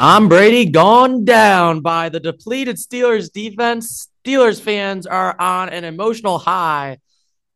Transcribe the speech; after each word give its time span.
Tom 0.00 0.30
Brady 0.30 0.64
gone 0.64 1.26
down 1.26 1.82
by 1.82 2.08
the 2.08 2.20
depleted 2.20 2.76
Steelers 2.76 3.30
defense. 3.30 4.08
Steelers 4.24 4.58
fans 4.58 5.06
are 5.06 5.38
on 5.38 5.68
an 5.68 5.84
emotional 5.84 6.38
high 6.38 7.00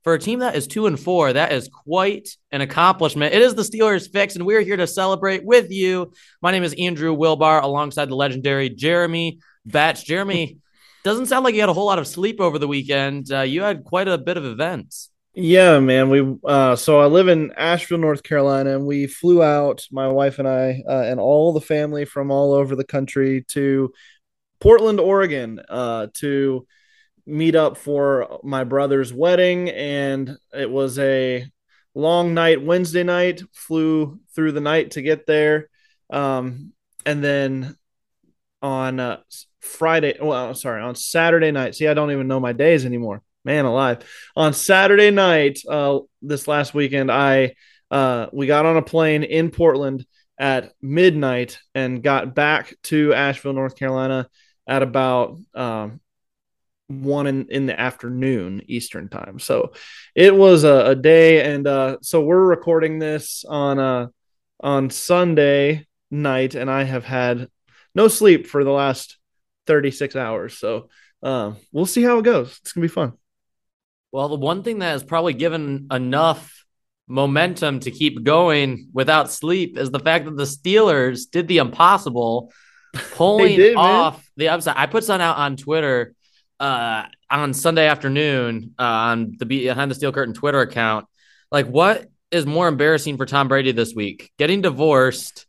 for 0.03 0.13
a 0.13 0.19
team 0.19 0.41
that 0.41 0.55
is 0.55 0.67
two 0.67 0.87
and 0.87 1.01
four. 1.01 1.33
That 1.33 1.53
is 1.53 1.71
quite 1.73 2.37
an 2.53 2.61
accomplishment. 2.61 3.33
It 3.33 3.41
is 3.41 3.55
the 3.55 3.63
Steelers 3.63 4.13
fix, 4.13 4.37
and 4.37 4.45
we're 4.45 4.61
here 4.61 4.77
to 4.77 4.87
celebrate 4.87 5.43
with 5.43 5.71
you. 5.71 6.13
My 6.43 6.51
name 6.53 6.65
is 6.65 6.75
Andrew 6.75 7.17
Wilbar, 7.17 7.63
alongside 7.63 8.11
the 8.11 8.15
legendary 8.15 8.69
Jeremy 8.69 9.39
Betts. 9.65 10.03
Jeremy, 10.03 10.59
doesn't 11.03 11.27
sound 11.27 11.47
like 11.47 11.55
you 11.55 11.63
had 11.63 11.71
a 11.71 11.73
whole 11.73 11.87
lot 11.87 11.99
of 11.99 12.07
sleep 12.07 12.43
over 12.43 12.59
the 12.59 12.69
weekend. 12.69 13.33
Uh, 13.33 13.41
you 13.41 13.63
had 13.63 13.85
quite 13.85 14.07
a 14.07 14.19
bit 14.19 14.37
of 14.37 14.45
events. 14.45 15.09
Yeah, 15.37 15.81
man. 15.81 16.11
We 16.11 16.37
uh, 16.45 16.77
so 16.77 17.01
I 17.01 17.07
live 17.07 17.27
in 17.27 17.53
Asheville, 17.57 17.99
North 17.99 18.23
Carolina, 18.23 18.77
and 18.77 18.87
we 18.87 19.09
flew 19.09 19.43
out, 19.43 19.85
my 19.91 20.07
wife 20.07 20.39
and 20.39 20.47
I, 20.47 20.83
uh, 20.89 21.03
and 21.07 21.19
all 21.19 21.53
the 21.53 21.61
family 21.61 22.05
from 22.05 22.31
all 22.31 22.53
over 22.53 22.77
the 22.77 22.85
country 22.85 23.45
to 23.49 23.93
Portland, 24.61 25.01
Oregon, 25.01 25.61
uh, 25.69 26.07
to 26.15 26.67
meet 27.27 27.57
up 27.57 27.77
for 27.79 28.39
my 28.45 28.63
brother's 28.63 29.13
wedding, 29.13 29.71
and 29.71 30.37
it 30.53 30.71
was 30.71 31.01
a 31.01 31.45
long 31.97 32.33
night. 32.33 32.63
Wednesday 32.63 33.03
night, 33.03 33.43
flew 33.53 34.21
through 34.37 34.53
the 34.53 34.61
night 34.61 34.93
to 34.93 35.03
get 35.03 35.27
there, 35.27 35.69
um, 36.11 36.73
and 37.05 37.25
then 37.25 37.77
on 38.63 39.01
uh, 39.01 39.21
Friday, 39.59 40.17
well, 40.23 40.55
sorry, 40.55 40.81
on 40.81 40.95
Saturday 40.95 41.51
night. 41.51 41.75
See, 41.75 41.89
I 41.89 41.95
don't 41.95 42.13
even 42.13 42.29
know 42.29 42.39
my 42.39 42.53
days 42.53 42.87
anymore 42.87 43.21
man 43.45 43.65
alive. 43.65 43.99
On 44.37 44.53
saturday 44.53 45.11
night 45.11 45.59
uh 45.69 45.99
this 46.23 46.49
last 46.49 46.75
weekend 46.75 47.11
i 47.11 47.55
uh 47.91 48.27
we 48.33 48.47
got 48.47 48.67
on 48.67 48.77
a 48.77 48.83
plane 48.83 49.23
in 49.23 49.51
portland 49.51 50.07
at 50.39 50.73
midnight 50.83 51.59
and 51.75 52.03
got 52.03 52.35
back 52.35 52.75
to 52.83 53.15
asheville 53.15 53.53
north 53.53 53.77
carolina 53.77 54.29
at 54.67 54.83
about 54.83 55.39
um 55.55 56.01
one 56.89 57.27
in, 57.27 57.47
in 57.49 57.67
the 57.67 57.79
afternoon 57.79 58.63
eastern 58.67 59.09
time. 59.09 59.39
So 59.39 59.73
it 60.15 60.35
was 60.35 60.65
a, 60.65 60.91
a 60.91 60.95
day 60.95 61.55
and 61.55 61.67
uh 61.67 61.97
so 62.03 62.23
we're 62.23 62.45
recording 62.45 62.99
this 62.99 63.45
on 63.49 63.79
uh 63.79 64.09
on 64.61 64.91
sunday 64.91 65.87
night 66.11 66.55
and 66.55 66.71
i 66.71 66.85
have 66.85 67.05
had 67.05 67.49
no 67.95 68.09
sleep 68.09 68.47
for 68.47 68.65
the 68.65 68.71
last 68.71 69.19
36 69.67 70.17
hours. 70.17 70.59
So 70.59 70.89
uh, 71.23 71.53
we'll 71.73 71.87
see 71.87 72.03
how 72.03 72.19
it 72.19 72.25
goes. 72.25 72.59
It's 72.61 72.73
gonna 72.73 72.85
be 72.85 72.89
fun 72.89 73.15
well, 74.15 74.29
the 74.29 74.37
one 74.37 74.63
thing 74.63 74.79
that 74.79 74.91
has 74.93 75.03
probably 75.03 75.33
given 75.33 75.89
enough 75.91 76.65
momentum 77.09 77.81
to 77.81 77.91
keep 77.91 78.23
going 78.23 78.89
without 78.93 79.29
sleep 79.29 79.77
is 79.77 79.91
the 79.91 79.99
fact 79.99 80.27
that 80.27 80.37
the 80.37 80.45
Steelers 80.45 81.29
did 81.29 81.49
the 81.49 81.59
impossible, 81.59 82.53
pulling 83.15 83.57
did, 83.57 83.75
man. 83.75 83.85
off 83.85 84.31
the 84.37 84.51
upside. 84.51 84.77
I 84.77 84.87
put 84.87 85.03
something 85.03 85.21
out 85.21 85.39
on 85.39 85.57
Twitter 85.57 86.15
uh, 86.61 87.07
on 87.29 87.55
Sunday 87.55 87.89
afternoon 87.89 88.77
uh, 88.79 88.83
on 88.83 89.35
the 89.37 89.47
Behind 89.47 89.91
the 89.91 89.97
Steel 89.97 90.13
Curtain 90.13 90.33
Twitter 90.33 90.61
account. 90.61 91.07
Like, 91.51 91.67
what 91.67 92.07
is 92.31 92.47
more 92.47 92.69
embarrassing 92.69 93.17
for 93.17 93.27
Tom 93.27 93.49
Brady 93.49 93.73
this 93.73 93.95
week? 93.97 94.31
Getting 94.39 94.63
divorced 94.63 95.45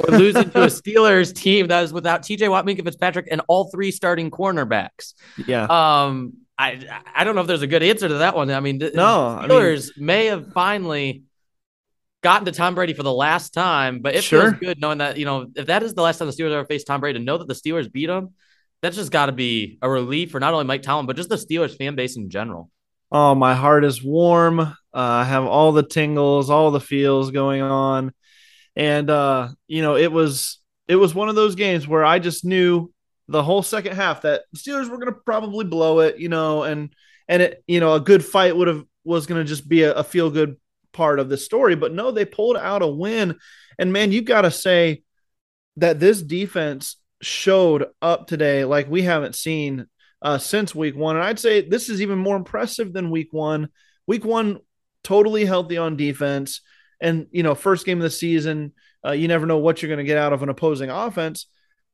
or 0.00 0.16
losing 0.16 0.48
to 0.52 0.62
a 0.62 0.66
Steelers 0.68 1.34
team 1.34 1.66
that 1.66 1.84
is 1.84 1.92
without 1.92 2.22
TJ 2.22 2.48
Watt, 2.48 2.64
Minkah 2.64 2.82
Fitzpatrick, 2.82 3.28
and 3.30 3.42
all 3.46 3.70
three 3.70 3.90
starting 3.90 4.30
cornerbacks. 4.30 5.12
yeah 5.46 5.64
Um, 5.64 6.45
I 6.58 7.00
I 7.14 7.24
don't 7.24 7.34
know 7.34 7.42
if 7.42 7.46
there's 7.46 7.62
a 7.62 7.66
good 7.66 7.82
answer 7.82 8.08
to 8.08 8.14
that 8.14 8.34
one. 8.34 8.50
I 8.50 8.60
mean, 8.60 8.78
the 8.78 8.90
No, 8.94 9.26
I 9.28 9.42
mean- 9.46 9.50
Steelers 9.50 9.90
may 9.98 10.26
have 10.26 10.52
finally 10.52 11.22
gotten 12.22 12.46
to 12.46 12.52
Tom 12.52 12.74
Brady 12.74 12.92
for 12.94 13.02
the 13.02 13.12
last 13.12 13.52
time, 13.54 14.00
but 14.00 14.14
it 14.14 14.24
Sure. 14.24 14.50
feels 14.50 14.60
good 14.60 14.80
knowing 14.80 14.98
that 14.98 15.16
you 15.18 15.24
know 15.26 15.46
if 15.54 15.66
that 15.66 15.82
is 15.82 15.94
the 15.94 16.02
last 16.02 16.18
time 16.18 16.28
the 16.28 16.32
Steelers 16.34 16.52
ever 16.52 16.64
faced 16.64 16.86
Tom 16.86 17.00
Brady, 17.00 17.18
to 17.18 17.24
know 17.24 17.38
that 17.38 17.46
the 17.46 17.54
Steelers 17.54 17.90
beat 17.92 18.08
him, 18.08 18.30
that's 18.82 18.96
just 18.96 19.12
got 19.12 19.26
to 19.26 19.32
be 19.32 19.78
a 19.82 19.88
relief 19.90 20.30
for 20.30 20.40
not 20.40 20.52
only 20.54 20.64
Mike 20.64 20.82
Tomlin 20.82 21.06
but 21.06 21.16
just 21.16 21.28
the 21.28 21.36
Steelers 21.36 21.76
fan 21.76 21.94
base 21.94 22.16
in 22.16 22.30
general. 22.30 22.70
Oh, 23.12 23.34
my 23.36 23.54
heart 23.54 23.84
is 23.84 24.02
warm. 24.02 24.58
Uh, 24.60 24.74
I 24.92 25.24
have 25.24 25.44
all 25.44 25.70
the 25.72 25.84
tingles, 25.84 26.50
all 26.50 26.70
the 26.72 26.80
feels 26.80 27.30
going 27.30 27.62
on, 27.62 28.12
and 28.74 29.08
uh, 29.10 29.48
you 29.68 29.82
know, 29.82 29.96
it 29.96 30.10
was 30.10 30.58
it 30.88 30.96
was 30.96 31.14
one 31.14 31.28
of 31.28 31.34
those 31.34 31.54
games 31.54 31.86
where 31.86 32.04
I 32.04 32.18
just 32.18 32.44
knew 32.44 32.90
the 33.28 33.42
whole 33.42 33.62
second 33.62 33.94
half 33.94 34.22
that 34.22 34.42
Steelers 34.56 34.88
were 34.88 34.98
going 34.98 35.12
to 35.12 35.20
probably 35.24 35.64
blow 35.64 36.00
it, 36.00 36.18
you 36.18 36.28
know, 36.28 36.62
and 36.62 36.94
and 37.28 37.42
it, 37.42 37.64
you 37.66 37.80
know, 37.80 37.94
a 37.94 38.00
good 38.00 38.24
fight 38.24 38.56
would 38.56 38.68
have 38.68 38.84
was 39.04 39.26
going 39.26 39.40
to 39.40 39.48
just 39.48 39.68
be 39.68 39.82
a, 39.82 39.94
a 39.94 40.04
feel 40.04 40.30
good 40.30 40.56
part 40.92 41.18
of 41.18 41.28
the 41.28 41.36
story, 41.36 41.76
but 41.76 41.92
no, 41.92 42.10
they 42.10 42.24
pulled 42.24 42.56
out 42.56 42.82
a 42.82 42.86
win, 42.86 43.38
and 43.78 43.92
man, 43.92 44.12
you 44.12 44.22
got 44.22 44.42
to 44.42 44.50
say 44.50 45.02
that 45.76 46.00
this 46.00 46.22
defense 46.22 46.96
showed 47.22 47.86
up 48.00 48.26
today 48.26 48.64
like 48.64 48.90
we 48.90 49.02
haven't 49.02 49.34
seen 49.34 49.86
uh, 50.22 50.38
since 50.38 50.74
week 50.74 50.96
one. 50.96 51.16
And 51.16 51.24
I'd 51.24 51.38
say 51.38 51.66
this 51.66 51.88
is 51.88 52.00
even 52.00 52.18
more 52.18 52.36
impressive 52.36 52.92
than 52.92 53.10
week 53.10 53.28
one. 53.32 53.68
Week 54.06 54.24
one, 54.24 54.58
totally 55.04 55.44
healthy 55.44 55.76
on 55.76 55.96
defense. 55.96 56.62
And, 57.00 57.26
you 57.30 57.42
know, 57.42 57.54
first 57.54 57.84
game 57.84 57.98
of 57.98 58.02
the 58.02 58.10
season, 58.10 58.72
uh, 59.04 59.12
you 59.12 59.28
never 59.28 59.46
know 59.46 59.58
what 59.58 59.82
you're 59.82 59.88
going 59.88 59.98
to 59.98 60.04
get 60.04 60.18
out 60.18 60.32
of 60.32 60.42
an 60.42 60.48
opposing 60.48 60.90
offense. 60.90 61.46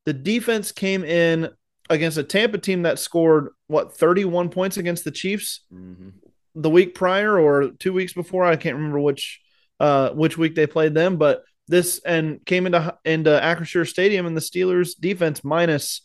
The 0.05 0.13
defense 0.13 0.73
came 0.73 1.05
in 1.05 1.51
against 1.91 2.19
a 2.19 2.25
Tampa 2.25 2.59
team 2.59 2.83
that 2.83 2.99
scored 2.99 3.49
what 3.67 3.97
31 3.97 4.49
points 4.49 4.77
against 4.77 5.05
the 5.05 5.11
Chiefs 5.11 5.61
mm-hmm. 5.73 6.11
the 6.55 6.71
week 6.71 6.95
prior 6.95 7.39
or 7.39 7.71
two 7.79 7.93
weeks 7.93 8.13
before. 8.13 8.45
I 8.45 8.57
can't 8.57 8.77
remember 8.77 9.01
which 9.01 9.41
uh, 9.81 10.11
which 10.11 10.39
week 10.39 10.55
they 10.55 10.67
played 10.67 10.95
them, 10.95 11.17
but 11.17 11.43
this 11.69 12.01
and 12.05 12.45
came 12.45 12.67
into 12.67 12.97
into 13.05 13.31
Acrisure 13.31 13.89
Stadium 13.89 14.27
and 14.27 14.37
the 14.37 14.41
Steelers 14.41 14.99
defense 14.99 15.45
minus 15.45 16.03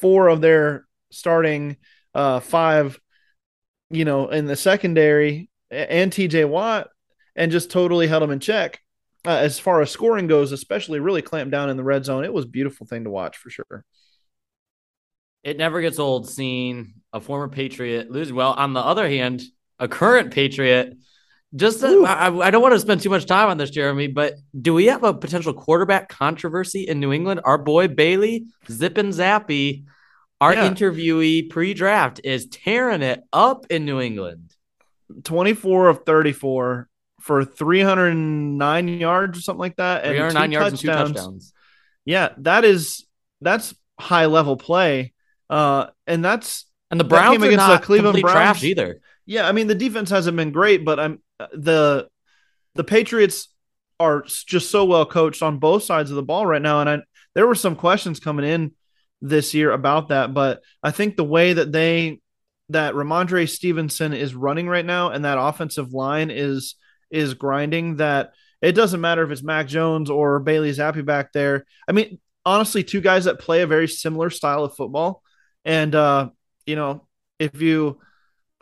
four 0.00 0.28
of 0.28 0.40
their 0.40 0.86
starting 1.10 1.76
uh, 2.14 2.40
five, 2.40 2.98
you 3.90 4.04
know, 4.04 4.28
in 4.28 4.46
the 4.46 4.56
secondary 4.56 5.50
and 5.70 6.12
TJ 6.12 6.48
Watt, 6.48 6.88
and 7.34 7.52
just 7.52 7.70
totally 7.70 8.06
held 8.06 8.22
them 8.22 8.30
in 8.30 8.40
check. 8.40 8.80
Uh, 9.24 9.30
as 9.30 9.58
far 9.60 9.80
as 9.80 9.90
scoring 9.90 10.26
goes, 10.26 10.50
especially 10.50 10.98
really 10.98 11.22
clamped 11.22 11.52
down 11.52 11.70
in 11.70 11.76
the 11.76 11.84
red 11.84 12.04
zone. 12.04 12.24
It 12.24 12.32
was 12.32 12.44
a 12.44 12.48
beautiful 12.48 12.86
thing 12.86 13.04
to 13.04 13.10
watch 13.10 13.36
for 13.36 13.50
sure. 13.50 13.84
It 15.44 15.56
never 15.56 15.80
gets 15.80 15.98
old 15.98 16.28
seeing 16.28 16.94
a 17.12 17.20
former 17.20 17.48
Patriot 17.48 18.10
lose. 18.10 18.32
Well, 18.32 18.52
on 18.52 18.72
the 18.72 18.80
other 18.80 19.08
hand, 19.08 19.42
a 19.78 19.88
current 19.88 20.32
Patriot. 20.32 20.96
Just, 21.54 21.84
uh, 21.84 22.02
I, 22.02 22.34
I 22.46 22.50
don't 22.50 22.62
want 22.62 22.72
to 22.74 22.80
spend 22.80 23.02
too 23.02 23.10
much 23.10 23.26
time 23.26 23.48
on 23.50 23.58
this, 23.58 23.70
Jeremy, 23.70 24.06
but 24.06 24.34
do 24.58 24.72
we 24.72 24.86
have 24.86 25.04
a 25.04 25.12
potential 25.12 25.52
quarterback 25.52 26.08
controversy 26.08 26.82
in 26.88 26.98
New 26.98 27.12
England? 27.12 27.40
Our 27.44 27.58
boy 27.58 27.88
Bailey 27.88 28.46
Zippin 28.68 29.08
Zappe, 29.08 29.84
our 30.40 30.54
Yeah. 30.54 30.68
interviewee 30.70 31.50
pre-draft, 31.50 32.20
is 32.24 32.46
tearing 32.46 33.02
it 33.02 33.22
up 33.32 33.66
in 33.68 33.84
New 33.84 34.00
England. 34.00 34.54
24 35.24 35.88
of 35.88 36.04
34 36.06 36.88
for 37.22 37.44
309 37.44 38.88
yards 38.88 39.38
or 39.38 39.40
something 39.40 39.60
like 39.60 39.76
that. 39.76 40.04
And 40.04 40.16
309 40.16 40.50
two 40.50 40.52
yards 40.52 40.70
and 40.70 40.80
two 40.80 40.86
touchdowns. 40.88 41.12
touchdowns. 41.12 41.52
Yeah, 42.04 42.28
that 42.38 42.64
is 42.64 43.06
that's 43.40 43.74
high 43.98 44.26
level 44.26 44.56
play. 44.56 45.12
Uh, 45.48 45.86
and 46.06 46.24
that's 46.24 46.66
And 46.90 46.98
the 46.98 47.04
that 47.04 47.08
Browns 47.08 47.42
are 47.42 47.46
against 47.46 47.66
the 47.68 47.78
Cleveland 47.78 48.20
Browns 48.20 48.34
trash 48.34 48.64
either. 48.64 49.00
Yeah, 49.24 49.48
I 49.48 49.52
mean 49.52 49.68
the 49.68 49.74
defense 49.76 50.10
hasn't 50.10 50.36
been 50.36 50.50
great, 50.50 50.84
but 50.84 50.98
I'm 50.98 51.22
the 51.52 52.08
the 52.74 52.84
Patriots 52.84 53.48
are 54.00 54.22
just 54.22 54.70
so 54.70 54.84
well 54.84 55.06
coached 55.06 55.42
on 55.42 55.58
both 55.58 55.84
sides 55.84 56.10
of 56.10 56.16
the 56.16 56.22
ball 56.22 56.44
right 56.44 56.62
now, 56.62 56.80
and 56.80 56.90
I 56.90 56.98
there 57.34 57.46
were 57.46 57.54
some 57.54 57.76
questions 57.76 58.18
coming 58.18 58.44
in 58.44 58.72
this 59.20 59.54
year 59.54 59.70
about 59.70 60.08
that, 60.08 60.34
but 60.34 60.60
I 60.82 60.90
think 60.90 61.16
the 61.16 61.24
way 61.24 61.52
that 61.52 61.70
they 61.70 62.20
that 62.70 62.94
Rhamondre 62.94 63.48
Stevenson 63.48 64.12
is 64.12 64.34
running 64.34 64.68
right 64.68 64.84
now, 64.84 65.10
and 65.10 65.24
that 65.24 65.38
offensive 65.38 65.92
line 65.92 66.30
is 66.32 66.74
is 67.12 67.34
grinding. 67.34 67.96
That 67.96 68.32
it 68.60 68.72
doesn't 68.72 69.00
matter 69.00 69.22
if 69.22 69.30
it's 69.30 69.42
Mac 69.42 69.66
Jones 69.68 70.10
or 70.10 70.40
Bailey 70.40 70.70
Zappe 70.70 71.04
back 71.04 71.32
there. 71.32 71.64
I 71.88 71.92
mean, 71.92 72.18
honestly, 72.44 72.82
two 72.82 73.00
guys 73.00 73.24
that 73.24 73.38
play 73.38 73.62
a 73.62 73.66
very 73.66 73.88
similar 73.88 74.30
style 74.30 74.64
of 74.64 74.74
football, 74.74 75.22
and 75.64 75.94
uh, 75.94 76.30
you 76.66 76.76
know, 76.76 77.06
if 77.38 77.60
you 77.60 78.00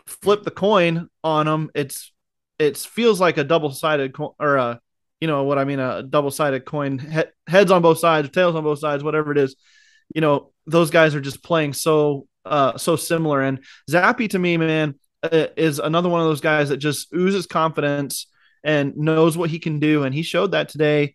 flip 0.06 0.42
the 0.42 0.50
coin 0.50 1.08
on 1.22 1.46
them, 1.46 1.70
it's 1.74 2.12
it 2.58 2.76
feels 2.76 3.20
like 3.20 3.38
a 3.38 3.44
double 3.44 3.70
sided 3.70 4.14
co- 4.14 4.36
or 4.38 4.56
a 4.56 4.80
you 5.20 5.28
know 5.28 5.44
what 5.44 5.58
I 5.58 5.64
mean 5.64 5.78
a 5.78 6.02
double 6.02 6.30
sided 6.30 6.64
coin 6.64 6.98
he- 6.98 7.22
heads 7.46 7.70
on 7.70 7.82
both 7.82 7.98
sides, 7.98 8.28
tails 8.30 8.54
on 8.54 8.64
both 8.64 8.78
sides, 8.78 9.04
whatever 9.04 9.32
it 9.32 9.38
is. 9.38 9.56
You 10.14 10.20
know 10.20 10.52
those 10.66 10.90
guys 10.90 11.14
are 11.14 11.20
just 11.20 11.42
playing 11.42 11.72
so 11.74 12.26
uh 12.44 12.78
so 12.78 12.96
similar. 12.96 13.42
And 13.42 13.64
Zappe 13.90 14.28
to 14.30 14.38
me, 14.38 14.56
man, 14.56 14.94
uh, 15.22 15.46
is 15.56 15.78
another 15.78 16.08
one 16.08 16.20
of 16.20 16.26
those 16.26 16.40
guys 16.40 16.70
that 16.70 16.78
just 16.78 17.12
oozes 17.14 17.46
confidence 17.46 18.26
and 18.64 18.96
knows 18.96 19.36
what 19.36 19.50
he 19.50 19.58
can 19.58 19.78
do, 19.80 20.02
and 20.04 20.14
he 20.14 20.22
showed 20.22 20.52
that 20.52 20.68
today. 20.68 21.14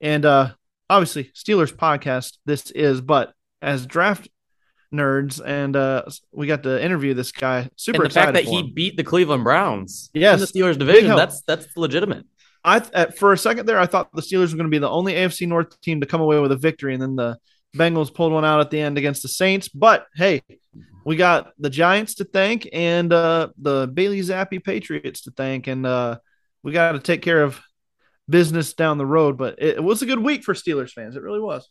And 0.00 0.24
uh 0.24 0.50
obviously 0.90 1.24
Steelers 1.34 1.72
podcast 1.74 2.36
this 2.46 2.70
is, 2.70 3.00
but 3.00 3.32
as 3.62 3.86
draft 3.86 4.28
nerds 4.92 5.40
and 5.44 5.74
uh 5.74 6.02
we 6.30 6.46
got 6.46 6.62
to 6.62 6.82
interview 6.84 7.14
this 7.14 7.32
guy 7.32 7.68
super 7.76 8.02
and 8.02 8.10
the 8.10 8.14
fact 8.14 8.30
excited 8.30 8.46
that 8.46 8.50
he 8.50 8.60
him. 8.60 8.74
beat 8.74 8.96
the 8.96 9.02
Cleveland 9.04 9.42
Browns 9.44 10.10
Yes. 10.14 10.34
in 10.34 10.40
the 10.40 10.46
Steelers 10.46 10.78
division, 10.78 11.16
that's 11.16 11.40
that's 11.42 11.66
legitimate. 11.76 12.26
I 12.64 12.82
at, 12.92 13.18
for 13.18 13.32
a 13.32 13.38
second 13.38 13.66
there, 13.66 13.78
I 13.78 13.86
thought 13.86 14.10
the 14.12 14.22
Steelers 14.22 14.50
were 14.52 14.56
going 14.58 14.70
to 14.70 14.74
be 14.74 14.78
the 14.78 14.88
only 14.88 15.14
AFC 15.14 15.46
North 15.48 15.80
team 15.80 16.00
to 16.00 16.06
come 16.06 16.20
away 16.20 16.38
with 16.38 16.52
a 16.52 16.56
victory, 16.56 16.94
and 16.94 17.02
then 17.02 17.16
the 17.16 17.38
Bengals 17.76 18.14
pulled 18.14 18.32
one 18.32 18.44
out 18.44 18.60
at 18.60 18.70
the 18.70 18.80
end 18.80 18.96
against 18.98 19.22
the 19.22 19.28
Saints. 19.28 19.68
But 19.68 20.06
hey, 20.14 20.42
we 21.04 21.16
got 21.16 21.52
the 21.58 21.68
Giants 21.68 22.14
to 22.16 22.24
thank 22.24 22.68
and 22.72 23.12
uh, 23.12 23.48
the 23.58 23.86
Bailey 23.92 24.20
Zappe 24.20 24.62
Patriots 24.64 25.22
to 25.22 25.30
thank, 25.32 25.66
and 25.66 25.84
uh, 25.84 26.18
we 26.64 26.72
got 26.72 26.92
to 26.92 26.98
take 26.98 27.22
care 27.22 27.42
of 27.42 27.60
business 28.28 28.72
down 28.74 28.98
the 28.98 29.06
road. 29.06 29.38
But 29.38 29.62
it, 29.62 29.82
was 29.84 30.02
a 30.02 30.06
good 30.06 30.18
week 30.18 30.42
for 30.42 30.54
Steelers 30.54 30.90
fans. 30.90 31.14
It 31.14 31.22
really 31.22 31.38
was. 31.40 31.68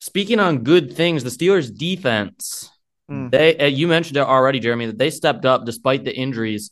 Speaking 0.00 0.38
on 0.38 0.58
good 0.64 0.94
things, 0.94 1.24
the 1.24 1.30
Steelers 1.30 1.76
defense, 1.76 2.70
Mm. 3.10 3.30
they 3.30 3.58
uh, 3.58 3.66
you 3.66 3.86
mentioned 3.86 4.16
it 4.16 4.20
already, 4.20 4.60
Jeremy, 4.60 4.86
that 4.86 4.96
they 4.96 5.10
stepped 5.10 5.44
up 5.44 5.66
despite 5.66 6.04
the 6.06 6.16
injuries. 6.16 6.70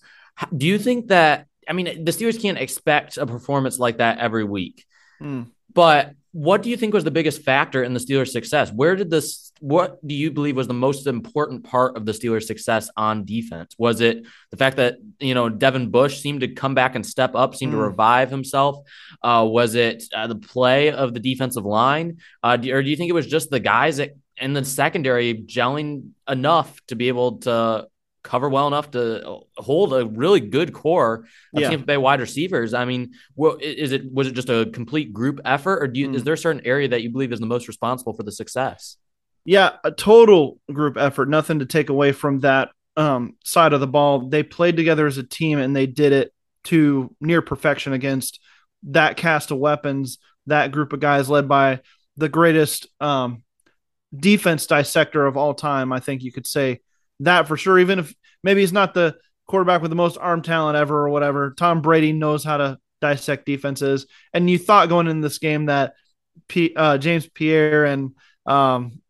Do 0.57 0.67
you 0.67 0.79
think 0.79 1.09
that 1.09 1.47
I 1.69 1.75
mean 1.75 2.05
the 2.07 2.11
Steelers 2.11 2.41
can't 2.41 2.57
expect 2.57 3.19
a 3.19 3.27
performance 3.27 3.79
like 3.79 3.99
that 3.99 4.17
every 4.19 4.45
week, 4.45 4.87
Mm. 5.21 5.49
but 5.75 6.15
what 6.33 6.63
do 6.63 6.71
you 6.71 6.77
think 6.77 6.95
was 6.95 7.05
the 7.05 7.11
biggest 7.11 7.43
factor 7.43 7.85
in 7.85 7.93
the 7.93 8.01
Steelers' 8.01 8.29
success? 8.29 8.73
Where 8.73 8.97
did 8.97 9.11
this 9.11 9.53
what 9.61 10.05
do 10.05 10.15
you 10.15 10.33
believe 10.33 10.57
was 10.57 10.67
the 10.67 10.75
most 10.75 11.07
important 11.07 11.63
part 11.63 11.97
of 11.97 12.05
the 12.05 12.13
Steelers' 12.13 12.45
success 12.45 12.91
on 12.97 13.25
defense? 13.25 13.75
Was 13.79 14.01
it 14.01 14.25
the 14.51 14.57
fact 14.57 14.77
that 14.79 14.97
you 15.21 15.35
know 15.35 15.49
Devin 15.49 15.91
Bush 15.91 16.21
seemed 16.21 16.41
to 16.41 16.49
come 16.49 16.75
back 16.75 16.95
and 16.97 17.05
step 17.07 17.35
up, 17.35 17.55
seemed 17.55 17.73
to 17.73 17.79
Mm. 17.79 17.87
revive 17.87 18.31
himself? 18.31 18.79
Uh, 19.23 19.47
was 19.49 19.75
it 19.75 20.05
uh, 20.17 20.27
the 20.27 20.35
play 20.37 20.91
of 20.91 21.15
the 21.15 21.21
defensive 21.21 21.65
line, 21.65 22.17
uh, 22.43 22.57
do, 22.57 22.75
or 22.75 22.83
do 22.83 22.89
you 22.89 22.97
think 22.97 23.11
it 23.11 23.15
was 23.15 23.27
just 23.27 23.51
the 23.51 23.61
guys 23.61 23.99
that 23.99 24.13
in 24.39 24.55
the 24.55 24.65
secondary 24.65 25.35
gelling 25.35 26.09
enough 26.29 26.81
to 26.89 26.97
be 26.97 27.09
able 27.09 27.39
to 27.39 27.87
cover 28.23 28.49
well 28.49 28.69
enough 28.69 28.91
to 28.93 29.41
hold 29.57 29.93
a 29.93 30.07
really 30.07 30.41
good 30.41 30.73
core 30.73 31.27
of 31.55 31.61
Yeah. 31.61 31.71
Tampa 31.71 31.87
Bay 31.87 31.97
wide 31.97 32.21
receivers? 32.21 32.73
I 32.73 32.85
mean, 32.85 33.13
well, 33.35 33.59
is 33.61 33.93
it 33.93 34.11
was 34.13 34.29
it 34.29 34.33
just 34.33 34.49
a 34.49 34.71
complete 34.73 35.13
group 35.13 35.41
effort, 35.45 35.83
or 35.83 35.89
do 35.89 36.01
you, 36.01 36.09
Mm. 36.09 36.15
is 36.15 36.25
there 36.25 36.35
a 36.35 36.39
certain 36.39 36.65
area 36.65 36.89
that 36.89 37.03
you 37.03 37.11
believe 37.11 37.33
is 37.33 37.41
the 37.41 37.47
most 37.47 37.67
responsible 37.69 38.13
for 38.13 38.23
the 38.23 38.33
success? 38.33 38.97
Yeah, 39.45 39.73
a 39.83 39.91
total 39.91 40.61
group 40.73 40.97
effort. 40.97 41.29
Nothing 41.29 41.59
to 41.59 41.67
take 41.67 41.89
away 41.89 42.13
from 42.13 42.41
that 42.41 42.71
um, 42.97 43.37
side 43.45 43.73
of 43.73 43.81
the 43.81 43.87
ball. 43.87 44.29
They 44.29 44.43
played 44.43 44.77
together 44.77 45.07
as 45.07 45.19
a 45.19 45.23
team 45.25 45.59
and 45.59 45.75
they 45.75 45.87
did 45.87 46.13
it 46.13 46.33
to 46.65 47.15
near 47.21 47.43
perfection 47.43 47.93
against 47.93 48.39
that 48.85 49.17
cast 49.17 49.51
of 49.51 49.59
weapons, 49.59 50.19
that 50.47 50.71
group 50.73 50.93
of 50.93 51.01
guys 51.01 51.29
led 51.29 51.49
by 51.49 51.81
the 52.17 52.29
greatest 52.29 52.87
um, 53.01 53.43
defense 54.15 54.67
dissector 54.67 55.27
of 55.27 55.37
all 55.37 55.55
time. 55.55 55.93
I 55.93 56.01
think 56.01 56.23
you 56.23 56.31
could 56.31 56.47
say 56.47 56.81
that 57.25 57.49
for 57.49 57.57
sure. 57.57 57.79
Even 57.79 57.99
if 57.99 58.15
maybe 58.43 58.61
he's 58.61 58.73
not 58.73 58.95
the 58.95 59.17
quarterback 59.47 59.83
with 59.83 59.91
the 59.91 59.97
most 59.97 60.19
arm 60.19 60.43
talent 60.43 60.77
ever 60.77 60.97
or 60.97 61.09
whatever, 61.09 61.55
Tom 61.57 61.83
Brady 61.83 62.13
knows 62.13 62.45
how 62.45 62.57
to 62.57 62.79
dissect 63.01 63.47
defenses. 63.47 64.07
And 64.33 64.49
you 64.49 64.59
thought 64.59 64.89
going 64.89 65.09
in 65.09 65.21
this 65.21 65.39
game 65.39 65.67
that 65.67 65.95
P, 66.49 66.73
uh, 66.77 66.99
James 66.99 67.29
Pierre 67.29 67.85
and 67.85 68.13
um, 68.47 69.01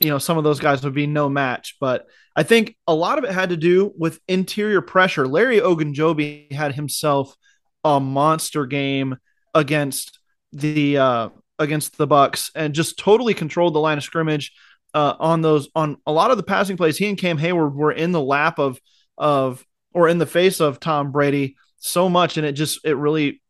you 0.00 0.10
know 0.10 0.18
some 0.18 0.38
of 0.38 0.44
those 0.44 0.60
guys 0.60 0.82
would 0.82 0.94
be 0.94 1.06
no 1.06 1.28
match, 1.28 1.76
but 1.80 2.06
I 2.36 2.42
think 2.42 2.76
a 2.86 2.94
lot 2.94 3.18
of 3.18 3.24
it 3.24 3.30
had 3.30 3.50
to 3.50 3.56
do 3.56 3.92
with 3.96 4.20
interior 4.26 4.80
pressure. 4.80 5.26
Larry 5.26 5.60
Ogunjobi 5.60 6.52
had 6.52 6.74
himself 6.74 7.36
a 7.84 8.00
monster 8.00 8.66
game 8.66 9.16
against 9.54 10.18
the 10.52 10.98
uh, 10.98 11.28
against 11.58 11.96
the 11.96 12.06
Bucks 12.06 12.50
and 12.54 12.74
just 12.74 12.98
totally 12.98 13.34
controlled 13.34 13.74
the 13.74 13.80
line 13.80 13.98
of 13.98 14.04
scrimmage 14.04 14.52
uh, 14.94 15.16
on 15.18 15.42
those 15.42 15.68
on 15.74 15.98
a 16.06 16.12
lot 16.12 16.30
of 16.30 16.36
the 16.36 16.42
passing 16.42 16.76
plays. 16.76 16.96
He 16.96 17.08
and 17.08 17.18
Cam 17.18 17.36
Heyward 17.36 17.74
were 17.74 17.92
in 17.92 18.12
the 18.12 18.20
lap 18.20 18.58
of 18.58 18.80
of 19.18 19.64
or 19.92 20.08
in 20.08 20.18
the 20.18 20.26
face 20.26 20.60
of 20.60 20.80
Tom 20.80 21.12
Brady 21.12 21.56
so 21.78 22.08
much, 22.08 22.36
and 22.36 22.46
it 22.46 22.52
just 22.52 22.80
it 22.84 22.96
really 22.96 23.42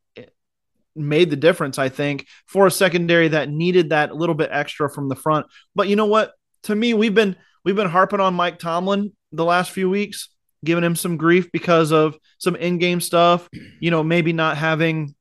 made 0.97 1.31
the 1.31 1.37
difference. 1.37 1.79
I 1.79 1.89
think 1.89 2.27
for 2.47 2.67
a 2.67 2.71
secondary 2.71 3.29
that 3.29 3.51
needed 3.51 3.91
that 3.91 4.17
little 4.17 4.35
bit 4.35 4.51
extra 4.53 4.89
from 4.91 5.09
the 5.09 5.17
front. 5.17 5.47
But 5.75 5.89
you 5.89 5.97
know 5.97 6.07
what? 6.07 6.33
To 6.65 6.75
me, 6.75 6.95
we've 6.95 7.15
been 7.15 7.37
we've 7.65 7.77
been 7.77 7.89
harping 7.89 8.21
on 8.21 8.35
Mike 8.35 8.59
Tomlin 8.59 9.13
the 9.33 9.45
last 9.45 9.71
few 9.71 9.91
weeks, 9.91 10.31
giving 10.65 10.85
him 10.85 10.97
some 10.97 11.17
grief 11.17 11.53
because 11.53 11.93
of 11.93 12.17
some 12.39 12.57
in-game 12.57 13.01
stuff. 13.01 13.49
You 13.81 13.91
know, 13.91 14.03
maybe 14.03 14.33
not 14.33 14.57
having 14.57 15.15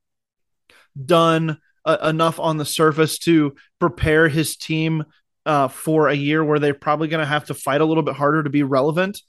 done 1.04 1.58
uh, 1.84 1.98
enough 2.02 2.40
on 2.40 2.56
the 2.56 2.64
surface 2.64 3.18
to 3.18 3.54
prepare 3.78 4.28
his 4.28 4.56
team 4.56 5.04
uh, 5.46 5.68
for 5.68 6.08
a 6.08 6.14
year 6.14 6.44
where 6.44 6.58
they're 6.58 6.74
probably 6.74 7.08
going 7.08 7.20
to 7.22 7.26
have 7.26 7.46
to 7.46 7.54
fight 7.54 7.80
a 7.80 7.84
little 7.84 8.02
bit 8.02 8.14
harder 8.14 8.42
to 8.42 8.50
be 8.50 8.62
relevant. 8.62 9.20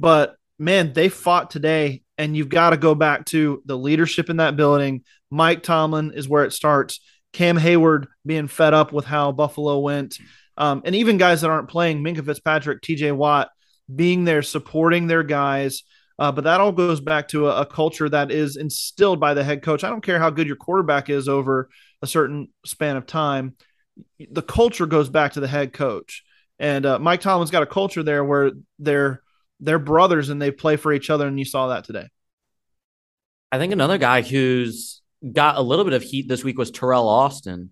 But 0.00 0.36
man, 0.58 0.92
they 0.92 1.08
fought 1.08 1.50
today, 1.50 2.02
and 2.18 2.36
you've 2.36 2.48
got 2.48 2.70
to 2.70 2.76
go 2.76 2.94
back 2.94 3.26
to 3.26 3.62
the 3.64 3.76
leadership 3.76 4.30
in 4.30 4.38
that 4.38 4.56
building. 4.56 5.02
Mike 5.30 5.62
Tomlin 5.62 6.12
is 6.14 6.28
where 6.28 6.44
it 6.44 6.52
starts. 6.52 7.00
Cam 7.32 7.58
Heyward 7.58 8.06
being 8.26 8.48
fed 8.48 8.74
up 8.74 8.92
with 8.92 9.04
how 9.04 9.32
Buffalo 9.32 9.78
went, 9.78 10.18
um, 10.56 10.82
and 10.84 10.94
even 10.94 11.16
guys 11.16 11.40
that 11.40 11.50
aren't 11.50 11.70
playing, 11.70 12.02
Minkah 12.02 12.24
Fitzpatrick, 12.24 12.82
T.J. 12.82 13.12
Watt, 13.12 13.50
being 13.94 14.24
there 14.24 14.42
supporting 14.42 15.06
their 15.06 15.22
guys. 15.22 15.82
Uh, 16.18 16.30
but 16.30 16.44
that 16.44 16.60
all 16.60 16.72
goes 16.72 17.00
back 17.00 17.28
to 17.28 17.48
a, 17.48 17.62
a, 17.62 17.66
culture 17.66 18.08
that 18.08 18.30
is 18.30 18.56
instilled 18.56 19.18
by 19.18 19.34
the 19.34 19.42
head 19.42 19.62
coach. 19.62 19.82
I 19.82 19.88
don't 19.88 20.04
care 20.04 20.18
how 20.18 20.30
good 20.30 20.46
your 20.46 20.56
quarterback 20.56 21.08
is 21.08 21.26
over 21.26 21.70
a 22.02 22.06
certain 22.06 22.48
span 22.66 22.96
of 22.96 23.06
time. 23.06 23.56
The 24.30 24.42
culture 24.42 24.86
goes 24.86 25.08
back 25.08 25.32
to 25.32 25.40
the 25.40 25.48
head 25.48 25.72
coach. 25.72 26.24
And 26.58 26.86
uh, 26.86 26.98
Mike 26.98 27.20
Tomlin's 27.20 27.50
got 27.50 27.64
a 27.64 27.66
culture 27.66 28.02
there 28.02 28.24
where 28.24 28.52
they're 28.78 29.22
they're 29.58 29.78
brothers 29.78 30.28
and 30.28 30.40
they 30.40 30.50
play 30.50 30.76
for 30.76 30.92
each 30.92 31.10
other, 31.10 31.26
and 31.26 31.38
you 31.38 31.44
saw 31.44 31.68
that 31.68 31.84
today. 31.84 32.08
I 33.50 33.58
think 33.58 33.72
another 33.72 33.98
guy 33.98 34.22
who's 34.22 35.02
got 35.30 35.56
a 35.56 35.62
little 35.62 35.84
bit 35.84 35.94
of 35.94 36.02
heat 36.02 36.28
this 36.28 36.42
week 36.42 36.58
was 36.58 36.70
Teryl 36.70 37.04
Austin 37.04 37.70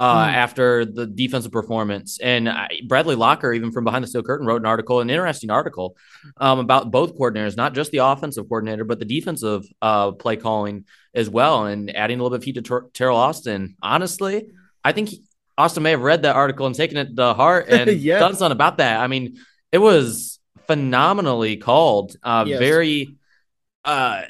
uh, 0.00 0.26
mm. 0.26 0.32
after 0.32 0.84
the 0.84 1.06
defensive 1.06 1.52
performance. 1.52 2.18
And 2.20 2.48
I, 2.48 2.68
Bradley 2.88 3.16
Locker, 3.16 3.52
even 3.52 3.70
from 3.70 3.84
behind 3.84 4.02
the 4.02 4.08
steel 4.08 4.22
curtain, 4.22 4.46
wrote 4.46 4.62
an 4.62 4.66
article, 4.66 5.00
an 5.00 5.10
interesting 5.10 5.50
article 5.50 5.96
um, 6.38 6.58
about 6.58 6.90
both 6.90 7.16
coordinators, 7.16 7.56
not 7.56 7.74
just 7.74 7.90
the 7.90 7.98
offensive 7.98 8.48
coordinator, 8.48 8.84
but 8.84 8.98
the 8.98 9.04
defensive 9.04 9.64
uh, 9.82 10.12
play 10.12 10.36
calling 10.36 10.84
as 11.14 11.28
well, 11.28 11.66
and 11.66 11.94
adding 11.94 12.18
a 12.18 12.22
little 12.22 12.36
bit 12.36 12.42
of 12.42 12.44
heat 12.44 12.54
to 12.54 12.62
Ter- 12.62 12.88
Teryl 12.88 13.14
Austin. 13.14 13.76
Honestly, 13.82 14.48
I 14.82 14.92
think 14.92 15.10
he, 15.10 15.24
Austin 15.58 15.82
may 15.82 15.90
have 15.90 16.00
read 16.00 16.22
that 16.22 16.36
article 16.36 16.66
and 16.66 16.74
taken 16.74 16.96
it 16.96 17.16
to 17.16 17.34
heart 17.34 17.66
and 17.68 17.90
yes. 17.90 18.20
done 18.20 18.34
something 18.34 18.52
about 18.52 18.78
that. 18.78 19.00
I 19.00 19.06
mean, 19.06 19.38
it 19.72 19.78
was 19.78 20.38
phenomenally 20.66 21.56
called, 21.56 22.16
uh, 22.22 22.44
yes. 22.46 22.58
very 22.58 23.16
uh, 23.84 24.22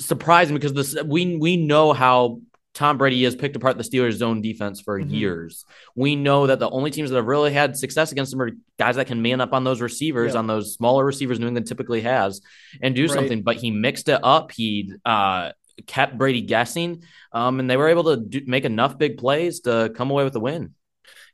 surprising 0.00 0.54
because 0.54 0.72
this 0.72 0.96
we 1.04 1.36
we 1.36 1.56
know 1.56 1.92
how 1.92 2.40
Tom 2.78 2.96
Brady 2.96 3.24
has 3.24 3.34
picked 3.34 3.56
apart 3.56 3.76
the 3.76 3.82
Steelers' 3.82 4.12
zone 4.12 4.40
defense 4.40 4.80
for 4.80 5.00
mm-hmm. 5.00 5.12
years. 5.12 5.64
We 5.96 6.14
know 6.14 6.46
that 6.46 6.60
the 6.60 6.70
only 6.70 6.92
teams 6.92 7.10
that 7.10 7.16
have 7.16 7.26
really 7.26 7.52
had 7.52 7.76
success 7.76 8.12
against 8.12 8.30
them 8.30 8.40
are 8.40 8.52
guys 8.78 8.94
that 8.94 9.08
can 9.08 9.20
man 9.20 9.40
up 9.40 9.52
on 9.52 9.64
those 9.64 9.80
receivers, 9.80 10.34
yeah. 10.34 10.38
on 10.38 10.46
those 10.46 10.74
smaller 10.74 11.04
receivers 11.04 11.40
New 11.40 11.48
England 11.48 11.66
typically 11.66 12.02
has, 12.02 12.40
and 12.80 12.94
do 12.94 13.02
right. 13.02 13.10
something. 13.10 13.42
But 13.42 13.56
he 13.56 13.72
mixed 13.72 14.08
it 14.08 14.20
up. 14.22 14.52
He 14.52 14.92
uh, 15.04 15.52
kept 15.86 16.18
Brady 16.18 16.40
guessing, 16.40 17.02
um, 17.32 17.60
and 17.60 17.70
they 17.70 17.76
were 17.76 17.88
able 17.88 18.04
to 18.04 18.16
do, 18.16 18.42
make 18.46 18.64
enough 18.64 18.98
big 18.98 19.18
plays 19.18 19.60
to 19.60 19.92
come 19.94 20.10
away 20.10 20.24
with 20.24 20.32
the 20.32 20.40
win. 20.40 20.74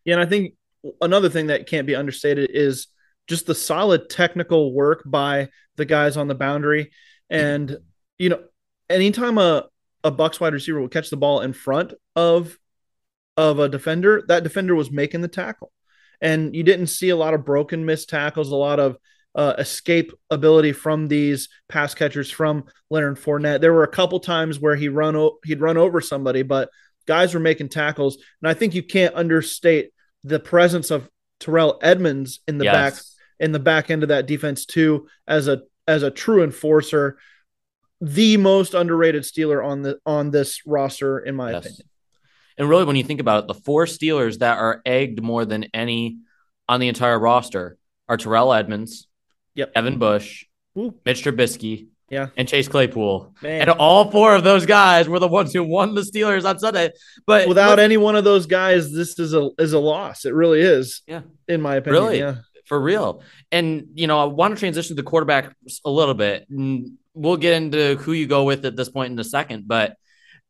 Yeah, 0.04 0.14
and 0.14 0.22
I 0.22 0.26
think 0.26 0.54
another 1.00 1.28
thing 1.28 1.46
that 1.48 1.66
can't 1.66 1.86
be 1.86 1.94
understated 1.94 2.50
is 2.52 2.88
just 3.26 3.46
the 3.46 3.54
solid 3.54 4.10
technical 4.10 4.72
work 4.72 5.02
by 5.06 5.48
the 5.76 5.84
guys 5.84 6.16
on 6.16 6.28
the 6.28 6.34
boundary. 6.34 6.92
And, 7.30 7.78
you 8.18 8.28
know, 8.28 8.40
anytime 8.90 9.38
a, 9.38 9.64
a 10.02 10.10
Bucks 10.10 10.40
wide 10.40 10.52
receiver 10.52 10.80
will 10.80 10.88
catch 10.88 11.10
the 11.10 11.16
ball 11.16 11.40
in 11.40 11.52
front 11.52 11.94
of 12.14 12.56
of 13.36 13.58
a 13.58 13.68
defender, 13.68 14.22
that 14.28 14.44
defender 14.44 14.74
was 14.74 14.92
making 14.92 15.20
the 15.20 15.28
tackle. 15.28 15.72
And 16.20 16.54
you 16.54 16.62
didn't 16.62 16.86
see 16.86 17.08
a 17.08 17.16
lot 17.16 17.34
of 17.34 17.44
broken 17.44 17.84
missed 17.84 18.08
tackles, 18.08 18.50
a 18.50 18.56
lot 18.56 18.78
of 18.78 18.96
uh, 19.34 19.54
escape 19.58 20.12
ability 20.30 20.72
from 20.72 21.08
these 21.08 21.48
pass 21.68 21.94
catchers 21.94 22.30
from 22.30 22.64
Leonard 22.90 23.18
Fournette. 23.18 23.60
There 23.60 23.72
were 23.72 23.84
a 23.84 23.88
couple 23.88 24.20
times 24.20 24.58
where 24.58 24.76
he 24.76 24.88
run 24.88 25.16
o- 25.16 25.38
he'd 25.44 25.60
run 25.60 25.76
over 25.76 26.00
somebody, 26.00 26.42
but 26.42 26.70
guys 27.06 27.34
were 27.34 27.40
making 27.40 27.68
tackles. 27.68 28.16
And 28.42 28.48
I 28.48 28.54
think 28.54 28.74
you 28.74 28.82
can't 28.82 29.14
understate 29.14 29.90
the 30.22 30.40
presence 30.40 30.90
of 30.90 31.08
Terrell 31.40 31.78
Edmunds 31.82 32.40
in 32.46 32.58
the 32.58 32.64
yes. 32.64 32.72
back 32.74 33.02
in 33.40 33.52
the 33.52 33.58
back 33.58 33.90
end 33.90 34.02
of 34.02 34.10
that 34.10 34.26
defense 34.26 34.64
too 34.64 35.08
as 35.26 35.48
a 35.48 35.62
as 35.86 36.02
a 36.02 36.10
true 36.10 36.42
enforcer 36.42 37.18
the 38.00 38.36
most 38.36 38.74
underrated 38.74 39.22
Steeler 39.22 39.64
on 39.64 39.82
the 39.82 39.98
on 40.04 40.30
this 40.30 40.66
roster, 40.66 41.18
in 41.18 41.34
my 41.34 41.52
yes. 41.52 41.64
opinion. 41.64 41.88
And 42.58 42.68
really, 42.68 42.84
when 42.84 42.96
you 42.96 43.04
think 43.04 43.20
about 43.20 43.44
it, 43.44 43.46
the 43.48 43.54
four 43.54 43.86
Steelers 43.86 44.38
that 44.38 44.58
are 44.58 44.82
egged 44.84 45.22
more 45.22 45.44
than 45.44 45.66
any 45.74 46.18
on 46.68 46.80
the 46.80 46.88
entire 46.88 47.18
roster 47.18 47.78
are 48.08 48.16
Terrell 48.16 48.52
Edmunds, 48.52 49.06
yep. 49.54 49.72
Evan 49.74 49.98
Bush, 49.98 50.44
Ooh. 50.78 50.94
Mitch 51.04 51.24
Trubisky, 51.24 51.88
yeah, 52.10 52.28
and 52.36 52.46
Chase 52.48 52.68
Claypool. 52.68 53.34
Man. 53.42 53.62
And 53.62 53.70
all 53.70 54.10
four 54.10 54.34
of 54.34 54.44
those 54.44 54.66
guys 54.66 55.08
were 55.08 55.18
the 55.18 55.28
ones 55.28 55.52
who 55.52 55.64
won 55.64 55.94
the 55.94 56.02
Steelers 56.02 56.48
on 56.48 56.58
Sunday. 56.58 56.90
But 57.26 57.48
without 57.48 57.78
any 57.78 57.96
one 57.96 58.16
of 58.16 58.24
those 58.24 58.46
guys, 58.46 58.92
this 58.92 59.18
is 59.18 59.34
a 59.34 59.50
is 59.58 59.72
a 59.72 59.78
loss. 59.78 60.24
It 60.24 60.34
really 60.34 60.60
is. 60.60 61.02
Yeah, 61.06 61.22
in 61.48 61.60
my 61.60 61.76
opinion. 61.76 62.02
Really, 62.02 62.18
yeah. 62.18 62.36
for 62.66 62.80
real. 62.80 63.22
And 63.50 63.88
you 63.94 64.06
know, 64.06 64.20
I 64.20 64.24
want 64.24 64.54
to 64.54 64.60
transition 64.60 64.96
to 64.96 65.02
the 65.02 65.08
quarterback 65.08 65.54
a 65.84 65.90
little 65.90 66.14
bit 66.14 66.50
mm, 66.50 66.92
we'll 67.14 67.36
get 67.36 67.54
into 67.54 67.96
who 67.96 68.12
you 68.12 68.26
go 68.26 68.44
with 68.44 68.64
at 68.64 68.76
this 68.76 68.90
point 68.90 69.12
in 69.12 69.18
a 69.18 69.24
second, 69.24 69.66
but 69.66 69.96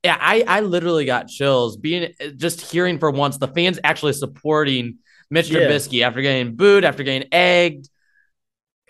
yeah, 0.03 0.19
I, 0.21 0.45
I 0.47 0.61
literally 0.61 1.05
got 1.07 1.29
chills 1.29 1.77
being 1.77 2.13
just 2.37 2.61
hearing 2.61 2.99
for 2.99 3.11
once 3.11 3.39
the 3.39 3.49
fans 3.49 3.79
actually 3.85 4.13
supporting 4.13 4.99
Mitch 5.31 5.49
yeah. 5.49 5.61
Trubisky 5.61 6.03
after 6.03 6.21
getting 6.21 6.57
booed, 6.57 6.85
after 6.85 7.03
getting 7.03 7.29
egged, 7.33 7.89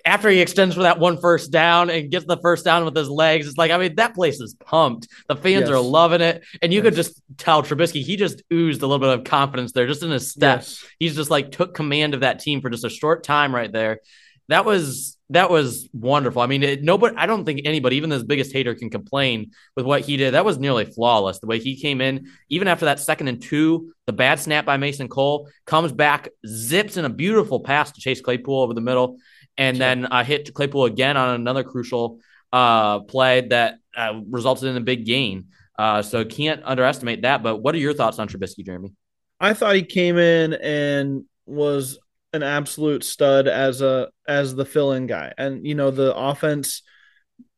after 0.04 0.28
he 0.28 0.40
extends 0.40 0.74
for 0.74 0.82
that 0.82 0.98
one 0.98 1.18
first 1.18 1.50
down 1.50 1.88
and 1.88 2.10
gets 2.10 2.26
the 2.26 2.36
first 2.36 2.64
down 2.64 2.84
with 2.84 2.94
his 2.94 3.08
legs. 3.08 3.46
It's 3.46 3.56
like, 3.56 3.70
I 3.70 3.78
mean, 3.78 3.94
that 3.96 4.14
place 4.14 4.40
is 4.40 4.54
pumped. 4.54 5.08
The 5.28 5.36
fans 5.36 5.62
yes. 5.62 5.70
are 5.70 5.80
loving 5.80 6.20
it. 6.20 6.44
And 6.60 6.72
you 6.72 6.80
yes. 6.80 6.84
could 6.84 6.94
just 6.94 7.22
tell 7.38 7.62
Trubisky, 7.62 8.02
he 8.02 8.16
just 8.16 8.42
oozed 8.52 8.82
a 8.82 8.86
little 8.86 8.98
bit 8.98 9.18
of 9.18 9.24
confidence 9.24 9.72
there, 9.72 9.86
just 9.86 10.02
in 10.02 10.10
his 10.10 10.30
steps. 10.30 10.82
Yes. 10.82 10.90
He's 10.98 11.16
just 11.16 11.30
like 11.30 11.52
took 11.52 11.74
command 11.74 12.14
of 12.14 12.20
that 12.20 12.40
team 12.40 12.60
for 12.60 12.68
just 12.68 12.84
a 12.84 12.90
short 12.90 13.24
time 13.24 13.54
right 13.54 13.72
there. 13.72 14.00
That 14.48 14.66
was 14.66 15.16
that 15.30 15.48
was 15.48 15.88
wonderful. 15.94 16.42
I 16.42 16.46
mean, 16.46 16.62
it, 16.62 16.82
nobody, 16.82 17.16
I 17.16 17.24
don't 17.24 17.46
think 17.46 17.62
anybody, 17.64 17.96
even 17.96 18.10
the 18.10 18.22
biggest 18.22 18.52
hater, 18.52 18.74
can 18.74 18.90
complain 18.90 19.52
with 19.74 19.86
what 19.86 20.02
he 20.02 20.18
did. 20.18 20.34
That 20.34 20.44
was 20.44 20.58
nearly 20.58 20.84
flawless. 20.84 21.38
The 21.38 21.46
way 21.46 21.58
he 21.58 21.80
came 21.80 22.02
in, 22.02 22.28
even 22.50 22.68
after 22.68 22.84
that 22.84 23.00
second 23.00 23.28
and 23.28 23.40
two, 23.40 23.94
the 24.06 24.12
bad 24.12 24.38
snap 24.38 24.66
by 24.66 24.76
Mason 24.76 25.08
Cole 25.08 25.48
comes 25.64 25.92
back, 25.92 26.28
zips 26.46 26.98
in 26.98 27.06
a 27.06 27.10
beautiful 27.10 27.60
pass 27.60 27.90
to 27.92 28.00
Chase 28.00 28.20
Claypool 28.20 28.60
over 28.60 28.74
the 28.74 28.82
middle, 28.82 29.16
and 29.56 29.76
sure. 29.76 29.86
then 29.86 30.06
uh, 30.06 30.24
hit 30.24 30.52
Claypool 30.52 30.84
again 30.84 31.16
on 31.16 31.34
another 31.34 31.64
crucial 31.64 32.20
uh, 32.52 33.00
play 33.00 33.42
that 33.48 33.78
uh, 33.96 34.20
resulted 34.30 34.68
in 34.68 34.76
a 34.76 34.80
big 34.80 35.06
gain. 35.06 35.46
Uh, 35.78 36.02
so 36.02 36.24
can't 36.24 36.62
underestimate 36.64 37.22
that. 37.22 37.42
But 37.42 37.56
what 37.56 37.74
are 37.74 37.78
your 37.78 37.94
thoughts 37.94 38.18
on 38.18 38.28
Trubisky, 38.28 38.64
Jeremy? 38.64 38.92
I 39.40 39.54
thought 39.54 39.74
he 39.74 39.82
came 39.82 40.16
in 40.18 40.54
and 40.54 41.24
was 41.46 41.98
an 42.32 42.42
absolute 42.42 43.04
stud 43.04 43.48
as 43.48 43.80
a 43.80 44.08
as 44.26 44.54
the 44.54 44.64
fill-in 44.64 45.06
guy. 45.06 45.32
And 45.36 45.66
you 45.66 45.74
know, 45.74 45.90
the 45.90 46.14
offense 46.14 46.82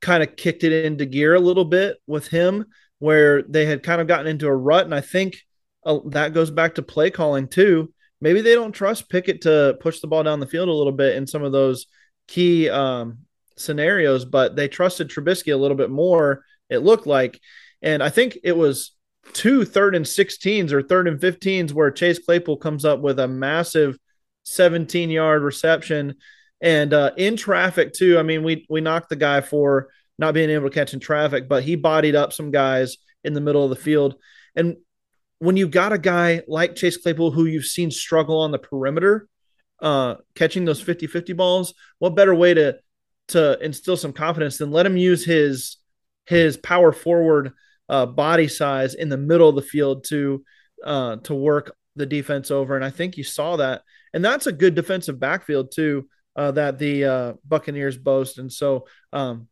kind 0.01 0.23
of 0.23 0.37
kicked 0.37 0.65
it 0.65 0.85
into 0.85 1.07
gear 1.07 1.35
a 1.35 1.41
little 1.41 1.65
bit 1.65 1.97
with 2.07 2.29
him 2.29 2.67
where 2.99 3.43
they 3.43 3.67
had 3.67 3.83
kind 3.83 4.01
of 4.01 4.07
gotten 4.07 4.27
into 4.27 4.47
a 4.47 4.55
rut 4.55 4.85
and 4.85 4.95
I 4.95 5.01
think 5.01 5.39
uh, 5.85 5.99
that 6.07 6.33
goes 6.33 6.51
back 6.51 6.77
to 6.77 6.83
play 6.83 7.11
calling 7.11 7.49
too. 7.49 7.93
Maybe 8.21 8.41
they 8.41 8.55
don't 8.55 8.73
trust 8.73 9.11
Pickett 9.11 9.43
to 9.43 9.77
push 9.81 10.01
the 10.01 10.07
ball 10.07 10.23
down 10.23 10.41
the 10.41 10.47
field 10.47 10.69
a 10.69 10.73
little 10.73 10.93
bit 10.93 11.17
in 11.17 11.27
some 11.27 11.43
of 11.43 11.53
those 11.53 11.87
key 12.27 12.69
um, 12.69 13.19
scenarios, 13.57 14.25
but 14.25 14.57
they 14.57 14.69
trusted 14.69 15.09
Trubisky 15.09 15.53
a 15.53 15.57
little 15.57 15.77
bit 15.77 15.91
more. 15.91 16.43
It 16.71 16.79
looked 16.79 17.07
like, 17.07 17.41
and 17.83 18.03
I 18.03 18.09
think 18.09 18.39
it 18.43 18.57
was 18.57 18.93
two 19.33 19.65
third 19.65 19.95
and 19.95 20.05
16s 20.05 20.73
or 20.73 20.83
third 20.83 21.09
and 21.09 21.21
15s 21.21 21.73
where 21.73 21.91
Chase 21.91 22.19
Claypool 22.19 22.59
comes 22.59 22.85
up 22.85 23.01
with 23.01 23.19
a 23.19 23.29
massive 23.29 23.99
17 24.45 25.11
yard 25.11 25.43
reception 25.43 26.15
and 26.61 26.95
uh, 26.95 27.11
in 27.17 27.37
traffic 27.37 27.93
too. 27.93 28.19
I 28.19 28.23
mean, 28.23 28.43
we 28.43 28.67
we 28.71 28.81
knocked 28.81 29.09
the 29.09 29.17
guy 29.17 29.41
for 29.41 29.89
not 30.19 30.35
being 30.35 30.51
able 30.51 30.69
to 30.71 30.75
catch 30.75 30.95
in 30.95 31.01
traffic, 31.01 31.49
but 31.49 31.63
he 31.63 31.77
bodied 31.77 32.15
up 32.15 32.33
some 32.33 32.51
guys 32.51 32.97
in 33.25 33.35
the 33.35 33.41
middle 33.41 33.65
of 33.65 33.71
the 33.71 33.77
field. 33.77 34.15
And 34.55 34.77
when 35.39 35.57
you 35.57 35.69
got 35.69 35.93
a 35.93 35.99
guy 35.99 36.43
like 36.49 36.77
Chase 36.77 36.97
Claypool 36.97 37.31
who 37.31 37.45
you've 37.47 37.67
seen 37.67 37.91
struggle 37.91 38.41
on 38.41 38.51
the 38.51 38.59
perimeter, 38.59 39.29
uh, 39.81 40.17
catching 40.35 40.65
those 40.65 40.83
50-50 40.83 41.37
balls, 41.37 41.75
what 41.99 42.17
better 42.17 42.35
way 42.35 42.55
to 42.55 42.79
to 43.29 43.59
instill 43.61 43.97
some 43.97 44.13
confidence 44.13 44.59
than 44.59 44.71
let 44.71 44.87
him 44.87 44.97
use 44.97 45.25
his 45.25 45.79
his 46.27 46.57
power 46.57 46.93
forward 46.93 47.53
uh, 47.89 48.07
body 48.07 48.47
size 48.47 48.95
in 48.95 49.09
the 49.09 49.17
middle 49.17 49.49
of 49.49 49.57
the 49.57 49.63
field 49.63 50.05
to 50.05 50.45
uh, 50.85 51.17
to 51.17 51.35
work 51.35 51.75
the 51.97 52.07
defense 52.07 52.51
over. 52.51 52.77
And 52.77 52.85
I 52.85 52.91
think 52.91 53.17
you 53.17 53.25
saw 53.25 53.57
that 53.57 53.83
and 54.17 54.25
that's 54.25 54.47
a 54.47 54.53
good 54.53 54.75
defensive 54.75 55.21
backfield 55.21 55.73
too 55.73 56.09
uh, 56.37 56.51
that 56.53 56.79
the 56.79 57.05
uh, 57.05 57.33
Buccaneers 57.47 57.99
boast. 57.99 58.39
And 58.39 58.51
so, 58.51 58.87
um, 59.13 59.49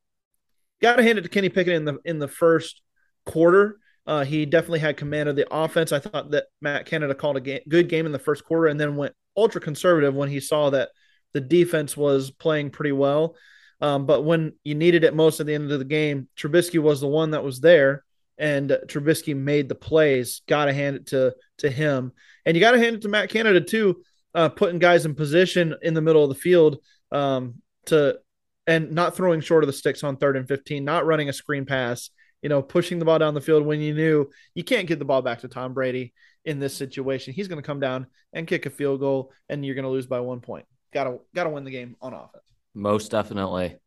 got 0.80 0.96
to 0.96 1.02
hand 1.02 1.18
it 1.18 1.22
to 1.22 1.28
Kenny 1.28 1.50
Pickett 1.50 1.74
in 1.74 1.84
the 1.84 1.98
in 2.06 2.18
the 2.18 2.28
first 2.28 2.80
quarter. 3.26 3.78
Uh, 4.06 4.24
he 4.24 4.44
definitely 4.44 4.80
had 4.80 4.96
command 4.96 5.28
of 5.28 5.36
the 5.36 5.46
offense. 5.50 5.92
I 5.92 5.98
thought 5.98 6.30
that 6.32 6.46
Matt 6.60 6.86
Canada 6.86 7.14
called 7.14 7.36
a 7.36 7.40
game, 7.40 7.60
good 7.68 7.88
game 7.88 8.06
in 8.06 8.12
the 8.12 8.18
first 8.18 8.44
quarter, 8.44 8.66
and 8.66 8.78
then 8.78 8.96
went 8.96 9.14
ultra 9.36 9.60
conservative 9.60 10.14
when 10.14 10.28
he 10.28 10.40
saw 10.40 10.70
that 10.70 10.90
the 11.32 11.40
defense 11.40 11.96
was 11.96 12.30
playing 12.30 12.70
pretty 12.70 12.92
well. 12.92 13.36
Um, 13.80 14.06
but 14.06 14.22
when 14.22 14.52
you 14.62 14.74
needed 14.74 15.04
it 15.04 15.14
most 15.14 15.40
at 15.40 15.46
the 15.46 15.54
end 15.54 15.72
of 15.72 15.78
the 15.78 15.84
game, 15.84 16.28
Trubisky 16.36 16.78
was 16.78 17.00
the 17.00 17.08
one 17.08 17.32
that 17.32 17.44
was 17.44 17.60
there, 17.60 18.04
and 18.38 18.70
Trubisky 18.86 19.34
made 19.36 19.68
the 19.68 19.74
plays. 19.74 20.42
Got 20.46 20.66
to 20.66 20.72
hand 20.72 20.96
it 20.96 21.06
to 21.08 21.34
to 21.58 21.70
him, 21.70 22.12
and 22.44 22.56
you 22.56 22.60
got 22.60 22.72
to 22.72 22.78
hand 22.78 22.96
it 22.96 23.02
to 23.02 23.08
Matt 23.08 23.30
Canada 23.30 23.60
too 23.60 24.02
uh, 24.34 24.48
putting 24.48 24.78
guys 24.78 25.06
in 25.06 25.14
position 25.14 25.74
in 25.82 25.94
the 25.94 26.02
middle 26.02 26.22
of 26.22 26.28
the 26.28 26.34
field 26.34 26.78
um, 27.12 27.54
to 27.86 28.18
and 28.66 28.92
not 28.92 29.14
throwing 29.14 29.40
short 29.40 29.62
of 29.62 29.66
the 29.66 29.72
sticks 29.72 30.02
on 30.02 30.16
third 30.16 30.36
and 30.36 30.48
15, 30.48 30.84
not 30.84 31.04
running 31.04 31.28
a 31.28 31.32
screen 31.34 31.66
pass, 31.66 32.10
you 32.44 32.50
know, 32.50 32.60
pushing 32.60 32.98
the 32.98 33.06
ball 33.06 33.18
down 33.18 33.32
the 33.32 33.40
field 33.40 33.64
when 33.64 33.80
you 33.80 33.94
knew 33.94 34.30
you 34.54 34.62
can't 34.62 34.86
get 34.86 34.98
the 34.98 35.04
ball 35.06 35.22
back 35.22 35.40
to 35.40 35.48
Tom 35.48 35.72
Brady 35.72 36.12
in 36.44 36.60
this 36.60 36.76
situation. 36.76 37.32
He's 37.32 37.48
going 37.48 37.60
to 37.60 37.66
come 37.66 37.80
down 37.80 38.06
and 38.34 38.46
kick 38.46 38.66
a 38.66 38.70
field 38.70 39.00
goal 39.00 39.32
and 39.48 39.64
you're 39.64 39.74
going 39.74 39.86
to 39.86 39.90
lose 39.90 40.06
by 40.06 40.20
one 40.20 40.40
point. 40.40 40.66
Got 40.92 41.04
to 41.04 41.20
got 41.34 41.44
to 41.44 41.50
win 41.50 41.64
the 41.64 41.70
game 41.70 41.96
on 42.02 42.12
offense. 42.12 42.44
Most 42.74 43.10
definitely. 43.10 43.78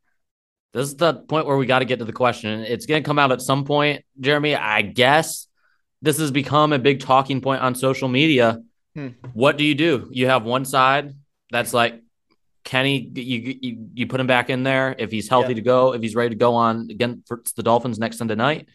This 0.74 0.88
is 0.88 0.96
the 0.96 1.14
point 1.14 1.46
where 1.46 1.56
we 1.56 1.68
got 1.68 1.80
to 1.80 1.86
get 1.86 2.00
to 2.00 2.06
the 2.06 2.12
question. 2.12 2.62
It's 2.62 2.88
going 2.88 3.04
to 3.04 3.06
come 3.06 3.20
out 3.20 3.32
at 3.32 3.44
some 3.44 3.64
point, 3.64 4.04
Jeremy. 4.20 4.56
I 4.56 4.82
guess 4.82 5.48
this 6.02 6.18
has 6.18 6.32
become 6.32 6.74
a 6.74 6.80
big 6.80 7.00
talking 7.00 7.42
point 7.42 7.62
on 7.62 7.76
social 7.76 8.08
media. 8.08 8.64
Hmm. 8.96 9.10
What 9.34 9.58
do 9.58 9.66
you 9.66 9.76
do? 9.76 10.10
You 10.10 10.30
have 10.30 10.44
one 10.44 10.66
side 10.66 11.14
that's 11.52 11.76
like 11.76 12.02
Kenny, 12.68 13.10
you 13.16 13.58
you, 13.62 13.88
you 13.94 14.08
put 14.08 14.20
him 14.20 14.28
back 14.28 14.50
in 14.50 14.64
there 14.64 14.94
if 15.00 15.10
he's 15.10 15.30
healthy 15.30 15.50
Yeah. 15.54 15.56
to 15.56 15.62
go, 15.62 15.94
if 15.94 16.02
he's 16.02 16.16
ready 16.16 16.32
to 16.32 16.36
go 16.36 16.56
on 16.56 16.90
again 16.92 17.24
for 17.26 17.42
the 17.56 17.64
Dolphins 17.64 17.98
next 17.98 18.18
Sunday 18.18 18.36
night. 18.36 18.68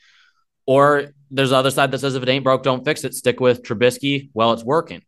Or 0.65 1.11
there's 1.31 1.51
the 1.51 1.57
other 1.57 1.71
side 1.71 1.91
that 1.91 1.99
says 1.99 2.15
if 2.15 2.23
it 2.23 2.29
ain't 2.31 2.43
broke, 2.43 2.63
don't 2.63 2.87
fix 2.87 3.05
it. 3.05 3.13
Stick 3.15 3.39
with 3.39 3.63
Trubisky. 3.63 4.31
while 4.33 4.53
it's 4.55 4.65
working. 4.65 5.03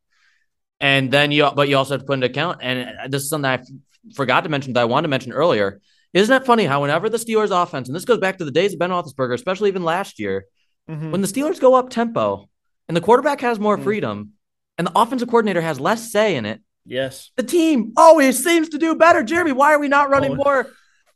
And 0.80 1.10
then 1.10 1.32
you, 1.32 1.48
but 1.56 1.68
you 1.70 1.78
also 1.78 1.94
have 1.94 2.00
to 2.02 2.06
put 2.06 2.12
into 2.14 2.26
account, 2.26 2.58
and 2.60 3.10
this 3.10 3.22
is 3.22 3.30
something 3.30 3.48
I 3.48 3.54
f- 3.54 3.66
forgot 4.14 4.42
to 4.42 4.50
mention 4.50 4.74
that 4.74 4.80
I 4.80 4.84
wanted 4.84 5.04
to 5.04 5.08
mention 5.08 5.32
earlier. 5.32 5.80
Isn't 6.12 6.34
it 6.34 6.44
funny 6.44 6.64
how 6.64 6.82
whenever 6.82 7.08
the 7.08 7.16
Steelers 7.16 7.50
offense, 7.62 7.88
and 7.88 7.96
this 7.96 8.04
goes 8.04 8.18
back 8.18 8.36
to 8.38 8.44
the 8.44 8.50
days 8.50 8.74
of 8.74 8.78
Ben 8.80 8.90
Roethlisberger, 8.90 9.32
especially 9.34 9.68
even 9.70 9.82
last 9.82 10.18
year, 10.18 10.44
Mhm. 10.90 11.10
when 11.10 11.22
the 11.22 11.26
Steelers 11.28 11.58
go 11.58 11.74
up 11.74 11.88
tempo 11.88 12.50
and 12.86 12.94
the 12.96 13.00
quarterback 13.00 13.40
has 13.40 13.58
more 13.58 13.78
freedom 13.78 14.32
and 14.76 14.86
the 14.86 14.92
offensive 14.94 15.28
coordinator 15.28 15.62
has 15.62 15.80
less 15.80 16.12
say 16.12 16.36
in 16.36 16.44
it, 16.44 16.60
Yes. 16.86 17.30
the 17.36 17.42
team 17.42 17.92
always 17.96 18.42
seems 18.42 18.68
to 18.70 18.78
do 18.78 18.94
better. 18.94 19.22
Jeremy, 19.22 19.52
why 19.52 19.72
are 19.74 19.78
we 19.78 19.88
not 19.88 20.10
running 20.10 20.32
Oh. 20.32 20.36
more 20.36 20.66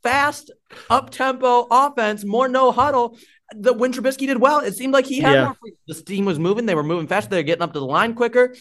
fast, 0.03 0.51
up 0.89 1.09
tempo 1.11 1.67
offense, 1.69 2.25
more 2.25 2.47
no 2.47 2.71
huddle? 2.71 3.17
The 3.55 3.73
when 3.73 3.91
Trubisky 3.93 4.27
did 4.27 4.39
well, 4.39 4.59
it 4.59 4.75
seemed 4.75 4.93
like 4.93 5.05
he 5.05 5.19
had 5.19 5.33
Yeah. 5.33 5.45
more. 5.45 5.55
Free- 5.61 5.73
the 5.87 5.93
team 5.95 6.25
was 6.25 6.37
moving; 6.39 6.65
they 6.65 6.75
were 6.75 6.83
moving 6.83 7.07
faster. 7.07 7.29
They're 7.29 7.43
getting 7.43 7.63
up 7.63 7.73
to 7.73 7.79
the 7.79 7.85
line 7.85 8.13
quicker. 8.13 8.55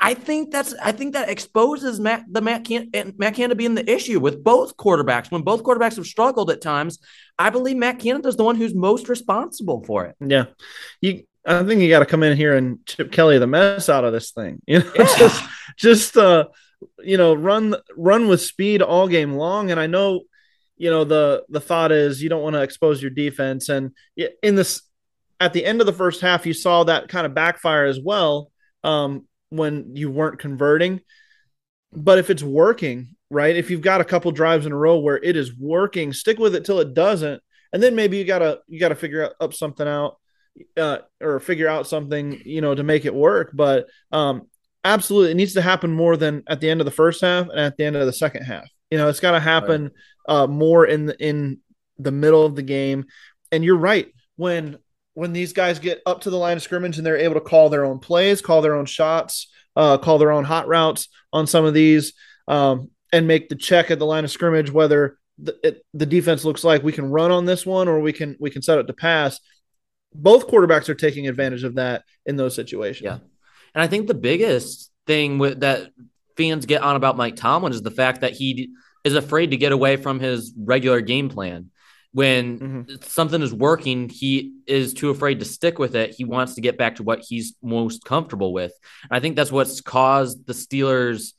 I 0.00 0.14
think 0.14 0.50
that's. 0.52 0.74
I 0.82 0.92
think 0.92 1.12
that 1.14 1.28
exposes 1.28 1.98
Matt 2.00 2.24
the 2.30 2.40
Matt 2.40 2.64
Can 2.64 2.90
Matt 3.18 3.34
Canada 3.34 3.54
being 3.56 3.74
the 3.74 3.90
issue 3.90 4.18
with 4.20 4.42
both 4.44 4.76
quarterbacks. 4.76 5.30
When 5.30 5.42
both 5.42 5.62
quarterbacks 5.62 5.96
have 5.96 6.06
struggled 6.06 6.50
at 6.50 6.60
times, 6.62 6.98
I 7.38 7.50
believe 7.50 7.76
Matt 7.76 7.98
Canada 7.98 8.28
is 8.28 8.36
the 8.36 8.44
one 8.44 8.56
who's 8.56 8.74
most 8.74 9.08
responsible 9.08 9.82
for 9.84 10.06
it. 10.06 10.14
Yeah. 10.24 10.44
You 11.00 11.24
I 11.48 11.64
think 11.64 11.80
you 11.80 11.88
got 11.88 12.00
to 12.00 12.06
come 12.06 12.22
in 12.22 12.36
here 12.36 12.54
and 12.56 12.84
chip 12.84 13.10
Kelly 13.10 13.38
the 13.38 13.46
mess 13.46 13.88
out 13.88 14.04
of 14.04 14.12
this 14.12 14.32
thing. 14.32 14.60
You 14.66 14.80
know, 14.80 14.92
just 14.96 15.44
just 15.76 16.16
uh 16.16 16.48
you 17.02 17.16
know, 17.16 17.34
run 17.34 17.74
run 17.96 18.28
with 18.28 18.40
speed 18.40 18.82
all 18.82 19.08
game 19.08 19.34
long. 19.34 19.70
And 19.70 19.80
I 19.80 19.86
know 19.86 20.22
you 20.76 20.90
know 20.90 21.04
the 21.04 21.44
the 21.48 21.60
thought 21.60 21.90
is 21.90 22.22
you 22.22 22.28
don't 22.28 22.42
want 22.42 22.54
to 22.54 22.62
expose 22.62 23.00
your 23.00 23.10
defense. 23.10 23.68
And 23.68 23.92
in 24.42 24.54
this 24.54 24.82
at 25.40 25.52
the 25.52 25.64
end 25.64 25.80
of 25.80 25.86
the 25.86 25.92
first 25.92 26.20
half 26.20 26.46
you 26.46 26.52
saw 26.52 26.84
that 26.84 27.08
kind 27.08 27.24
of 27.24 27.34
backfire 27.34 27.86
as 27.86 28.00
well 28.00 28.50
um 28.84 29.26
when 29.48 29.96
you 29.96 30.10
weren't 30.10 30.38
converting. 30.38 31.00
But 31.92 32.18
if 32.18 32.28
it's 32.28 32.42
working 32.42 33.16
right 33.30 33.56
if 33.56 33.70
you've 33.70 33.80
got 33.80 34.00
a 34.00 34.04
couple 34.04 34.30
drives 34.32 34.66
in 34.66 34.72
a 34.72 34.76
row 34.76 34.98
where 34.98 35.16
it 35.16 35.36
is 35.36 35.56
working 35.56 36.12
stick 36.12 36.38
with 36.38 36.54
it 36.54 36.64
till 36.64 36.80
it 36.80 36.94
doesn't. 36.94 37.42
And 37.72 37.82
then 37.82 37.94
maybe 37.94 38.18
you 38.18 38.24
gotta 38.24 38.60
you 38.68 38.78
gotta 38.78 38.94
figure 38.94 39.24
out 39.24 39.32
up 39.40 39.54
something 39.54 39.88
out 39.88 40.18
uh, 40.76 40.98
or 41.20 41.40
figure 41.40 41.68
out 41.68 41.86
something 41.86 42.40
you 42.44 42.60
know 42.60 42.74
to 42.74 42.82
make 42.82 43.04
it 43.04 43.14
work. 43.14 43.50
But 43.54 43.86
um 44.12 44.42
absolutely 44.84 45.32
it 45.32 45.36
needs 45.36 45.54
to 45.54 45.62
happen 45.62 45.92
more 45.92 46.16
than 46.16 46.42
at 46.48 46.60
the 46.60 46.70
end 46.70 46.80
of 46.80 46.84
the 46.84 46.90
first 46.90 47.20
half 47.20 47.48
and 47.48 47.58
at 47.58 47.76
the 47.76 47.84
end 47.84 47.96
of 47.96 48.06
the 48.06 48.12
second 48.12 48.44
half. 48.44 48.68
You 48.90 48.98
know 48.98 49.08
it's 49.08 49.20
got 49.20 49.32
to 49.32 49.40
happen 49.40 49.90
uh 50.28 50.46
more 50.46 50.86
in 50.86 51.06
the 51.06 51.16
in 51.24 51.58
the 51.98 52.12
middle 52.12 52.44
of 52.44 52.56
the 52.56 52.62
game. 52.62 53.06
And 53.50 53.64
you're 53.64 53.76
right 53.76 54.06
when 54.36 54.78
when 55.14 55.32
these 55.32 55.52
guys 55.52 55.80
get 55.80 56.00
up 56.06 56.20
to 56.20 56.30
the 56.30 56.36
line 56.36 56.56
of 56.56 56.62
scrimmage 56.62 56.96
and 56.96 57.04
they're 57.04 57.16
able 57.16 57.34
to 57.34 57.40
call 57.40 57.68
their 57.68 57.84
own 57.84 57.98
plays 57.98 58.40
call 58.40 58.62
their 58.62 58.76
own 58.76 58.86
shots 58.86 59.50
uh 59.74 59.98
call 59.98 60.18
their 60.18 60.30
own 60.30 60.44
hot 60.44 60.68
routes 60.68 61.08
on 61.32 61.46
some 61.46 61.64
of 61.64 61.74
these 61.74 62.12
um 62.46 62.88
and 63.12 63.26
make 63.26 63.48
the 63.48 63.56
check 63.56 63.90
at 63.90 63.98
the 63.98 64.06
line 64.06 64.24
of 64.24 64.30
scrimmage 64.30 64.70
whether 64.70 65.18
the, 65.38 65.56
it, 65.62 65.84
the 65.94 66.06
defense 66.06 66.44
looks 66.44 66.64
like 66.64 66.82
we 66.82 66.92
can 66.92 67.10
run 67.10 67.30
on 67.30 67.46
this 67.46 67.64
one 67.64 67.88
or 67.88 68.00
we 68.00 68.12
can 68.12 68.36
we 68.40 68.50
can 68.50 68.62
set 68.62 68.78
it 68.78 68.86
to 68.86 68.92
pass 68.92 69.40
both 70.14 70.48
quarterbacks 70.48 70.88
are 70.88 70.94
taking 70.94 71.28
advantage 71.28 71.64
of 71.64 71.76
that 71.76 72.04
in 72.26 72.36
those 72.36 72.54
situations. 72.54 73.04
Yeah. 73.04 73.18
And 73.74 73.82
I 73.82 73.86
think 73.86 74.06
the 74.06 74.14
biggest 74.14 74.90
thing 75.06 75.38
with 75.38 75.60
that 75.60 75.90
fans 76.36 76.66
get 76.66 76.82
on 76.82 76.96
about 76.96 77.16
Mike 77.16 77.36
Tomlin 77.36 77.72
is 77.72 77.82
the 77.82 77.90
fact 77.90 78.20
that 78.22 78.32
he 78.32 78.70
is 79.04 79.14
afraid 79.14 79.50
to 79.50 79.56
get 79.56 79.72
away 79.72 79.96
from 79.96 80.20
his 80.20 80.52
regular 80.56 81.00
game 81.00 81.28
plan. 81.28 81.70
When 82.12 82.58
Mm-hmm. 82.58 82.94
something 83.02 83.42
is 83.42 83.52
working, 83.52 84.08
he 84.08 84.54
is 84.66 84.94
too 84.94 85.10
afraid 85.10 85.40
to 85.40 85.44
stick 85.44 85.78
with 85.78 85.94
it. 85.94 86.14
He 86.14 86.24
wants 86.24 86.54
to 86.54 86.62
get 86.62 86.78
back 86.78 86.96
to 86.96 87.02
what 87.02 87.20
he's 87.20 87.54
most 87.62 88.02
comfortable 88.04 88.52
with. 88.52 88.72
And 89.02 89.16
I 89.16 89.20
think 89.20 89.36
that's 89.36 89.52
what's 89.52 89.82
caused 89.82 90.46
the 90.46 90.54
Steelers 90.54 91.32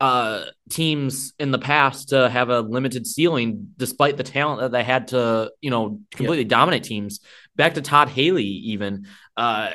uh 0.00 0.46
teams 0.70 1.34
in 1.38 1.50
the 1.50 1.58
past 1.58 2.08
to 2.08 2.26
have 2.30 2.48
a 2.48 2.60
limited 2.60 3.06
ceiling 3.06 3.68
despite 3.76 4.16
the 4.16 4.22
talent 4.22 4.62
that 4.62 4.72
they 4.72 4.82
had 4.82 5.08
to 5.08 5.52
you 5.60 5.68
know 5.68 6.00
completely 6.10 6.44
dominate 6.44 6.84
teams 6.84 7.20
back 7.60 7.74
to 7.74 7.82
todd 7.82 8.08
haley 8.08 8.44
even 8.72 9.06
uh 9.36 9.70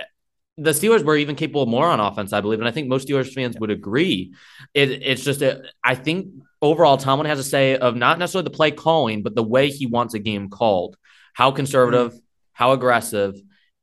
the 0.57 0.71
Steelers 0.71 1.03
were 1.03 1.17
even 1.17 1.35
capable 1.35 1.63
of 1.63 1.67
more 1.67 1.85
on 1.85 1.99
offense, 1.99 2.31
I 2.31 2.39
believe, 2.39 2.59
and 2.59 2.67
I 2.67 2.71
think 2.71 2.87
most 2.87 3.07
Steelers 3.07 3.33
fans 3.33 3.59
would 3.59 3.71
agree. 3.71 4.33
It, 4.73 4.89
it's 4.89 5.21
just, 5.21 5.41
a, 5.41 5.63
I 5.83 5.95
think 5.95 6.27
overall, 6.61 6.95
Tomlin 6.95 7.27
has 7.27 7.39
a 7.39 7.43
say 7.43 7.75
of 7.75 7.97
not 7.97 8.19
necessarily 8.19 8.45
the 8.45 8.55
play 8.55 8.71
calling, 8.71 9.21
but 9.21 9.35
the 9.35 9.43
way 9.43 9.69
he 9.69 9.85
wants 9.85 10.13
a 10.13 10.19
game 10.19 10.49
called, 10.49 10.95
how 11.33 11.51
conservative, 11.51 12.17
how 12.53 12.71
aggressive, 12.71 13.35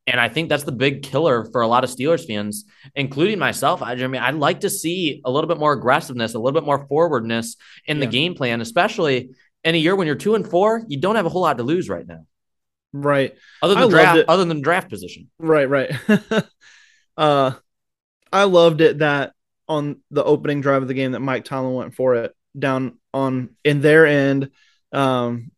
and 0.05 0.19
I 0.19 0.27
think 0.29 0.49
that's 0.49 0.63
the 0.63 0.71
big 0.71 1.03
killer 1.03 1.45
for 1.45 1.61
a 1.61 1.67
lot 1.67 1.83
of 1.83 1.89
Steelers 1.89 2.27
fans, 2.27 2.65
including 2.95 3.39
myself. 3.39 3.81
I, 3.81 3.93
I 3.93 4.07
mean, 4.07 4.21
I'd 4.21 4.35
like 4.35 4.61
to 4.61 4.69
see 4.69 5.21
a 5.23 5.31
little 5.31 5.47
bit 5.47 5.59
more 5.59 5.73
aggressiveness, 5.73 6.33
a 6.33 6.39
little 6.39 6.59
bit 6.59 6.65
more 6.65 6.87
forwardness 6.87 7.55
in 7.85 7.99
the 7.99 8.07
game 8.07 8.35
plan, 8.35 8.61
especially 8.61 9.29
in 9.63 9.75
a 9.75 9.77
year 9.77 9.95
when 9.95 10.07
you're 10.07 10.15
two 10.15 10.35
and 10.35 10.49
four. 10.49 10.83
You 10.87 10.99
don't 10.99 11.15
have 11.15 11.25
a 11.25 11.29
whole 11.29 11.43
lot 11.43 11.57
to 11.57 11.63
lose 11.63 11.87
right 11.87 12.05
now, 12.05 12.25
Right. 12.93 13.35
other 13.61 13.73
than 13.73 13.81
loved 13.83 13.91
draft, 13.91 14.29
other 14.29 14.45
than 14.45 14.61
draft 14.61 14.89
position. 14.89 15.29
Right, 15.39 15.67
right. 15.67 15.91
uh 17.17 17.51
I 18.31 18.43
loved 18.45 18.81
it 18.81 18.99
that 18.99 19.33
on 19.67 20.01
the 20.11 20.23
opening 20.23 20.61
drive 20.61 20.81
of 20.81 20.87
the 20.87 20.93
game 20.93 21.13
that 21.13 21.19
Mike 21.19 21.45
Tomlin 21.45 21.73
went 21.73 21.95
for 21.95 22.15
it 22.15 22.35
down 22.57 22.99
on 23.13 23.49
in 23.63 23.81
their 23.81 24.05
end 24.05 24.49
um 24.91 25.51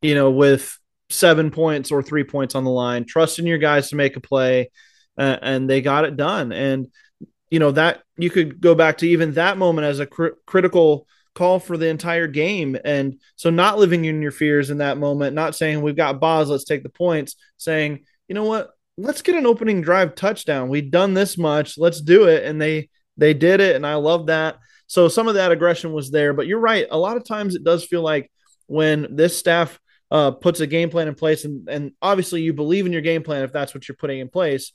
you 0.00 0.14
know 0.14 0.30
with 0.30 0.78
7 1.10 1.50
points 1.50 1.90
or 1.90 2.02
3 2.02 2.24
points 2.24 2.54
on 2.54 2.64
the 2.64 2.70
line 2.70 3.04
trusting 3.04 3.46
your 3.46 3.58
guys 3.58 3.90
to 3.90 3.96
make 3.96 4.16
a 4.16 4.20
play 4.20 4.70
uh, 5.18 5.36
and 5.42 5.68
they 5.68 5.82
got 5.82 6.04
it 6.04 6.16
done 6.16 6.52
and 6.52 6.88
you 7.50 7.58
know 7.58 7.70
that 7.70 8.02
you 8.16 8.30
could 8.30 8.60
go 8.60 8.74
back 8.74 8.98
to 8.98 9.08
even 9.08 9.32
that 9.32 9.58
moment 9.58 9.86
as 9.86 10.00
a 10.00 10.06
cr- 10.06 10.38
critical 10.46 11.06
call 11.36 11.60
for 11.60 11.76
the 11.76 11.86
entire 11.86 12.26
game. 12.26 12.76
And 12.84 13.20
so 13.36 13.50
not 13.50 13.78
living 13.78 14.04
in 14.04 14.22
your 14.22 14.32
fears 14.32 14.70
in 14.70 14.78
that 14.78 14.98
moment 14.98 15.34
not 15.34 15.54
saying 15.54 15.80
we've 15.80 15.94
got 15.94 16.18
Boz 16.18 16.48
let's 16.48 16.64
take 16.64 16.82
the 16.82 16.88
points 16.88 17.36
saying 17.56 18.04
you 18.26 18.34
know 18.34 18.44
what? 18.44 18.70
Let's 18.98 19.22
get 19.22 19.36
an 19.36 19.46
opening 19.46 19.82
drive 19.82 20.14
touchdown. 20.14 20.68
We've 20.68 20.90
done 20.90 21.14
this 21.14 21.38
much. 21.38 21.78
Let's 21.78 22.00
do 22.00 22.24
it. 22.24 22.44
And 22.44 22.60
they 22.60 22.88
they 23.16 23.34
did 23.34 23.60
it 23.60 23.76
and 23.76 23.86
I 23.86 23.94
love 23.94 24.26
that. 24.26 24.56
So 24.88 25.08
some 25.08 25.28
of 25.28 25.34
that 25.34 25.52
aggression 25.52 25.92
was 25.92 26.10
there. 26.10 26.32
But 26.32 26.46
you're 26.46 26.58
right. 26.58 26.86
A 26.90 26.98
lot 26.98 27.16
of 27.16 27.24
times 27.24 27.54
it 27.54 27.62
does 27.62 27.84
feel 27.84 28.02
like 28.02 28.30
when 28.66 29.14
this 29.14 29.38
staff 29.38 29.78
uh, 30.10 30.30
puts 30.30 30.60
a 30.60 30.66
game 30.66 30.88
plan 30.90 31.08
in 31.08 31.14
place 31.14 31.44
and 31.44 31.68
and 31.68 31.92
obviously 32.00 32.42
you 32.42 32.52
believe 32.52 32.86
in 32.86 32.92
your 32.92 33.02
game 33.02 33.22
plan 33.22 33.42
if 33.42 33.52
that's 33.52 33.74
what 33.74 33.86
you're 33.86 33.96
putting 33.96 34.20
in 34.20 34.28
place 34.28 34.72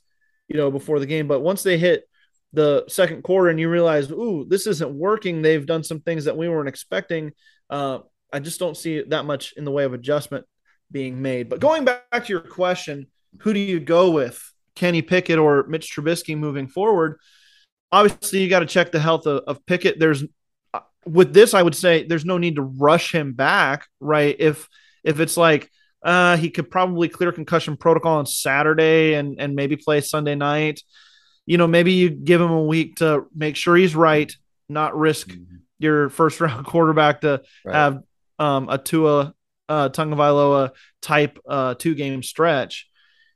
you 0.48 0.58
know 0.58 0.70
before 0.70 1.00
the 1.00 1.06
game. 1.06 1.28
But 1.28 1.42
once 1.42 1.64
they 1.64 1.78
hit 1.78 2.04
the 2.54 2.86
second 2.88 3.24
quarter 3.24 3.50
and 3.50 3.60
you 3.60 3.70
realize, 3.70 4.12
ooh, 4.12 4.46
this 4.48 4.68
isn't 4.68 4.94
working. 4.94 5.42
They've 5.42 5.66
done 5.66 5.84
some 5.84 6.02
things 6.02 6.26
that 6.26 6.38
we 6.38 6.50
weren't 6.50 6.70
expecting. 6.70 7.32
Uh, 7.70 8.00
I 8.32 8.40
just 8.40 8.60
don't 8.60 8.78
see 8.78 9.04
that 9.04 9.26
much 9.26 9.54
in 9.58 9.66
the 9.66 9.72
way 9.72 9.84
of 9.84 9.94
adjustment 9.94 10.46
being 10.92 11.22
made. 11.22 11.50
But 11.50 11.60
going 11.60 11.86
back 11.86 12.06
to 12.12 12.28
your 12.28 12.42
question, 12.42 13.08
who 13.40 13.54
do 13.54 13.60
you 13.60 13.80
go 13.80 14.12
with, 14.12 14.52
Kenny 14.76 15.02
Pickett 15.02 15.40
or 15.40 15.66
Mitch 15.68 15.94
Trubisky 15.94 16.38
moving 16.38 16.68
forward? 16.68 17.20
Obviously, 17.92 18.42
you 18.42 18.50
got 18.50 18.60
to 18.60 18.66
check 18.66 18.92
the 18.92 19.00
health 19.00 19.26
of, 19.26 19.44
of 19.48 19.66
Pickett. 19.66 20.00
There's 20.00 20.24
with 21.06 21.34
this, 21.34 21.54
I 21.54 21.62
would 21.62 21.76
say 21.76 22.06
there's 22.06 22.26
no 22.26 22.38
need 22.38 22.56
to 22.56 22.62
rush 22.62 23.14
him 23.14 23.34
back, 23.34 23.88
right? 24.00 24.36
If 24.38 24.68
if 25.04 25.20
it's 25.20 25.36
like 25.36 25.70
uh, 26.04 26.38
he 26.38 26.50
could 26.50 26.70
probably 26.70 27.10
clear 27.10 27.32
concussion 27.32 27.78
protocol 27.78 28.18
on 28.18 28.26
Saturday 28.26 29.14
and 29.14 29.40
and 29.40 29.56
maybe 29.56 29.76
play 29.76 30.02
Sunday 30.02 30.36
night 30.36 30.82
you 31.46 31.58
know, 31.58 31.68
maybe 31.68 31.94
you 31.94 32.10
give 32.10 32.40
him 32.42 32.52
a 32.52 32.64
week 32.64 32.98
to 32.98 33.26
make 33.36 33.56
sure 33.56 33.76
he's 33.76 33.96
right, 33.96 34.32
not 34.70 34.98
risk 34.98 35.32
your 35.80 36.10
first 36.10 36.40
round 36.42 36.66
quarterback 36.66 37.22
to 37.22 37.42
Right. 37.66 37.76
have 37.76 38.00
um, 38.40 38.70
a 38.70 38.78
Tua 38.78 39.34
uh, 39.70 39.90
Tagovailoa 39.90 40.72
type 41.02 41.40
uh, 41.48 41.74
two 41.76 41.96
game 41.96 42.24
stretch, 42.24 42.88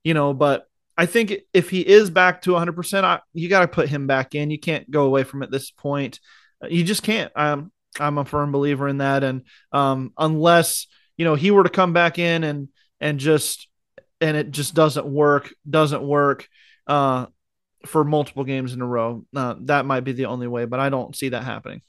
you 0.04 0.14
know. 0.14 0.34
But 0.34 0.68
I 0.98 1.06
think 1.06 1.34
if 1.54 1.70
he 1.70 1.82
is 1.82 2.10
back 2.10 2.42
to 2.44 2.52
100, 2.52 2.74
percent 2.74 3.22
you 3.34 3.50
got 3.50 3.62
to 3.62 3.68
put 3.68 3.90
him 3.90 4.08
back 4.08 4.36
in. 4.36 4.50
You 4.52 4.60
can't 4.60 4.90
go 4.90 5.06
away 5.06 5.24
from 5.24 5.42
it 5.44 5.48
at 5.48 5.52
this 5.52 5.72
point. 5.72 6.20
Uh, 6.64 6.68
You 6.68 6.84
just 6.84 7.04
can't. 7.04 7.32
I'm 7.36 7.72
I'm 8.00 8.18
a 8.18 8.26
firm 8.26 8.52
believer 8.52 8.88
in 8.88 8.98
that, 9.00 9.24
and 9.24 9.44
um, 9.72 10.14
unless 10.18 10.88
you 11.18 11.26
know 11.26 11.36
he 11.36 11.52
were 11.52 11.64
to 11.64 11.70
come 11.70 11.94
back 11.94 12.20
in 12.20 12.44
and 12.44 12.68
and 13.00 13.20
just 13.20 13.68
and 14.22 14.36
it 14.38 14.52
just 14.52 14.74
doesn't 14.74 15.06
work, 15.06 15.54
doesn't 15.70 16.04
work. 16.04 16.48
Uh, 16.88 17.26
for 17.86 18.04
multiple 18.04 18.44
games 18.44 18.74
in 18.74 18.82
a 18.82 18.86
row. 18.86 19.26
Uh, 19.36 19.56
that 19.62 19.86
might 19.86 20.02
be 20.02 20.12
the 20.12 20.26
only 20.26 20.48
way, 20.48 20.66
but 20.66 20.80
I 20.80 20.90
don't 20.90 21.16
see 21.16 21.30
that 21.30 21.44
happening. 21.44 21.82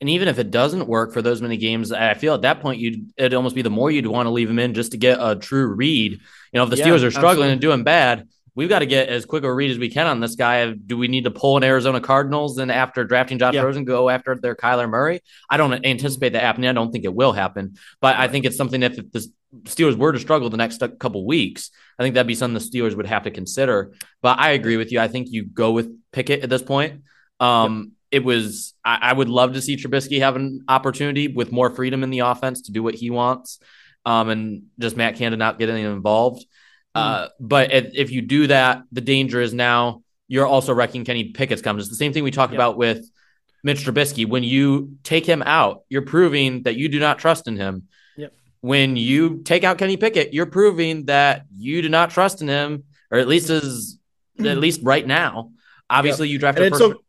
And 0.00 0.08
even 0.08 0.28
if 0.28 0.38
it 0.38 0.50
doesn't 0.50 0.88
work 0.88 1.12
for 1.12 1.20
those 1.20 1.42
many 1.42 1.58
games, 1.58 1.92
I 1.92 2.14
feel 2.14 2.34
at 2.34 2.42
that 2.42 2.60
point 2.60 2.80
you'd 2.80 3.12
it'd 3.18 3.34
almost 3.34 3.54
be 3.54 3.62
the 3.62 3.68
more 3.70 3.90
you'd 3.90 4.06
want 4.06 4.26
to 4.26 4.30
leave 4.30 4.48
him 4.48 4.58
in 4.58 4.72
just 4.72 4.92
to 4.92 4.96
get 4.98 5.18
a 5.20 5.36
true 5.36 5.66
read. 5.66 6.12
You 6.12 6.18
know, 6.54 6.64
if 6.64 6.70
the 6.70 6.76
Yeah, 6.76 6.86
Steelers 6.86 7.04
are 7.04 7.10
struggling 7.10 7.50
absolutely. 7.50 7.52
and 7.52 7.60
doing 7.60 7.84
bad, 7.84 8.28
we've 8.60 8.68
got 8.68 8.80
to 8.80 8.86
get 8.86 9.08
as 9.08 9.24
quick 9.24 9.42
a 9.42 9.50
read 9.50 9.70
as 9.70 9.78
we 9.78 9.88
can 9.88 10.06
on 10.06 10.20
this 10.20 10.34
guy. 10.34 10.70
Do 10.70 10.98
we 10.98 11.08
need 11.08 11.24
to 11.24 11.30
pull 11.30 11.56
an 11.56 11.64
Arizona 11.64 11.98
Cardinals 11.98 12.58
and 12.58 12.70
after 12.70 13.04
drafting 13.04 13.38
Josh 13.38 13.54
Yeah. 13.54 13.62
Rosen 13.62 13.86
go 13.86 14.10
after 14.10 14.36
their 14.36 14.54
Kyler 14.54 14.86
Murray? 14.86 15.22
I 15.48 15.56
don't 15.56 15.82
anticipate 15.86 16.34
that 16.34 16.42
happening. 16.42 16.68
I 16.68 16.74
don't 16.74 16.92
think 16.92 17.06
it 17.06 17.14
will 17.14 17.32
happen, 17.32 17.76
but 18.02 18.16
I 18.16 18.28
think 18.28 18.44
it's 18.44 18.58
something 18.58 18.82
that 18.82 18.98
if 18.98 19.10
the 19.10 19.26
Steelers 19.64 19.96
were 19.96 20.12
to 20.12 20.18
struggle 20.18 20.50
the 20.50 20.58
next 20.58 20.82
couple 20.98 21.24
weeks, 21.24 21.70
I 21.98 22.02
think 22.02 22.14
that'd 22.14 22.26
be 22.26 22.34
something 22.34 22.52
the 22.52 22.60
Steelers 22.60 22.94
would 22.94 23.06
have 23.06 23.22
to 23.22 23.30
consider. 23.30 23.94
But 24.20 24.38
I 24.38 24.50
agree 24.50 24.76
with 24.76 24.92
you. 24.92 25.00
I 25.00 25.08
think 25.08 25.28
you 25.30 25.46
go 25.46 25.72
with 25.72 25.88
Pickett 26.12 26.42
at 26.42 26.50
this 26.50 26.62
point. 26.62 27.00
Um, 27.40 27.92
It 28.10 28.24
was, 28.24 28.74
I, 28.84 28.98
I 29.00 29.12
would 29.14 29.30
love 29.30 29.54
to 29.54 29.62
see 29.62 29.76
Trubisky 29.76 30.18
have 30.18 30.36
an 30.36 30.64
opportunity 30.68 31.28
with 31.28 31.50
more 31.50 31.70
freedom 31.70 32.04
in 32.04 32.10
the 32.10 32.18
offense 32.18 32.62
to 32.62 32.72
do 32.72 32.82
what 32.82 32.94
he 32.94 33.08
wants. 33.08 33.58
Um, 34.04 34.28
and 34.28 34.62
just 34.78 34.96
Matt 34.96 35.16
Canada 35.16 35.36
not 35.36 35.58
getting 35.58 35.84
involved. 35.84 36.44
Uh, 36.94 37.28
but 37.38 37.72
if, 37.72 38.10
you 38.10 38.20
do 38.22 38.48
that, 38.48 38.82
the 38.90 39.00
danger 39.00 39.40
is 39.40 39.54
now 39.54 40.02
you're 40.28 40.46
also 40.46 40.72
wrecking 40.74 41.04
Kenny 41.04 41.24
Pickett's 41.30 41.62
confidence. 41.62 41.88
The 41.88 41.96
same 41.96 42.12
thing 42.12 42.24
we 42.24 42.30
talked 42.30 42.52
Yep. 42.52 42.58
about 42.58 42.76
with 42.76 43.08
Mitch 43.62 43.84
Trubisky. 43.84 44.26
When 44.26 44.42
you 44.42 44.96
take 45.02 45.26
him 45.26 45.42
out, 45.44 45.82
you're 45.88 46.02
proving 46.02 46.62
that 46.62 46.76
you 46.76 46.88
do 46.88 46.98
not 46.98 47.18
trust 47.18 47.48
in 47.48 47.56
him. 47.56 47.84
Yep. 48.16 48.32
When 48.60 48.96
you 48.96 49.42
take 49.44 49.64
out 49.64 49.78
Kenny 49.78 49.96
Pickett, 49.96 50.32
you're 50.32 50.46
proving 50.46 51.06
that 51.06 51.46
you 51.56 51.82
do 51.82 51.88
not 51.88 52.10
trust 52.10 52.42
in 52.42 52.48
him, 52.48 52.84
or 53.10 53.18
at 53.18 53.28
least 53.28 53.50
as 53.50 53.98
at 54.38 54.58
least 54.58 54.80
right 54.82 55.06
now. 55.06 55.52
Obviously, 55.88 56.28
you 56.28 56.38
drafted 56.38 56.64
and 56.64 56.72
a 56.72 56.76
it's 56.76 56.84
first. 56.84 56.98
so, 56.98 57.02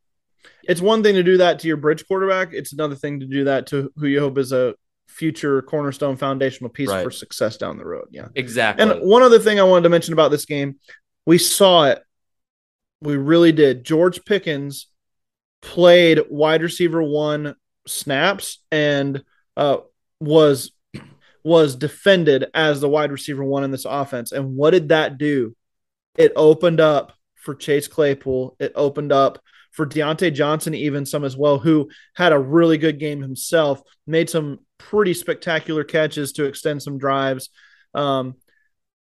it's 0.64 0.82
one 0.82 1.04
thing 1.04 1.16
to 1.16 1.24
do 1.24 1.38
that 1.38 1.60
to 1.60 1.68
your 1.68 1.78
bridge 1.78 2.08
quarterback. 2.08 2.54
It's 2.54 2.74
another 2.74 2.96
thing 2.96 3.20
to 3.20 3.26
do 3.26 3.46
that 3.46 3.68
to 3.68 3.92
who 3.96 4.08
you 4.08 4.20
hope 4.20 4.38
is 4.38 4.52
a 4.52 4.76
future 5.12 5.62
cornerstone 5.62 6.16
foundational 6.16 6.70
piece 6.70 6.90
Right. 6.90 7.04
for 7.04 7.12
success 7.12 7.58
down 7.58 7.78
the 7.78 7.86
road. 7.86 8.08
Yeah. 8.12 8.30
exactly. 8.36 8.84
And 8.90 9.02
one 9.02 9.24
other 9.24 9.40
thing 9.40 9.60
I 9.60 9.64
wanted 9.64 9.84
to 9.84 9.90
mention 9.90 10.14
about 10.14 10.32
this 10.32 10.46
game, 10.46 10.80
we 11.26 11.38
saw 11.38 11.86
it. 11.86 12.02
We 13.02 13.18
really 13.18 13.52
did. 13.52 13.84
George 13.84 14.24
Pickens 14.26 14.88
played 15.62 16.22
wide 16.30 16.62
receiver 16.62 17.04
one 17.04 17.56
snaps 17.88 18.60
and 18.72 19.24
uh, 19.58 19.78
was 20.20 20.72
was 21.44 21.76
defended 21.76 22.46
as 22.54 22.80
the 22.82 22.90
wide 22.90 23.12
receiver 23.12 23.44
one 23.44 23.64
in 23.64 23.72
this 23.72 23.86
offense. 23.86 24.32
And 24.32 24.56
what 24.56 24.72
did 24.72 24.90
that 24.90 25.18
do? 25.18 25.56
It 26.16 26.32
opened 26.36 26.80
up 26.80 27.14
for 27.36 27.56
Chase 27.56 27.88
Claypool. 27.88 28.56
It 28.60 28.72
opened 28.76 29.12
up 29.12 29.40
for 29.72 29.88
Diontae 29.88 30.34
Johnson, 30.34 30.76
even 30.76 31.06
some 31.06 31.24
as 31.24 31.36
well, 31.36 31.58
who 31.58 31.90
had 32.16 32.34
a 32.34 32.40
really 32.40 32.78
good 32.78 33.00
game 33.00 33.22
himself, 33.22 33.82
made 34.06 34.30
some 34.30 34.60
pretty 34.90 35.14
spectacular 35.14 35.84
catches 35.84 36.34
to 36.34 36.46
extend 36.46 36.82
some 36.82 36.98
drives. 36.98 37.50
Um, 37.94 38.36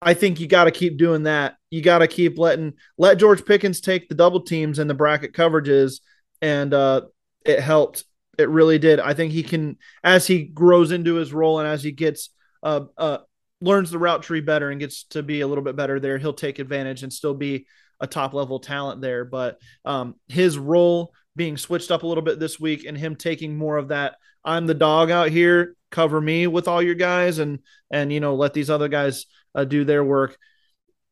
I 0.00 0.14
think 0.14 0.40
you 0.40 0.46
got 0.46 0.64
to 0.64 0.70
keep 0.70 0.98
doing 0.98 1.24
that. 1.24 1.56
You 1.70 1.82
got 1.82 1.98
to 1.98 2.08
keep 2.08 2.38
letting 2.38 2.74
let 2.98 3.18
George 3.18 3.44
Pickens 3.44 3.80
take 3.80 4.08
the 4.08 4.14
double 4.14 4.42
teams 4.42 4.78
and 4.78 4.88
the 4.88 4.94
bracket 4.94 5.32
coverages, 5.32 6.00
and 6.42 6.72
uh, 6.72 7.02
it 7.44 7.60
helped. 7.60 8.04
It 8.38 8.50
really 8.50 8.78
did. 8.78 9.00
I 9.00 9.14
think 9.14 9.32
he 9.32 9.42
can 9.42 9.78
as 10.04 10.26
he 10.26 10.42
grows 10.42 10.92
into 10.92 11.14
his 11.14 11.32
role 11.32 11.58
and 11.58 11.68
as 11.68 11.82
he 11.82 11.92
gets 11.92 12.30
uh, 12.62 12.82
uh, 12.98 13.18
learns 13.60 13.90
the 13.90 13.98
route 13.98 14.22
tree 14.22 14.40
better 14.42 14.70
and 14.70 14.80
gets 14.80 15.04
to 15.04 15.22
be 15.22 15.40
a 15.40 15.46
little 15.46 15.64
bit 15.64 15.76
better 15.76 15.98
there. 15.98 16.18
He'll 16.18 16.34
take 16.34 16.58
advantage 16.58 17.02
and 17.02 17.12
still 17.12 17.34
be 17.34 17.66
a 18.00 18.06
top 18.06 18.34
level 18.34 18.60
talent 18.60 19.00
there. 19.00 19.24
But 19.24 19.58
um, 19.84 20.16
his 20.28 20.58
role 20.58 21.14
being 21.34 21.56
switched 21.56 21.90
up 21.90 22.02
a 22.02 22.06
little 22.06 22.22
bit 22.22 22.38
this 22.38 22.60
week 22.60 22.84
and 22.84 22.96
him 22.96 23.16
taking 23.16 23.56
more 23.56 23.76
of 23.76 23.88
that 23.88 24.16
I'm 24.46 24.66
the 24.66 24.74
dog 24.74 25.10
out 25.10 25.30
here, 25.30 25.76
cover 25.90 26.20
me 26.20 26.46
with 26.46 26.68
all 26.68 26.80
your 26.80 26.94
guys 26.94 27.38
and 27.38 27.58
and 27.90 28.12
you 28.12 28.20
know 28.20 28.34
let 28.34 28.54
these 28.54 28.70
other 28.70 28.88
guys 28.88 29.26
uh, 29.54 29.64
do 29.64 29.84
their 29.84 30.04
work. 30.04 30.38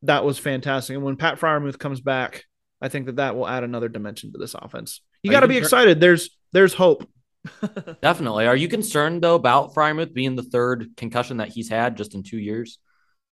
That 0.02 0.24
was 0.24 0.38
fantastic. 0.38 0.94
And 0.94 1.04
when 1.04 1.16
Pat 1.16 1.38
Freiermuth 1.38 1.78
comes 1.78 2.00
back, 2.00 2.44
I 2.80 2.88
think 2.88 3.06
that 3.06 3.16
that 3.16 3.36
will 3.36 3.48
add 3.48 3.64
another 3.64 3.88
dimension 3.88 4.32
to 4.32 4.38
this 4.38 4.54
offense. 4.54 5.00
You 5.22 5.30
got 5.30 5.40
to 5.40 5.48
be 5.48 5.54
concerned- 5.54 5.66
excited. 5.66 6.00
There's 6.00 6.30
there's 6.52 6.74
hope. 6.74 7.08
Definitely. 8.00 8.46
Are 8.46 8.56
you 8.56 8.68
concerned 8.68 9.22
though 9.22 9.34
about 9.34 9.74
Freiermuth 9.74 10.14
being 10.14 10.36
the 10.36 10.42
third 10.42 10.90
concussion 10.96 11.38
that 11.38 11.48
he's 11.48 11.68
had 11.68 11.96
just 11.96 12.14
in 12.14 12.22
two 12.22 12.38
years? 12.38 12.78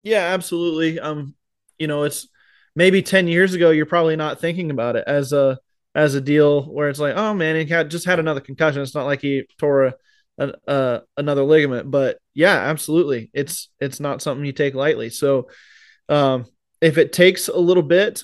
Yeah, 0.03 0.33
absolutely. 0.33 0.99
Um, 0.99 1.35
you 1.77 1.87
know, 1.87 2.03
it's 2.03 2.27
maybe 2.75 3.01
10 3.01 3.27
years 3.27 3.53
ago 3.53 3.71
you're 3.71 3.85
probably 3.85 4.15
not 4.15 4.39
thinking 4.39 4.71
about 4.71 4.95
it 4.95 5.03
as 5.05 5.33
a 5.33 5.59
as 5.95 6.15
a 6.15 6.21
deal 6.21 6.63
where 6.63 6.89
it's 6.89 6.99
like, 6.99 7.15
oh 7.15 7.33
man, 7.33 7.55
he 7.55 7.65
had 7.65 7.89
just 7.89 8.05
had 8.05 8.19
another 8.19 8.41
concussion. 8.41 8.81
It's 8.81 8.95
not 8.95 9.05
like 9.05 9.21
he 9.21 9.43
tore 9.57 9.95
a, 10.37 10.53
a, 10.67 11.01
another 11.17 11.43
ligament, 11.43 11.89
but 11.89 12.17
yeah, 12.33 12.55
absolutely. 12.55 13.29
It's 13.33 13.69
it's 13.79 13.99
not 13.99 14.21
something 14.21 14.45
you 14.45 14.53
take 14.53 14.75
lightly. 14.75 15.09
So 15.09 15.49
um 16.07 16.45
if 16.81 16.97
it 16.97 17.13
takes 17.13 17.47
a 17.47 17.57
little 17.57 17.83
bit, 17.83 18.23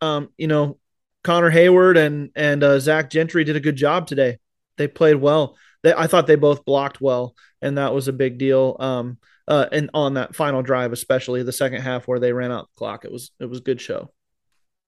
um, 0.00 0.28
you 0.36 0.46
know, 0.46 0.78
Connor 1.24 1.50
Heyward 1.50 1.96
and 1.96 2.30
and 2.34 2.62
uh, 2.62 2.78
Zach 2.78 3.10
Gentry 3.10 3.44
did 3.44 3.56
a 3.56 3.60
good 3.60 3.76
job 3.76 4.06
today. 4.06 4.38
They 4.76 4.88
played 4.88 5.16
well. 5.16 5.56
They, 5.82 5.92
I 5.92 6.06
thought 6.06 6.26
they 6.26 6.36
both 6.36 6.64
blocked 6.64 7.00
well, 7.00 7.34
and 7.60 7.78
that 7.78 7.94
was 7.94 8.08
a 8.08 8.12
big 8.12 8.38
deal. 8.38 8.76
Um, 8.78 9.18
uh, 9.48 9.66
and 9.72 9.90
on 9.94 10.14
that 10.14 10.34
final 10.34 10.62
drive, 10.62 10.92
especially 10.92 11.42
the 11.42 11.52
second 11.52 11.82
half 11.82 12.06
where 12.06 12.20
they 12.20 12.32
ran 12.32 12.52
out 12.52 12.68
the 12.72 12.78
clock, 12.78 13.04
it 13.04 13.12
was 13.12 13.30
it 13.40 13.46
was 13.46 13.60
good 13.60 13.80
show. 13.80 14.12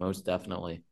Most 0.00 0.24
definitely. 0.24 0.82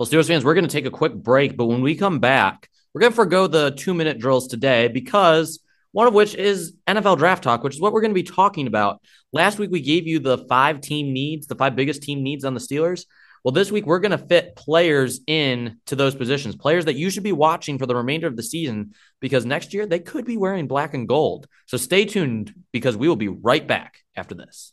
Well, 0.00 0.08
Steelers 0.08 0.28
fans, 0.28 0.46
we're 0.46 0.54
going 0.54 0.66
to 0.66 0.72
take 0.72 0.86
a 0.86 0.90
quick 0.90 1.12
break, 1.12 1.58
but 1.58 1.66
when 1.66 1.82
we 1.82 1.94
come 1.94 2.20
back, 2.20 2.70
we're 2.94 3.02
going 3.02 3.12
to 3.12 3.16
forego 3.16 3.46
the 3.46 3.72
two 3.72 3.92
minute 3.92 4.18
drills 4.18 4.48
today 4.48 4.88
because 4.88 5.60
one 5.92 6.06
of 6.06 6.14
which 6.14 6.34
is 6.34 6.72
NFL 6.86 7.18
draft 7.18 7.44
talk, 7.44 7.62
which 7.62 7.74
is 7.74 7.82
what 7.82 7.92
we're 7.92 8.00
going 8.00 8.12
to 8.12 8.14
be 8.14 8.22
talking 8.22 8.66
about. 8.66 9.02
Last 9.34 9.58
week, 9.58 9.70
we 9.70 9.82
gave 9.82 10.06
you 10.06 10.18
the 10.18 10.38
five 10.48 10.80
team 10.80 11.12
needs, 11.12 11.48
the 11.48 11.54
five 11.54 11.76
biggest 11.76 12.02
team 12.02 12.22
needs 12.22 12.46
on 12.46 12.54
the 12.54 12.60
Steelers. 12.60 13.04
Well, 13.44 13.52
this 13.52 13.70
week, 13.70 13.84
we're 13.84 13.98
going 13.98 14.18
to 14.18 14.26
fit 14.26 14.56
players 14.56 15.20
in 15.26 15.80
to 15.84 15.96
those 15.96 16.14
positions, 16.14 16.56
players 16.56 16.86
that 16.86 16.96
you 16.96 17.10
should 17.10 17.22
be 17.22 17.32
watching 17.32 17.78
for 17.78 17.84
the 17.84 17.94
remainder 17.94 18.26
of 18.26 18.36
the 18.36 18.42
season 18.42 18.94
because 19.20 19.44
next 19.44 19.74
year 19.74 19.84
they 19.84 19.98
could 19.98 20.24
be 20.24 20.38
wearing 20.38 20.66
black 20.66 20.94
and 20.94 21.08
gold. 21.08 21.46
So 21.66 21.76
stay 21.76 22.06
tuned 22.06 22.54
because 22.72 22.96
we 22.96 23.06
will 23.06 23.16
be 23.16 23.28
right 23.28 23.66
back 23.66 23.98
after 24.16 24.34
this. 24.34 24.72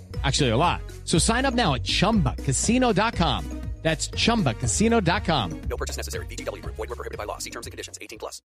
Actually, 0.23 0.49
a 0.49 0.57
lot. 0.57 0.81
So 1.05 1.17
sign 1.17 1.45
up 1.45 1.53
now 1.53 1.75
at 1.75 1.83
chumbacasino.com. 1.83 3.61
That's 3.81 4.09
chumbacasino.com. 4.09 5.61
No 5.67 5.77
purchase 5.77 5.97
necessary. 5.97 6.27
VGW 6.27 6.61
Group. 6.61 6.75
Void 6.75 6.89
were 6.89 6.95
prohibited 6.95 7.17
by 7.17 7.23
law. 7.23 7.39
See 7.39 7.49
terms 7.49 7.65
and 7.65 7.71
conditions. 7.71 7.97
18 7.99 8.19
plus. 8.19 8.41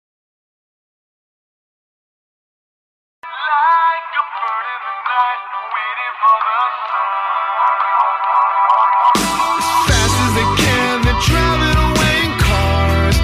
Fast 9.87 10.17
as 10.25 10.35
they 10.35 10.49
can, 10.63 11.03
they're 11.03 11.21
driving 11.21 11.77
away 11.89 12.17
in 12.25 12.33
cars. 12.41 13.17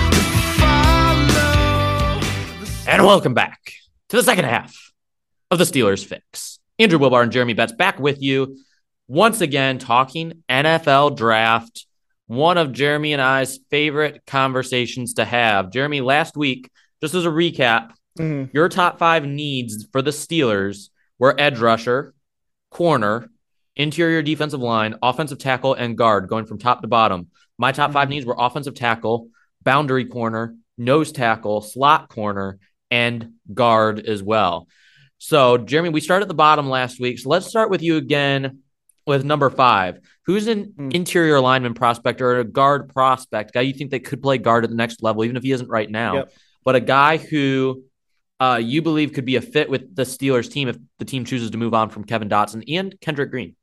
And 2.89 3.05
welcome 3.05 3.35
back 3.35 3.73
to 4.09 4.17
the 4.17 4.23
second 4.23 4.45
half 4.47 4.93
of 5.51 5.59
the 5.59 5.65
Steelers 5.65 6.05
Fix. 6.05 6.60
Andrew 6.81 6.99
Wilbar 6.99 7.23
and 7.23 7.31
Jeremy 7.31 7.53
Betts 7.53 7.73
back 7.73 8.01
with 8.01 8.23
you 8.23 8.57
once 9.07 9.43
again, 9.43 9.77
talking 9.79 10.43
NFL 10.49 11.15
draft. 11.15 11.85
One 12.27 12.57
of 12.57 12.73
Jeremy 12.73 13.13
and 13.13 13.21
I's 13.21 13.59
favorite 13.71 14.23
conversations 14.27 15.13
to 15.15 15.27
have. 15.27 15.71
Jeremy, 15.71 16.01
last 16.01 16.39
week, 16.39 16.71
just 17.03 17.13
as 17.15 17.27
a 17.27 17.29
recap, 17.29 17.91
Mhm. 18.19 18.49
your 18.55 18.71
top 18.71 18.99
five 18.99 19.27
needs 19.27 19.87
for 19.93 20.01
the 20.01 20.11
Steelers 20.11 20.89
were 21.19 21.39
edge 21.39 21.59
rusher, 21.59 22.15
corner, 22.71 23.31
interior 23.77 24.23
defensive 24.23 24.61
line, 24.61 24.95
offensive 25.03 25.37
tackle, 25.39 25.75
and 25.75 25.99
guard, 25.99 26.29
going 26.29 26.47
from 26.47 26.57
top 26.59 26.81
to 26.81 26.89
bottom. 26.89 27.29
My 27.59 27.73
top 27.73 27.93
five 27.93 28.09
needs 28.09 28.25
were 28.25 28.37
offensive 28.39 28.75
tackle, 28.75 29.29
boundary 29.63 30.07
corner, 30.07 30.57
nose 30.79 31.13
tackle, 31.13 31.61
slot 31.61 32.09
corner, 32.09 32.59
and 32.91 33.33
guard 33.53 34.01
as 34.01 34.23
well. 34.23 34.67
So, 35.23 35.59
Jeremy, 35.59 35.91
we 35.91 36.01
started 36.01 36.25
at 36.25 36.29
the 36.29 36.35
bottom 36.35 36.71
last 36.71 36.99
week. 36.99 37.19
So 37.19 37.29
let's 37.29 37.47
start 37.47 37.69
with 37.69 37.83
you 37.83 37.99
again 37.99 38.61
with 39.07 39.23
number 39.23 39.51
five. 39.51 40.01
Who's 40.25 40.47
an 40.47 40.73
interior 40.93 41.39
lineman 41.41 41.75
prospect 41.75 42.23
or 42.23 42.39
a 42.39 42.45
guard 42.45 42.89
prospect, 42.89 43.53
guy 43.53 43.61
you 43.61 43.75
think 43.75 43.91
that 43.91 44.01
could 44.05 44.23
play 44.23 44.39
guard 44.39 44.65
at 44.65 44.71
the 44.71 44.77
next 44.77 45.03
level, 45.03 45.23
even 45.23 45.37
if 45.37 45.43
he 45.43 45.53
isn't 45.53 45.69
right 45.69 45.91
now, 45.91 46.15
Yep. 46.15 46.33
but 46.65 46.75
a 46.75 46.81
guy 46.81 47.19
who 47.19 47.85
uh, 48.41 48.59
you 48.63 48.81
believe 48.81 49.13
could 49.13 49.27
be 49.27 49.37
a 49.37 49.43
fit 49.43 49.69
with 49.69 49.95
the 49.95 50.05
Steelers 50.05 50.51
team 50.51 50.69
if 50.69 50.79
the 50.99 51.05
team 51.05 51.27
chooses 51.27 51.51
to 51.51 51.59
move 51.59 51.75
on 51.75 51.91
from 51.91 52.05
Kevin 52.05 52.31
Dotson 52.31 52.65
and 52.75 52.99
Kendrick 53.03 53.31
Green? 53.31 53.57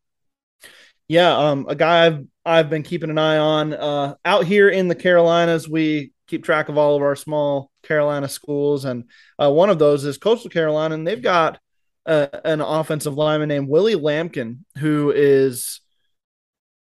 Yeah, 1.08 1.36
um, 1.36 1.66
a 1.68 1.76
guy 1.76 2.06
I've 2.06 2.28
I've 2.46 2.70
been 2.70 2.84
keeping 2.84 3.10
an 3.10 3.18
eye 3.18 3.38
on. 3.38 3.74
Uh, 3.74 4.14
out 4.24 4.46
here 4.46 4.70
in 4.70 4.90
the 4.90 4.96
Carolinas, 4.96 5.68
we 5.68 6.12
keep 6.28 6.44
track 6.44 6.70
of 6.70 6.78
all 6.78 6.96
of 6.96 7.02
our 7.02 7.16
small 7.16 7.72
Carolina 7.84 8.28
schools, 8.30 8.86
and 8.86 9.06
uh, 9.42 9.52
one 9.52 9.70
of 9.70 9.80
those 9.80 10.06
is 10.06 10.18
Coastal 10.18 10.50
Carolina, 10.50 10.96
and 10.96 11.08
they've 11.08 11.22
got 11.22 11.60
uh, 12.06 12.28
an 12.46 12.62
offensive 12.62 13.16
lineman 13.16 13.50
named 13.50 13.70
Willie 13.70 13.96
Lampkin, 13.96 14.60
who 14.78 15.12
is 15.12 15.82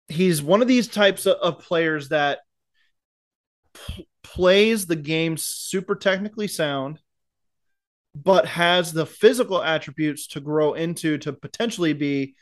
he's 0.08 0.42
one 0.42 0.62
of 0.62 0.68
these 0.68 0.88
types 0.88 1.26
of, 1.26 1.58
players 1.60 2.08
that 2.08 2.40
p- 3.74 4.08
plays 4.22 4.86
the 4.86 4.96
game 4.96 5.36
super 5.36 5.94
technically 5.94 6.48
sound 6.48 6.98
but 8.14 8.46
has 8.46 8.92
the 8.92 9.06
physical 9.06 9.62
attributes 9.62 10.26
to 10.28 10.40
grow 10.40 10.72
into 10.72 11.18
to 11.18 11.32
potentially 11.32 11.92
be 11.92 12.34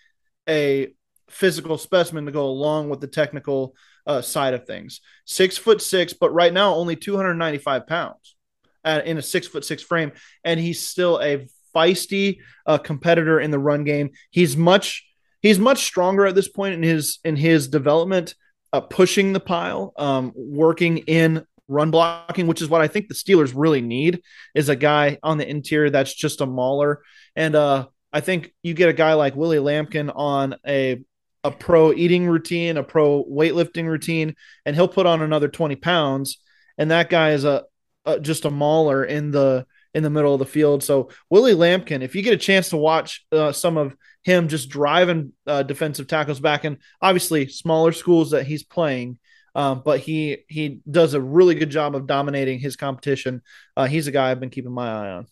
a 0.48 0.94
physical 1.28 1.78
specimen 1.78 2.26
to 2.26 2.32
go 2.32 2.46
along 2.46 2.88
with 2.88 3.00
the 3.00 3.06
technical 3.06 3.74
uh, 4.06 4.22
side 4.22 4.54
of 4.54 4.66
things. 4.66 5.00
Six 5.24 5.58
foot 5.58 5.82
six, 5.82 6.12
but 6.12 6.32
right 6.32 6.52
now 6.52 6.74
only 6.74 6.96
295 6.96 7.86
pounds 7.86 8.36
at, 8.84 9.06
in 9.06 9.18
a 9.18 9.22
six 9.22 9.46
foot 9.46 9.64
six 9.64 9.82
frame. 9.82 10.12
And 10.44 10.60
he's 10.60 10.86
still 10.86 11.20
a 11.20 11.48
feisty 11.74 12.38
uh, 12.64 12.78
competitor 12.78 13.40
in 13.40 13.50
the 13.50 13.58
run 13.58 13.84
game. 13.84 14.10
He's 14.30 14.56
much 14.56 15.04
he's 15.42 15.58
much 15.58 15.84
stronger 15.84 16.26
at 16.26 16.34
this 16.34 16.48
point 16.48 16.74
in 16.74 16.82
his 16.82 17.18
in 17.24 17.36
his 17.36 17.68
development, 17.68 18.34
uh, 18.72 18.80
pushing 18.80 19.32
the 19.32 19.40
pile, 19.40 19.92
um, 19.96 20.32
working 20.34 20.98
in 20.98 21.44
run 21.68 21.90
blocking, 21.90 22.46
which 22.46 22.62
is 22.62 22.68
what 22.68 22.80
I 22.80 22.88
think 22.88 23.08
the 23.08 23.14
Steelers 23.14 23.52
really 23.54 23.80
need 23.80 24.22
is 24.54 24.68
a 24.68 24.76
guy 24.76 25.18
on 25.22 25.38
the 25.38 25.48
interior 25.48 25.90
that's 25.90 26.14
just 26.14 26.40
a 26.40 26.46
mauler. 26.46 27.02
And 27.34 27.56
uh, 27.56 27.88
I 28.12 28.20
think 28.20 28.54
you 28.62 28.72
get 28.72 28.88
a 28.88 28.94
guy 28.94 29.14
like 29.14 29.34
Willie 29.34 29.58
Lampkin 29.58 30.12
on 30.14 30.54
a 30.66 31.02
a 31.46 31.50
pro 31.50 31.92
eating 31.92 32.26
routine, 32.26 32.76
a 32.76 32.82
pro 32.82 33.24
weightlifting 33.24 33.86
routine, 33.86 34.34
and 34.64 34.74
he'll 34.74 34.88
put 34.88 35.06
on 35.06 35.22
another 35.22 35.48
20 35.48 35.76
pounds. 35.76 36.38
And 36.76 36.90
that 36.90 37.08
guy 37.08 37.30
is 37.30 37.44
a, 37.44 37.64
a 38.04 38.18
just 38.18 38.44
a 38.44 38.50
mauler 38.50 39.04
in 39.04 39.30
the 39.30 39.66
in 39.94 40.02
the 40.02 40.10
middle 40.10 40.34
of 40.34 40.40
the 40.40 40.44
field. 40.44 40.82
So 40.82 41.10
Willie 41.30 41.54
Lampkin, 41.54 42.02
if 42.02 42.14
you 42.14 42.22
get 42.22 42.34
a 42.34 42.38
chance 42.38 42.68
to 42.70 42.76
watch 42.76 43.24
uh, 43.32 43.52
some 43.52 43.78
of 43.78 43.96
him 44.22 44.48
just 44.48 44.68
driving 44.68 45.32
uh, 45.46 45.62
defensive 45.62 46.06
tackles 46.06 46.40
back 46.40 46.64
and 46.64 46.78
obviously 47.00 47.48
smaller 47.48 47.92
schools 47.92 48.32
that 48.32 48.44
he's 48.44 48.62
playing, 48.62 49.18
um, 49.54 49.82
but 49.84 50.00
he 50.00 50.38
he 50.48 50.80
does 50.90 51.14
a 51.14 51.20
really 51.20 51.54
good 51.54 51.70
job 51.70 51.94
of 51.94 52.06
dominating 52.06 52.58
his 52.58 52.76
competition. 52.76 53.40
Uh, 53.76 53.86
he's 53.86 54.06
a 54.06 54.12
guy 54.12 54.30
I've 54.30 54.40
been 54.40 54.50
keeping 54.50 54.72
my 54.72 54.88
eye 54.88 55.10
on. 55.12 55.26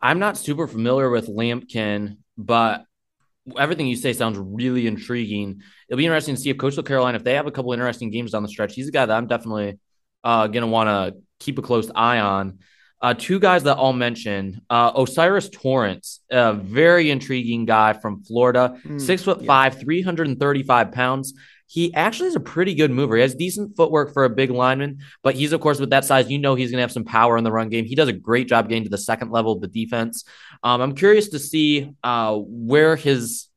I'm 0.00 0.18
not 0.18 0.38
super 0.38 0.66
familiar 0.66 1.10
with 1.10 1.28
Lampkin, 1.28 2.18
but 2.38 2.86
everything 3.58 3.86
you 3.86 3.96
say 3.96 4.12
sounds 4.12 4.38
really 4.38 4.86
intriguing. 4.86 5.60
It'll 5.88 5.98
be 5.98 6.06
interesting 6.06 6.34
to 6.34 6.40
see 6.40 6.50
if 6.50 6.58
Coastal 6.58 6.82
Carolina, 6.82 7.16
if 7.16 7.24
they 7.24 7.34
have 7.34 7.46
a 7.46 7.50
couple 7.50 7.72
interesting 7.72 8.10
games 8.10 8.32
down 8.32 8.42
the 8.42 8.48
stretch, 8.48 8.74
he's 8.74 8.88
a 8.88 8.92
guy 8.92 9.06
that 9.06 9.16
I'm 9.16 9.26
definitely 9.26 9.78
uh, 10.22 10.46
going 10.46 10.62
to 10.62 10.66
want 10.66 10.88
to 10.88 11.20
keep 11.40 11.58
a 11.58 11.62
close 11.62 11.90
eye 11.94 12.20
on. 12.20 12.58
Uh, 13.02 13.12
two 13.12 13.38
guys 13.38 13.64
that 13.64 13.76
I'll 13.76 13.92
mention 13.92 14.62
uh, 14.70 14.92
O'Cyrus 14.94 15.50
Torrence, 15.50 16.20
a 16.30 16.54
very 16.54 17.10
intriguing 17.10 17.66
guy 17.66 17.92
from 17.92 18.22
Florida, 18.22 18.80
Mm, 18.84 18.98
six 19.00 19.22
foot 19.22 19.44
five, 19.44 19.78
335 19.78 20.92
pounds. 20.92 21.34
He 21.66 21.92
actually 21.94 22.28
is 22.28 22.36
a 22.36 22.40
pretty 22.40 22.74
good 22.74 22.90
mover. 22.90 23.16
He 23.16 23.22
has 23.22 23.34
decent 23.34 23.76
footwork 23.76 24.12
for 24.12 24.24
a 24.24 24.30
big 24.30 24.50
lineman, 24.50 24.98
but 25.22 25.34
he's, 25.34 25.52
of 25.52 25.60
course, 25.60 25.80
with 25.80 25.90
that 25.90 26.04
size, 26.04 26.30
you 26.30 26.38
know, 26.38 26.54
he's 26.54 26.70
going 26.70 26.78
to 26.78 26.82
have 26.82 26.92
some 26.92 27.04
power 27.04 27.36
in 27.36 27.42
the 27.44 27.50
run 27.50 27.68
game. 27.68 27.84
He 27.84 27.94
does 27.94 28.08
a 28.08 28.12
great 28.12 28.48
job 28.48 28.68
getting 28.68 28.84
to 28.84 28.90
the 28.90 28.98
second 28.98 29.30
level 29.32 29.52
of 29.52 29.60
the 29.60 29.66
defense. 29.66 30.24
Um, 30.64 30.80
I'm 30.80 30.94
curious 30.94 31.28
to 31.28 31.38
see 31.38 31.92
uh, 32.02 32.36
where 32.36 32.96
his 32.96 33.48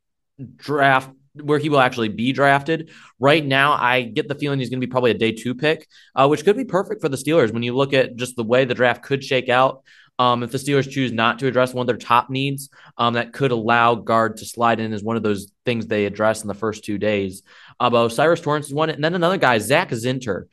draft 0.57 1.09
where 1.41 1.59
he 1.59 1.69
will 1.69 1.79
actually 1.79 2.09
be 2.09 2.33
drafted. 2.33 2.89
Right 3.19 3.45
now, 3.45 3.73
I 3.73 4.01
get 4.01 4.27
the 4.27 4.35
feeling 4.35 4.59
he's 4.59 4.69
going 4.69 4.81
to 4.81 4.87
be 4.87 4.91
probably 4.91 5.11
a 5.11 5.17
day 5.17 5.31
two 5.31 5.55
pick, 5.55 5.87
uh, 6.15 6.27
which 6.27 6.43
could 6.43 6.57
be 6.57 6.65
perfect 6.65 7.01
for 7.01 7.09
the 7.09 7.17
Steelers 7.17 7.53
when 7.53 7.63
you 7.63 7.75
look 7.75 7.93
at 7.93 8.15
just 8.15 8.35
the 8.35 8.43
way 8.43 8.65
the 8.65 8.73
draft 8.73 9.03
could 9.03 9.23
shake 9.23 9.49
out. 9.49 9.83
Um, 10.19 10.41
if 10.41 10.51
the 10.51 10.57
Steelers 10.57 10.89
choose 10.89 11.11
not 11.11 11.37
to 11.39 11.47
address 11.47 11.73
one 11.73 11.83
of 11.83 11.87
their 11.87 11.97
top 11.97 12.31
needs, 12.31 12.69
um, 12.97 13.13
that 13.13 13.33
could 13.33 13.51
allow 13.51 13.93
guard 13.93 14.37
to 14.37 14.45
slide 14.45 14.79
in 14.79 14.91
as 14.91 15.03
one 15.03 15.15
of 15.15 15.21
those 15.21 15.51
things 15.63 15.85
they 15.85 16.05
address 16.05 16.41
in 16.41 16.47
the 16.47 16.55
first 16.55 16.83
two 16.83 16.97
days. 16.97 17.43
Uh, 17.79 17.91
but 17.91 18.09
Cyrus 18.09 18.41
Torrence 18.41 18.65
is 18.65 18.73
one, 18.73 18.89
and 18.89 19.03
then 19.03 19.13
another 19.13 19.37
guy, 19.37 19.59
Zach 19.59 19.89
Zinter, 19.91 20.45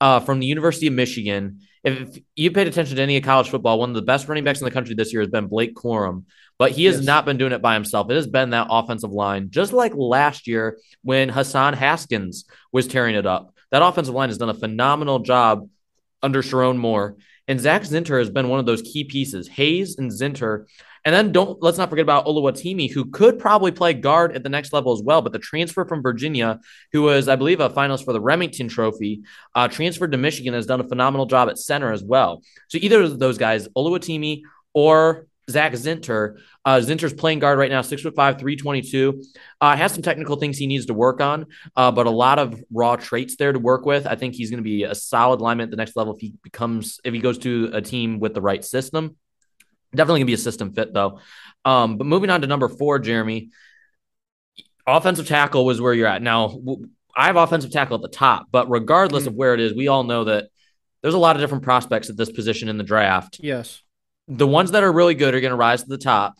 uh, 0.00 0.18
from 0.18 0.40
the 0.40 0.46
University 0.46 0.88
of 0.88 0.94
Michigan. 0.94 1.60
If 1.84 2.18
you 2.36 2.52
paid 2.52 2.68
attention 2.68 2.96
to 2.96 3.02
any 3.02 3.16
of 3.16 3.24
college 3.24 3.50
football, 3.50 3.78
one 3.80 3.90
of 3.90 3.96
the 3.96 4.02
best 4.02 4.28
running 4.28 4.44
backs 4.44 4.60
in 4.60 4.64
the 4.64 4.70
country 4.70 4.94
this 4.94 5.12
year 5.12 5.20
has 5.22 5.30
been 5.30 5.48
Blake 5.48 5.74
Corum, 5.74 6.24
but 6.58 6.70
he 6.70 6.84
has 6.84 6.96
Yes. 6.96 7.04
not 7.06 7.24
been 7.24 7.38
doing 7.38 7.52
it 7.52 7.60
by 7.60 7.74
himself. 7.74 8.08
It 8.10 8.14
has 8.14 8.28
been 8.28 8.50
that 8.50 8.68
offensive 8.70 9.10
line, 9.10 9.48
just 9.50 9.72
like 9.72 9.92
last 9.96 10.46
year 10.46 10.78
when 11.02 11.28
Hassan 11.28 11.74
Haskins 11.74 12.44
was 12.70 12.86
tearing 12.86 13.16
it 13.16 13.26
up. 13.26 13.52
That 13.72 13.82
offensive 13.82 14.14
line 14.14 14.28
has 14.28 14.38
done 14.38 14.48
a 14.50 14.54
phenomenal 14.54 15.18
job 15.20 15.68
under 16.22 16.42
Sherrone 16.42 16.76
Moore. 16.78 17.16
And 17.48 17.58
Zach 17.58 17.82
Zinter 17.82 18.20
has 18.20 18.30
been 18.30 18.48
one 18.48 18.60
of 18.60 18.66
those 18.66 18.82
key 18.82 19.02
pieces. 19.02 19.48
Hayes 19.48 19.98
and 19.98 20.12
Zinter. 20.12 20.66
And 21.04 21.14
then 21.14 21.32
don't 21.32 21.60
let's 21.62 21.78
not 21.78 21.90
forget 21.90 22.04
about 22.04 22.26
Oluwatimi, 22.26 22.90
who 22.90 23.06
could 23.06 23.38
probably 23.38 23.72
play 23.72 23.92
guard 23.92 24.36
at 24.36 24.42
the 24.42 24.48
next 24.48 24.72
level 24.72 24.92
as 24.92 25.02
well. 25.02 25.20
But 25.20 25.32
the 25.32 25.38
transfer 25.38 25.84
from 25.84 26.02
Virginia, 26.02 26.60
who 26.92 27.02
was, 27.02 27.28
I 27.28 27.36
believe, 27.36 27.60
a 27.60 27.70
finalist 27.70 28.04
for 28.04 28.12
the 28.12 28.20
Rimington 28.20 28.70
Trophy, 28.70 29.22
uh, 29.54 29.68
transferred 29.68 30.12
to 30.12 30.18
Michigan, 30.18 30.54
has 30.54 30.66
done 30.66 30.80
a 30.80 30.88
phenomenal 30.88 31.26
job 31.26 31.48
at 31.48 31.58
center 31.58 31.92
as 31.92 32.04
well. 32.04 32.42
So 32.68 32.78
either 32.80 33.02
of 33.02 33.18
those 33.18 33.38
guys, 33.38 33.68
Oluwatimi 33.68 34.42
or 34.74 35.26
Zach 35.50 35.72
Zinter. 35.72 36.38
Uh, 36.64 36.76
Zinter's 36.76 37.12
playing 37.12 37.40
guard 37.40 37.58
right 37.58 37.70
now, 37.70 37.82
six 37.82 38.02
foot 38.02 38.14
five, 38.14 38.38
322. 38.38 39.22
Uh, 39.60 39.76
has 39.76 39.92
some 39.92 40.02
technical 40.02 40.36
things 40.36 40.56
he 40.56 40.66
needs 40.66 40.86
to 40.86 40.94
work 40.94 41.20
on, 41.20 41.46
uh, 41.76 41.90
but 41.90 42.06
a 42.06 42.10
lot 42.10 42.38
of 42.38 42.62
raw 42.72 42.96
traits 42.96 43.36
there 43.36 43.52
to 43.52 43.58
work 43.58 43.84
with. 43.84 44.06
I 44.06 44.14
think 44.14 44.34
he's 44.34 44.50
going 44.50 44.58
to 44.58 44.64
be 44.64 44.84
a 44.84 44.94
solid 44.94 45.40
lineman 45.40 45.64
at 45.64 45.70
the 45.70 45.76
next 45.76 45.96
level 45.96 46.14
if 46.14 46.20
he 46.20 46.34
becomes, 46.42 47.00
if 47.04 47.12
he 47.12 47.20
goes 47.20 47.38
to 47.38 47.70
a 47.72 47.82
team 47.82 48.20
with 48.20 48.34
the 48.34 48.40
right 48.40 48.64
system. 48.64 49.16
Definitely 49.94 50.20
to 50.20 50.26
be 50.26 50.32
a 50.34 50.38
system 50.38 50.72
fit, 50.72 50.92
though. 50.92 51.20
Um, 51.64 51.96
but 51.98 52.06
moving 52.06 52.30
on 52.30 52.40
to 52.40 52.46
number 52.46 52.68
four, 52.68 52.98
Jeremy, 52.98 53.50
offensive 54.86 55.28
tackle 55.28 55.64
was 55.64 55.80
where 55.80 55.94
you're 55.94 56.06
at. 56.08 56.22
Now, 56.22 56.58
I 57.16 57.26
have 57.26 57.36
offensive 57.36 57.70
tackle 57.70 57.96
at 57.96 58.02
the 58.02 58.08
top, 58.08 58.46
but 58.50 58.70
regardless 58.70 59.26
of 59.26 59.34
where 59.34 59.54
it 59.54 59.60
is, 59.60 59.74
we 59.74 59.88
all 59.88 60.02
know 60.02 60.24
that 60.24 60.48
there's 61.02 61.14
a 61.14 61.18
lot 61.18 61.36
of 61.36 61.42
different 61.42 61.64
prospects 61.64 62.08
at 62.10 62.16
this 62.16 62.30
position 62.30 62.68
in 62.68 62.78
the 62.78 62.84
draft 62.84 63.38
Yes. 63.42 63.82
the 64.28 64.46
ones 64.46 64.70
that 64.70 64.82
are 64.82 64.92
really 64.92 65.14
good 65.14 65.34
are 65.34 65.40
going 65.40 65.50
to 65.50 65.56
rise 65.56 65.82
to 65.82 65.88
the 65.88 65.98
top. 65.98 66.34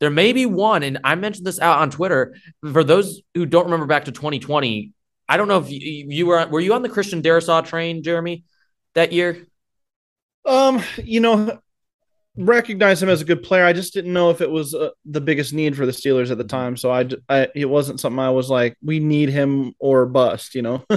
There 0.00 0.10
may 0.10 0.32
be 0.32 0.44
one, 0.46 0.82
and 0.82 0.98
I 1.04 1.14
mentioned 1.14 1.46
this 1.46 1.60
out 1.60 1.78
on 1.78 1.90
Twitter. 1.90 2.36
For 2.72 2.84
those 2.84 3.22
who 3.34 3.46
don't 3.46 3.64
remember 3.64 3.86
back 3.86 4.04
to 4.06 4.12
2020, 4.12 4.92
I 5.28 5.36
don't 5.36 5.48
know 5.48 5.58
if 5.58 5.70
you, 5.70 6.06
you 6.08 6.26
were 6.26 6.46
were 6.46 6.60
you 6.60 6.74
on 6.74 6.82
the 6.82 6.88
Christian 6.88 7.22
Darrisaw 7.22 7.64
train, 7.64 8.02
Jeremy, 8.02 8.44
that 8.94 9.12
year. 9.12 9.46
Um, 10.44 10.82
you 11.02 11.20
know, 11.20 11.58
recognize 12.36 13.02
him 13.02 13.08
as 13.08 13.20
a 13.20 13.24
good 13.24 13.42
player. 13.42 13.64
I 13.64 13.72
just 13.72 13.94
didn't 13.94 14.12
know 14.12 14.30
if 14.30 14.40
it 14.40 14.50
was 14.50 14.74
uh, 14.74 14.90
the 15.04 15.20
biggest 15.20 15.52
need 15.52 15.76
for 15.76 15.86
the 15.86 15.92
Steelers 15.92 16.30
at 16.30 16.38
the 16.38 16.44
time. 16.44 16.76
So 16.76 16.90
I, 16.90 17.08
I, 17.28 17.48
it 17.54 17.66
wasn't 17.66 18.00
something 18.00 18.18
I 18.18 18.30
was 18.30 18.50
like, 18.50 18.76
we 18.82 18.98
need 18.98 19.28
him 19.28 19.72
or 19.78 20.04
bust, 20.06 20.54
you 20.54 20.62
know? 20.62 20.84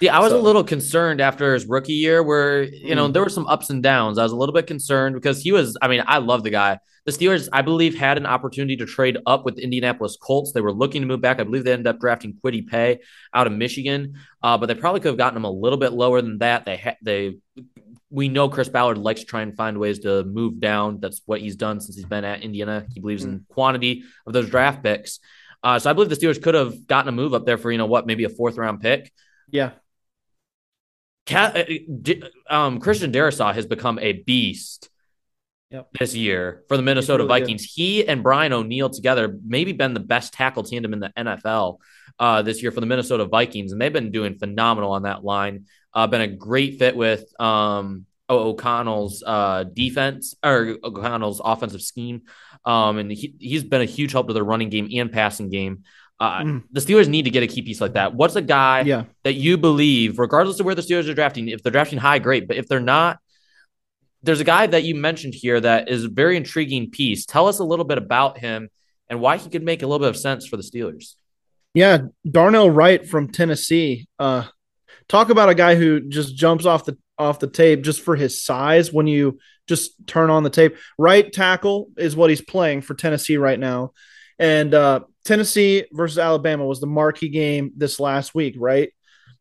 yeah, 0.00 0.16
I 0.16 0.20
was 0.20 0.30
So- 0.32 0.40
a 0.40 0.42
little 0.42 0.64
concerned 0.64 1.20
after 1.20 1.54
his 1.54 1.66
rookie 1.66 1.92
year 1.92 2.22
where, 2.22 2.62
you 2.64 2.94
know, 2.94 3.08
Mm. 3.08 3.12
there 3.12 3.22
were 3.22 3.28
some 3.28 3.46
ups 3.46 3.70
and 3.70 3.82
downs. 3.82 4.18
I 4.18 4.22
was 4.24 4.32
a 4.32 4.36
little 4.36 4.52
bit 4.52 4.66
concerned 4.66 5.14
because 5.14 5.42
he 5.42 5.52
was, 5.52 5.76
I 5.80 5.88
mean, 5.88 6.02
I 6.06 6.18
love 6.18 6.42
the 6.42 6.50
guy. 6.50 6.78
The 7.06 7.12
Steelers, 7.12 7.48
I 7.52 7.62
believe, 7.62 7.96
had 7.96 8.18
an 8.18 8.26
opportunity 8.26 8.76
to 8.76 8.84
trade 8.84 9.16
up 9.26 9.44
with 9.46 9.56
the 9.56 9.62
Indianapolis 9.62 10.18
Colts. 10.20 10.52
They 10.52 10.60
were 10.60 10.72
looking 10.72 11.00
to 11.02 11.08
move 11.08 11.20
back. 11.22 11.40
I 11.40 11.44
believe 11.44 11.64
they 11.64 11.72
ended 11.72 11.86
up 11.86 11.98
drafting 11.98 12.34
Kwity 12.44 12.66
Paye 12.66 12.98
out 13.32 13.46
of 13.46 13.54
Michigan, 13.54 14.14
uh, 14.42 14.58
but 14.58 14.66
they 14.66 14.74
probably 14.74 15.00
could 15.00 15.08
have 15.08 15.16
gotten 15.16 15.36
him 15.38 15.44
a 15.44 15.50
little 15.50 15.78
bit 15.78 15.92
lower 15.94 16.20
than 16.20 16.38
that. 16.38 16.66
They 16.66 16.76
ha- 16.76 16.96
they 17.02 17.38
we 18.10 18.28
know 18.28 18.48
Chris 18.48 18.68
Ballard 18.68 18.98
likes 18.98 19.20
to 19.20 19.26
try 19.26 19.42
and 19.42 19.56
find 19.56 19.78
ways 19.78 20.00
to 20.00 20.24
move 20.24 20.60
down. 20.60 21.00
That's 21.00 21.22
what 21.26 21.40
he's 21.40 21.56
done 21.56 21.80
since 21.80 21.96
he's 21.96 22.04
been 22.06 22.24
at 22.24 22.42
Indiana. 22.42 22.86
He 22.92 23.00
believes 23.00 23.24
in 23.24 23.44
quantity 23.48 24.02
of 24.26 24.32
those 24.32 24.50
draft 24.50 24.82
picks. 24.82 25.20
Uh, 25.62 25.78
so 25.78 25.90
I 25.90 25.92
believe 25.92 26.08
the 26.08 26.16
Steelers 26.16 26.42
could 26.42 26.54
have 26.54 26.86
gotten 26.86 27.08
a 27.08 27.12
move 27.12 27.34
up 27.34 27.46
there 27.46 27.58
for 27.58 27.70
you 27.70 27.78
know 27.78 27.86
what, 27.86 28.06
maybe 28.06 28.24
a 28.24 28.28
fourth 28.28 28.56
round 28.56 28.80
pick. 28.80 29.12
Yeah. 29.50 29.70
Ca- 31.26 31.52
uh, 31.54 32.14
um, 32.52 32.80
Christian 32.80 33.12
Darrisaw 33.12 33.54
has 33.54 33.66
become 33.66 33.98
a 33.98 34.12
beast 34.12 34.88
Yep. 35.70 35.88
this 36.00 36.16
year 36.16 36.64
for 36.66 36.76
the 36.76 36.82
Minnesota 36.82 37.22
really 37.22 37.40
good. 37.40 37.44
Vikings. 37.46 37.62
He 37.62 38.08
and 38.08 38.24
Brian 38.24 38.52
O'Neill 38.52 38.90
together 38.90 39.38
maybe 39.46 39.70
been 39.72 39.94
the 39.94 40.00
best 40.00 40.32
tackle 40.32 40.64
tandem 40.64 40.92
in 40.92 40.98
the 40.98 41.12
NFL 41.16 41.78
uh, 42.18 42.42
this 42.42 42.60
year 42.60 42.72
for 42.72 42.80
the 42.80 42.86
Minnesota 42.86 43.24
Vikings, 43.24 43.70
and 43.70 43.80
they've 43.80 43.92
been 43.92 44.10
doing 44.10 44.36
phenomenal 44.36 44.90
on 44.90 45.02
that 45.04 45.22
line. 45.22 45.66
Uh, 45.92 46.06
been 46.06 46.20
a 46.20 46.28
great 46.28 46.78
fit 46.78 46.94
with 46.96 47.24
um, 47.40 48.06
O'Connell's 48.28 49.22
uh, 49.26 49.64
defense 49.64 50.34
or 50.44 50.76
O'Connell's 50.84 51.40
offensive 51.44 51.82
scheme, 51.82 52.22
um, 52.64 52.98
and 52.98 53.10
he, 53.10 53.34
he's 53.38 53.64
been 53.64 53.80
a 53.80 53.84
huge 53.86 54.12
help 54.12 54.28
to 54.28 54.32
their 54.32 54.44
running 54.44 54.68
game 54.68 54.88
and 54.94 55.10
passing 55.12 55.48
game. 55.50 55.84
Uh, 56.18 56.40
Mm. 56.42 56.62
The 56.70 56.80
Steelers 56.80 57.08
need 57.08 57.22
to 57.24 57.30
get 57.30 57.42
a 57.42 57.46
key 57.46 57.62
piece 57.62 57.80
like 57.80 57.94
that. 57.94 58.14
What's 58.14 58.36
a 58.36 58.42
guy 58.42 58.82
Yeah. 58.82 59.04
that 59.24 59.34
you 59.34 59.56
believe, 59.56 60.18
regardless 60.18 60.60
of 60.60 60.66
where 60.66 60.74
the 60.74 60.82
Steelers 60.82 61.08
are 61.08 61.14
drafting, 61.14 61.48
if 61.48 61.62
they're 61.62 61.72
drafting 61.72 61.98
high, 61.98 62.18
great. 62.18 62.46
But 62.46 62.56
if 62.58 62.68
they're 62.68 62.78
not, 62.78 63.18
there's 64.22 64.40
a 64.40 64.44
guy 64.44 64.66
that 64.66 64.84
you 64.84 64.94
mentioned 64.94 65.32
here 65.34 65.58
that 65.58 65.88
is 65.88 66.04
a 66.04 66.08
very 66.10 66.36
intriguing 66.36 66.90
piece. 66.90 67.24
Tell 67.24 67.48
us 67.48 67.58
a 67.58 67.64
little 67.64 67.86
bit 67.86 67.96
about 67.96 68.36
him 68.38 68.68
and 69.08 69.20
why 69.22 69.38
he 69.38 69.48
could 69.48 69.62
make 69.64 69.82
a 69.82 69.86
little 69.86 69.98
bit 69.98 70.10
of 70.10 70.16
sense 70.16 70.46
for 70.46 70.58
the 70.58 70.62
Steelers. 70.62 71.14
Yeah, 71.72 71.98
Darnell 72.30 72.68
Wright 72.70 73.08
from 73.08 73.28
Tennessee. 73.32 74.06
Uh, 74.18 74.44
talk 75.10 75.28
about 75.28 75.48
a 75.48 75.54
guy 75.54 75.74
who 75.74 76.00
just 76.00 76.36
jumps 76.36 76.64
off 76.64 76.84
the 76.84 76.96
off 77.18 77.40
the 77.40 77.50
tape 77.50 77.82
just 77.82 78.00
for 78.00 78.16
his 78.16 78.42
size. 78.42 78.92
When 78.92 79.06
you 79.06 79.40
just 79.66 80.06
turn 80.06 80.30
on 80.30 80.44
the 80.44 80.50
tape, 80.50 80.76
right 80.96 81.30
tackle 81.30 81.88
is 81.98 82.16
what 82.16 82.30
he's 82.30 82.40
playing 82.40 82.82
for 82.82 82.94
Tennessee 82.94 83.36
right 83.36 83.58
now, 83.58 83.92
and 84.38 84.72
uh, 84.72 85.00
Tennessee 85.24 85.84
versus 85.92 86.18
Alabama 86.18 86.64
was 86.64 86.80
the 86.80 86.86
marquee 86.86 87.28
game 87.28 87.72
this 87.76 88.00
last 88.00 88.34
week. 88.34 88.54
Right, 88.56 88.92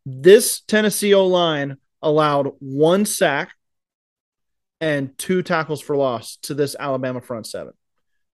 this 0.06 0.62
Tennessee 0.62 1.14
O 1.14 1.28
line 1.28 1.78
allowed 2.02 2.52
one 2.60 3.06
sack 3.06 3.54
and 4.82 5.18
two 5.18 5.44
tackles 5.44 5.82
for 5.82 5.96
loss 5.96 6.38
to 6.44 6.54
this 6.54 6.76
Alabama 6.78 7.22
front 7.22 7.46
seven. 7.46 7.74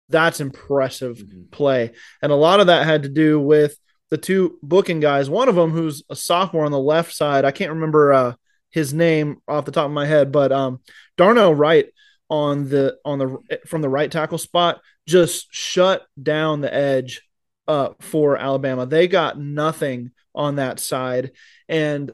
That's 0.10 0.39
impressive 0.39 1.24
play. 1.52 1.93
And 2.21 2.32
a 2.32 2.36
lot 2.36 2.60
of 2.60 2.67
that 2.67 2.86
had 2.86 3.04
to 3.04 3.10
do 3.10 3.39
with 3.39 3.76
the 4.10 4.18
two 4.18 4.58
booking 4.62 5.00
guys. 5.00 5.30
One 5.30 5.50
of 5.50 5.56
them, 5.56 5.72
who's 5.72 6.04
a 6.10 6.15
sophomore 6.15 6.65
on 6.65 6.72
the 6.72 6.80
left 6.80 7.13
side, 7.13 7.46
I 7.46 7.52
can't 7.52 7.72
remember 7.72 8.13
uh, 8.13 8.34
his 8.70 8.94
name 8.94 9.38
off 9.48 9.65
the 9.65 9.72
top 9.72 9.86
of 9.86 9.91
my 9.91 10.06
head, 10.06 10.32
but 10.32 10.52
um, 10.52 10.82
Darnell 11.18 11.56
Wright 11.56 11.88
on 12.30 12.70
the 12.70 12.98
on 13.06 13.20
the 13.20 13.60
from 13.68 13.82
the 13.82 13.89
right 13.89 14.12
tackle 14.12 14.39
spot 14.39 14.82
just 15.08 15.48
shut 15.52 16.04
down 16.22 16.62
the 16.62 16.74
edge 16.74 17.22
uh, 17.68 17.89
for 18.00 18.36
Alabama. 18.38 18.86
They 18.86 19.08
got 19.08 19.39
nothing 19.39 20.12
on 20.34 20.56
that 20.56 20.80
side, 20.80 21.32
and 21.70 22.12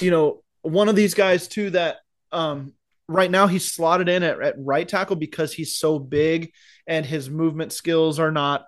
you 0.00 0.10
know 0.10 0.42
one 0.62 0.88
of 0.88 0.96
these 0.96 1.14
guys 1.14 1.46
too 1.46 1.70
that 1.70 1.98
um, 2.32 2.72
right 3.08 3.30
now 3.30 3.46
he's 3.46 3.70
slotted 3.70 4.08
in 4.08 4.22
at, 4.22 4.40
at 4.40 4.54
right 4.58 4.88
tackle 4.88 5.16
because 5.16 5.52
he's 5.52 5.76
so 5.76 5.98
big 5.98 6.52
and 6.86 7.04
his 7.06 7.30
movement 7.30 7.72
skills 7.72 8.18
are 8.18 8.32
not 8.32 8.64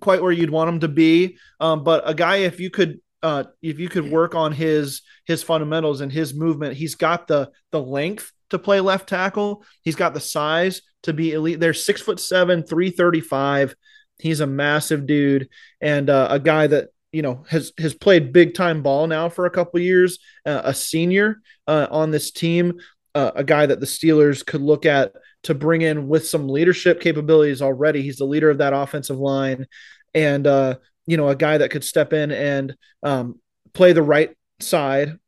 quite 0.00 0.22
where 0.22 0.32
you'd 0.32 0.50
want 0.50 0.68
him 0.68 0.80
to 0.80 0.88
be. 0.88 1.38
Um, 1.60 1.84
but 1.84 2.08
a 2.08 2.14
guy, 2.14 2.36
if 2.36 2.60
you 2.60 2.70
could, 2.70 3.00
uh, 3.22 3.44
if 3.62 3.78
you 3.78 3.88
could 3.88 4.10
work 4.10 4.34
on 4.34 4.52
his 4.52 5.02
his 5.24 5.42
fundamentals 5.42 6.00
and 6.00 6.12
his 6.12 6.34
movement, 6.34 6.76
he's 6.76 6.94
got 6.94 7.26
the 7.26 7.50
the 7.72 7.80
length 7.80 8.32
to 8.50 8.58
play 8.58 8.80
left 8.80 9.08
tackle. 9.08 9.64
He's 9.82 9.96
got 9.96 10.14
the 10.14 10.20
size 10.20 10.82
to 11.04 11.12
be 11.12 11.32
elite. 11.32 11.60
They're 11.60 11.74
six 11.74 12.00
foot 12.00 12.20
seven, 12.20 12.62
three 12.62 12.90
thirty 12.90 13.20
five. 13.20 13.74
He's 14.18 14.40
a 14.40 14.46
massive 14.46 15.06
dude 15.06 15.48
and 15.80 16.08
uh, 16.08 16.28
a 16.30 16.40
guy 16.40 16.66
that 16.68 16.88
you 17.12 17.22
know 17.22 17.44
has 17.48 17.72
has 17.78 17.94
played 17.94 18.32
big 18.32 18.54
time 18.54 18.82
ball 18.82 19.06
now 19.06 19.28
for 19.28 19.46
a 19.46 19.50
couple 19.50 19.80
years. 19.80 20.18
Uh, 20.44 20.62
a 20.64 20.74
senior 20.74 21.40
uh, 21.66 21.86
on 21.90 22.10
this 22.10 22.30
team, 22.30 22.74
uh, 23.14 23.32
a 23.34 23.44
guy 23.44 23.66
that 23.66 23.80
the 23.80 23.86
Steelers 23.86 24.44
could 24.44 24.60
look 24.60 24.86
at 24.86 25.12
to 25.46 25.54
bring 25.54 25.82
in 25.82 26.08
with 26.08 26.26
some 26.26 26.48
leadership 26.48 27.00
capabilities 27.00 27.62
already. 27.62 28.02
He's 28.02 28.16
the 28.16 28.24
leader 28.24 28.50
of 28.50 28.58
that 28.58 28.72
offensive 28.72 29.18
line, 29.18 29.66
and 30.12 30.46
uh, 30.46 30.76
you 31.06 31.16
know 31.16 31.28
a 31.28 31.36
guy 31.36 31.58
that 31.58 31.70
could 31.70 31.84
step 31.84 32.12
in 32.12 32.32
and 32.32 32.76
um, 33.02 33.40
play 33.72 33.92
the 33.92 34.02
right 34.02 34.36
side. 34.60 35.18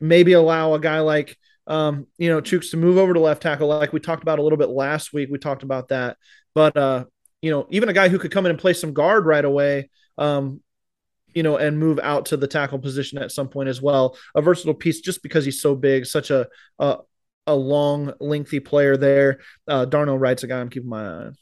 Maybe 0.00 0.32
allow 0.32 0.74
a 0.74 0.80
guy 0.80 1.00
like 1.00 1.36
um, 1.68 2.08
you 2.18 2.28
know 2.28 2.40
Chuks 2.40 2.72
to 2.72 2.76
move 2.76 2.98
over 2.98 3.14
to 3.14 3.20
left 3.20 3.42
tackle, 3.42 3.68
like 3.68 3.92
we 3.92 4.00
talked 4.00 4.22
about 4.22 4.40
a 4.40 4.42
little 4.42 4.58
bit 4.58 4.70
last 4.70 5.12
week. 5.12 5.28
We 5.30 5.38
talked 5.38 5.62
about 5.62 5.88
that, 5.88 6.16
but 6.52 6.76
uh, 6.76 7.04
you 7.40 7.52
know 7.52 7.68
even 7.70 7.88
a 7.88 7.94
guy 7.94 8.08
who 8.08 8.18
could 8.18 8.32
come 8.32 8.46
in 8.46 8.50
and 8.50 8.58
play 8.58 8.72
some 8.72 8.92
guard 8.92 9.24
right 9.24 9.44
away. 9.44 9.88
Um, 10.18 10.60
you 11.32 11.44
know, 11.44 11.58
and 11.58 11.78
move 11.78 12.00
out 12.02 12.26
to 12.26 12.36
the 12.36 12.48
tackle 12.48 12.80
position 12.80 13.16
at 13.16 13.30
some 13.30 13.48
point 13.48 13.68
as 13.68 13.80
well. 13.80 14.16
A 14.34 14.42
versatile 14.42 14.74
piece, 14.74 15.00
just 15.00 15.22
because 15.22 15.44
he's 15.44 15.62
so 15.62 15.76
big, 15.76 16.04
such 16.04 16.30
a 16.30 16.48
a, 16.80 16.98
a 17.46 17.54
long, 17.54 18.12
lengthy 18.20 18.60
player 18.60 18.96
there. 18.96 19.40
Uh, 19.66 19.84
Darnell 19.84 20.18
Wright's 20.18 20.42
a 20.42 20.46
guy 20.46 20.60
I'm 20.60 20.70
keeping 20.70 20.88
my 20.90 21.02
eye 21.02 21.12
on. 21.26 21.36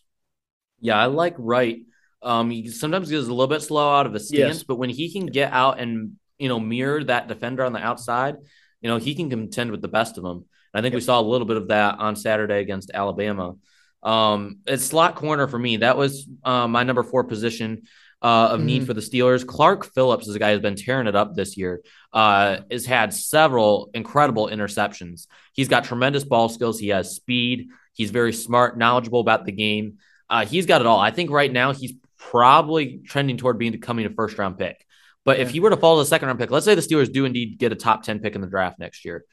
Yeah, 0.81 0.97
I 0.97 1.07
like 1.07 1.35
Wright. 1.39 1.81
Um, 2.23 2.51
he 2.51 2.69
sometimes 2.69 3.11
gets 3.11 3.27
a 3.27 3.31
little 3.31 3.47
bit 3.47 3.63
slow 3.63 3.89
out 3.95 4.07
of 4.07 4.13
his 4.13 4.29
stance, 4.29 4.57
Yes. 4.57 4.63
but 4.65 4.77
when 4.77 4.91
he 4.91 5.13
can 5.13 5.27
get 5.27 5.53
out 5.53 5.79
and 5.81 6.13
you 6.39 6.49
know 6.49 6.59
mirror 6.61 7.03
that 7.05 7.29
defender 7.29 7.65
on 7.65 7.73
the 7.73 7.79
outside, 7.85 8.37
you 8.81 8.89
know 8.89 8.97
he 8.97 9.15
can 9.15 9.31
contend 9.31 9.71
with 9.71 9.83
the 9.83 9.89
best 9.89 10.19
of 10.19 10.25
them. 10.25 10.45
And 10.73 10.81
I 10.81 10.83
think 10.83 10.95
we 10.95 11.01
saw 11.01 11.21
a 11.21 11.23
little 11.23 11.47
bit 11.47 11.57
of 11.57 11.69
that 11.69 11.99
on 11.99 12.17
Saturday 12.17 12.61
against 12.61 12.91
Alabama. 12.93 13.55
Um, 14.03 14.59
it's 14.67 14.85
slot 14.85 15.17
corner 15.17 15.49
for 15.49 15.59
me. 15.59 15.79
That 15.79 15.97
was 15.97 16.29
uh, 16.45 16.69
my 16.69 16.85
number 16.85 17.03
four 17.03 17.25
position 17.25 17.83
uh, 18.21 18.49
of 18.53 18.61
need 18.63 18.83
Mhm. 18.83 18.87
for 18.87 18.95
the 18.95 19.01
Steelers. 19.01 19.47
Clark 19.47 19.85
Phillips 19.95 20.27
is 20.27 20.35
a 20.35 20.39
guy 20.39 20.53
who's 20.53 20.61
been 20.63 20.75
tearing 20.75 21.07
it 21.07 21.15
up 21.15 21.35
this 21.35 21.57
year. 21.57 21.83
Uh, 22.13 22.59
has 22.71 22.85
had 22.85 23.15
several 23.15 23.91
incredible 23.95 24.49
interceptions. 24.49 25.27
He's 25.53 25.69
got 25.69 25.85
tremendous 25.85 26.25
ball 26.25 26.49
skills. 26.49 26.79
He 26.81 26.89
has 26.89 27.15
speed. 27.15 27.69
He's 27.93 28.11
very 28.11 28.33
smart, 28.33 28.77
knowledgeable 28.77 29.21
about 29.21 29.45
the 29.45 29.53
game. 29.53 29.99
Uh, 30.29 30.45
he's 30.45 30.67
got 30.67 30.81
it 30.81 30.87
all. 30.87 30.99
I 30.99 31.11
think 31.11 31.31
right 31.31 31.53
now 31.53 31.73
he's 31.73 31.93
probably 32.19 32.99
trending 33.07 33.37
toward 33.37 33.59
being 33.59 33.73
becoming 33.73 34.05
a 34.07 34.11
first 34.11 34.37
round 34.39 34.59
pick. 34.59 34.85
But 35.25 35.39
if 35.41 35.51
he 35.51 35.61
were 35.61 35.71
to 35.71 35.77
fall 35.77 35.97
to 35.97 36.03
the 36.03 36.07
second 36.07 36.27
round 36.27 36.39
pick, 36.39 36.51
let's 36.51 36.65
say 36.65 36.75
the 36.75 36.81
Steelers 36.81 37.13
do 37.13 37.25
indeed 37.25 37.59
get 37.59 37.73
a 37.73 37.77
top 37.77 38.03
10 38.03 38.19
pick 38.21 38.35
in 38.35 38.41
the 38.41 38.47
draft 38.47 38.79
next 38.79 39.05
year. 39.05 39.25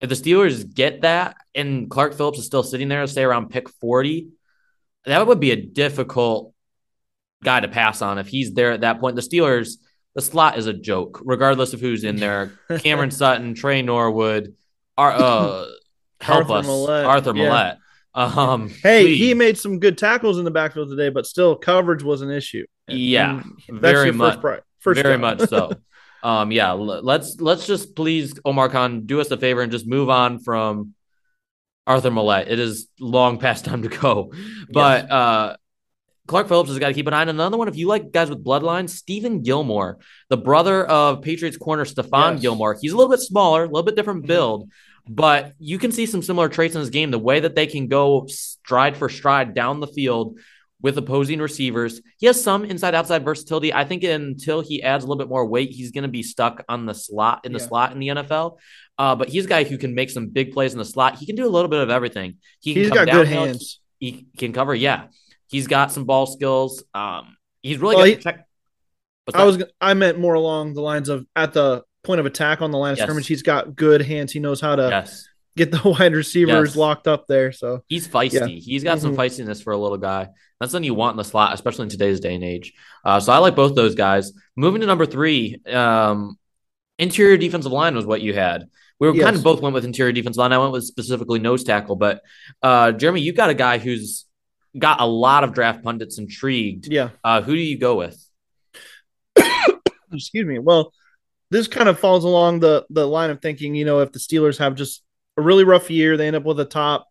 If 0.00 0.08
the 0.08 0.14
Steelers 0.14 0.72
get 0.72 1.02
that 1.02 1.36
and 1.54 1.88
Clark 1.88 2.14
Phillips 2.14 2.38
is 2.38 2.46
still 2.46 2.62
sitting 2.62 2.88
there, 2.88 3.06
say 3.06 3.22
around 3.22 3.50
pick 3.50 3.68
40, 3.80 4.28
that 5.04 5.26
would 5.26 5.40
be 5.40 5.52
a 5.52 5.56
difficult 5.56 6.52
guy 7.44 7.60
to 7.60 7.68
pass 7.68 8.02
on 8.02 8.18
if 8.18 8.28
he's 8.28 8.52
there 8.54 8.72
at 8.72 8.80
that 8.82 9.00
point. 9.00 9.16
The 9.16 9.22
Steelers, 9.22 9.76
the 10.14 10.22
slot 10.22 10.58
is 10.58 10.66
a 10.66 10.72
joke, 10.72 11.20
regardless 11.24 11.72
of 11.74 11.80
who's 11.80 12.04
in 12.04 12.16
there. 12.16 12.52
Cameron 12.78 13.10
Sutton, 13.10 13.54
Tre 13.54 13.82
Norwood, 13.82 14.54
Ar- 14.96 15.12
uh, 15.12 15.66
help 16.20 16.48
Arthur 16.50 16.52
us, 16.54 16.66
Maulet, 16.66 17.06
Arthur 17.06 17.36
yeah. 17.36 17.44
Maulet. 17.44 17.76
Um, 18.38 18.68
Hey, 18.70 19.02
please. 19.04 19.18
he 19.18 19.34
made 19.34 19.58
some 19.58 19.78
good 19.78 19.98
tackles 19.98 20.38
in 20.38 20.44
the 20.44 20.50
backfield 20.50 20.88
today, 20.88 21.10
but 21.10 21.26
still 21.26 21.54
coverage 21.54 22.02
was 22.02 22.22
an 22.22 22.30
issue. 22.30 22.64
Yeah, 22.88 23.42
And 23.68 23.80
that's 23.80 23.92
very 23.92 24.06
your 24.06 24.14
much. 24.14 24.34
First, 24.34 24.40
pri- 24.40 24.60
first 24.78 25.02
very 25.02 25.14
job. 25.14 25.20
much 25.38 25.48
so. 25.50 25.72
Um, 26.22 26.50
yeah, 26.50 26.70
l- 26.70 27.02
let's 27.04 27.40
let's 27.40 27.68
just 27.68 27.94
please 27.94 28.36
Omar 28.44 28.68
Khan 28.68 29.06
do 29.06 29.20
us 29.20 29.30
a 29.30 29.36
favor 29.36 29.60
and 29.62 29.70
just 29.70 29.86
move 29.86 30.08
on 30.10 30.40
from 30.40 30.94
Arthur 31.86 32.10
Maulet. 32.10 32.48
It 32.48 32.58
is 32.58 32.88
long 32.98 33.38
past 33.38 33.64
time 33.64 33.82
to 33.82 33.88
go, 33.88 34.32
but 34.72 35.08
uh, 35.08 35.56
Clark 36.26 36.48
Phillips 36.48 36.70
has 36.70 36.78
got 36.78 36.88
to 36.88 36.94
keep 36.94 37.06
an 37.06 37.14
eye 37.14 37.20
on 37.22 37.28
another 37.28 37.56
one. 37.56 37.68
If 37.68 37.76
you 37.76 37.86
like 37.88 38.10
guys 38.12 38.28
with 38.30 38.44
bloodlines, 38.44 38.90
Steven 38.90 39.42
Gilmore, 39.42 39.98
the 40.28 40.36
brother 40.36 40.84
of 40.86 41.22
Patriots 41.22 41.56
corner 41.56 41.84
Stephon 41.84 42.32
Yes. 42.34 42.42
Gilmore. 42.42 42.76
He's 42.80 42.92
a 42.92 42.96
little 42.96 43.10
bit 43.10 43.20
smaller, 43.20 43.62
a 43.64 43.66
little 43.66 43.82
bit 43.84 43.96
different 43.96 44.26
build, 44.26 44.70
but 45.08 45.52
you 45.58 45.78
can 45.78 45.92
see 45.92 46.06
some 46.06 46.22
similar 46.22 46.48
traits 46.48 46.74
in 46.74 46.80
his 46.80 46.90
game. 46.90 47.10
The 47.10 47.18
way 47.18 47.40
that 47.40 47.54
they 47.54 47.66
can 47.66 47.86
go 47.88 48.26
stride 48.28 48.96
for 48.96 49.08
stride 49.08 49.54
down 49.54 49.80
the 49.80 49.86
field 49.86 50.38
with 50.82 50.98
opposing 50.98 51.38
receivers. 51.40 52.02
He 52.18 52.26
has 52.26 52.42
some 52.42 52.64
inside 52.64 52.94
outside 52.94 53.24
versatility. 53.24 53.72
I 53.72 53.84
think 53.84 54.04
until 54.04 54.60
he 54.60 54.82
adds 54.82 55.04
a 55.04 55.06
little 55.06 55.18
bit 55.18 55.28
more 55.30 55.46
weight, 55.46 55.70
he's 55.70 55.90
going 55.90 56.02
to 56.02 56.08
be 56.08 56.22
stuck 56.22 56.62
on 56.68 56.84
the 56.84 56.92
slot 56.94 57.46
in 57.46 57.52
the 57.52 57.58
Yeah. 57.60 57.66
slot 57.66 57.92
in 57.92 57.98
the 57.98 58.08
NFL. 58.08 58.58
Uh, 58.98 59.14
but 59.16 59.28
he's 59.30 59.46
a 59.46 59.48
guy 59.48 59.64
who 59.64 59.78
can 59.78 59.94
make 59.94 60.10
some 60.10 60.28
big 60.28 60.52
plays 60.52 60.72
in 60.72 60.78
the 60.78 60.84
slot. 60.84 61.16
He 61.18 61.24
can 61.26 61.34
do 61.34 61.46
a 61.46 61.48
little 61.48 61.68
bit 61.70 61.80
of 61.80 61.88
everything. 61.90 62.36
He 62.60 62.74
can 62.74 62.82
He's 62.82 62.90
come 62.90 63.04
got 63.06 63.12
good 63.12 63.26
hands. 63.28 63.80
He 63.98 64.26
can 64.36 64.52
cover. 64.52 64.74
Yeah, 64.74 65.04
he's 65.48 65.66
got 65.66 65.92
some 65.92 66.04
ball 66.04 66.26
skills. 66.26 66.82
Um, 66.94 67.36
he's 67.62 67.78
really 67.78 67.96
Well, 67.96 68.04
good. 68.06 68.16
he- 68.18 68.22
check. 68.22 68.46
I 69.34 69.44
was 69.44 69.62
I 69.80 69.94
meant 69.94 70.18
more 70.20 70.34
along 70.34 70.74
the 70.74 70.82
lines 70.82 71.08
of 71.08 71.26
at 71.34 71.52
the 71.52 71.82
point 72.04 72.20
of 72.20 72.26
attack 72.26 72.62
on 72.62 72.70
the 72.70 72.78
line 72.78 72.92
of 72.92 72.98
Yes. 72.98 73.06
scrimmage. 73.06 73.26
He's 73.26 73.42
got 73.42 73.74
good 73.74 74.00
hands. 74.02 74.30
He 74.32 74.38
knows 74.38 74.60
how 74.60 74.76
to 74.76 74.88
yes. 74.88 75.26
get 75.56 75.72
the 75.72 75.80
wide 75.98 76.14
receivers 76.14 76.70
Yes. 76.70 76.76
locked 76.76 77.08
up 77.08 77.26
there. 77.26 77.50
So 77.50 77.82
He's 77.88 78.06
feisty. 78.06 78.32
Yeah. 78.40 78.46
He's 78.46 78.84
got 78.84 79.00
some 79.00 79.14
Mhm. 79.14 79.16
feistiness 79.16 79.60
for 79.64 79.72
a 79.72 79.76
little 79.76 79.98
guy. 79.98 80.28
That's 80.60 80.70
something 80.70 80.84
you 80.84 80.94
want 80.94 81.14
in 81.14 81.16
the 81.18 81.24
slot, 81.24 81.54
especially 81.54 81.82
in 81.84 81.88
today's 81.88 82.20
day 82.20 82.36
and 82.36 82.44
age. 82.44 82.72
Uh, 83.04 83.18
so 83.18 83.32
I 83.32 83.38
like 83.38 83.56
both 83.56 83.74
those 83.74 83.96
guys. 83.96 84.32
Moving 84.54 84.80
to 84.82 84.86
number 84.86 85.06
three, 85.06 85.60
um, 85.72 86.38
interior 87.00 87.36
defensive 87.36 87.72
line 87.72 87.96
was 87.96 88.06
what 88.06 88.20
you 88.22 88.32
had. 88.32 88.68
We 89.00 89.08
were 89.10 89.14
kind 89.18 89.34
of 89.36 89.42
both 89.42 89.60
went 89.60 89.74
with 89.74 89.84
interior 89.84 90.12
defensive 90.12 90.38
line. 90.38 90.52
I 90.52 90.58
went 90.58 90.72
with 90.72 90.84
specifically 90.84 91.38
nose 91.40 91.64
tackle, 91.64 91.96
but 91.96 92.22
uh, 92.62 92.92
Jeremy, 92.92 93.20
you 93.22 93.32
got 93.32 93.50
a 93.50 93.54
guy 93.54 93.78
who's 93.78 94.24
got 94.78 95.00
a 95.00 95.06
lot 95.06 95.44
of 95.44 95.52
draft 95.52 95.82
pundits 95.82 96.18
intrigued. 96.18 96.86
yeah, 96.86 97.10
Uh, 97.24 97.40
who 97.42 97.54
do 97.54 97.60
you 97.60 97.78
go 97.78 97.96
with? 97.96 98.22
excuse 100.12 100.46
me. 100.46 100.58
Well, 100.58 100.92
this 101.50 101.68
kind 101.68 101.88
of 101.88 101.98
falls 101.98 102.24
along 102.24 102.60
the 102.60 102.84
the 102.90 103.06
line 103.06 103.30
of 103.30 103.40
thinking. 103.40 103.74
You 103.74 103.84
know, 103.84 104.00
if 104.00 104.12
the 104.12 104.18
Steelers 104.18 104.58
have 104.58 104.74
just 104.74 105.02
a 105.36 105.42
really 105.42 105.64
rough 105.64 105.90
year, 105.90 106.16
they 106.16 106.26
end 106.26 106.36
up 106.36 106.44
with 106.44 106.60
a 106.60 106.64
top 106.64 107.06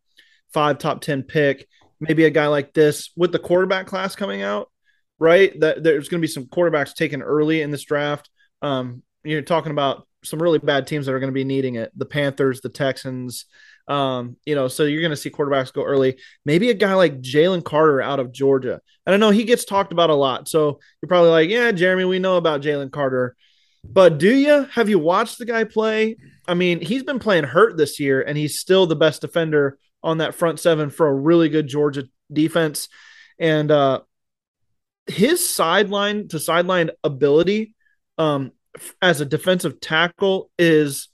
five, 0.54 0.78
top 0.78 1.02
ten 1.02 1.24
pick. 1.24 1.68
Maybe 2.00 2.26
a 2.26 2.30
guy 2.30 2.48
like 2.48 2.74
this 2.74 3.12
with 3.16 3.32
the 3.32 3.40
quarterback 3.40 3.88
class 3.88 4.16
coming 4.16 4.42
out, 4.42 4.70
right? 5.18 5.58
That 5.62 5.84
there's 5.84 6.10
going 6.10 6.20
to 6.20 6.28
be 6.28 6.32
some 6.32 6.46
quarterbacks 6.46 6.94
taken 6.94 7.22
early 7.22 7.62
in 7.62 7.72
this 7.72 7.84
draft. 7.84 8.30
Um, 8.62 9.02
you're 9.24 9.42
talking 9.42 9.72
about 9.72 10.06
some 10.24 10.42
really 10.42 10.60
bad 10.60 10.88
teams 10.88 11.06
that 11.06 11.14
are 11.14 11.20
going 11.20 11.32
to 11.32 11.34
be 11.34 11.46
needing 11.46 11.76
it. 11.76 11.92
The 11.96 12.06
Panthers, 12.06 12.60
the 12.62 12.70
Texans. 12.70 13.46
Um, 13.88 14.38
you 14.46 14.56
know, 14.56 14.68
so 14.68 14.84
you're 14.84 15.02
going 15.02 15.12
to 15.12 15.18
see 15.18 15.30
quarterbacks 15.30 15.72
go 15.72 15.84
early. 15.84 16.18
Maybe 16.44 16.70
a 16.70 16.74
guy 16.74 16.94
like 16.96 17.22
Jalen 17.22 17.64
Carter 17.64 18.02
out 18.02 18.20
of 18.20 18.32
Georgia. 18.32 18.82
And 19.06 19.14
I 19.14 19.18
know 19.18 19.30
he 19.30 19.44
gets 19.44 19.66
talked 19.66 19.92
about 19.92 20.10
a 20.10 20.16
lot. 20.16 20.48
So 20.48 20.80
you're 21.02 21.08
probably 21.08 21.30
like, 21.30 21.50
yeah, 21.50 21.72
Jeremy, 21.72 22.06
we 22.06 22.20
know 22.20 22.38
about 22.38 22.62
Jalen 22.62 22.92
Carter. 22.92 23.36
But 23.84 24.18
do 24.18 24.34
you? 24.34 24.64
Have 24.72 24.90
you 24.90 24.98
watched 24.98 25.38
the 25.38 25.46
guy 25.46 25.64
play? 25.64 26.18
I 26.48 26.54
mean, 26.56 26.82
he's 26.82 27.04
been 27.04 27.20
playing 27.20 27.44
hurt 27.44 27.78
this 27.78 28.00
year, 28.00 28.22
and 28.22 28.38
he's 28.38 28.60
still 28.60 28.88
the 28.88 28.96
best 28.96 29.22
defender 29.22 29.78
on 30.04 30.20
that 30.20 30.36
front 30.36 30.60
seven 30.60 30.90
for 30.90 31.08
a 31.08 31.14
really 31.14 31.50
good 31.50 31.68
Georgia 31.68 32.08
defense. 32.32 32.88
And 33.40 33.70
uh, 33.70 34.02
his 35.08 35.48
sideline 35.48 36.28
to 36.30 36.40
sideline 36.40 36.92
ability 37.04 37.74
um, 38.18 38.52
as 39.02 39.22
a 39.22 39.26
defensive 39.26 39.80
tackle 39.80 40.50
is 40.58 41.10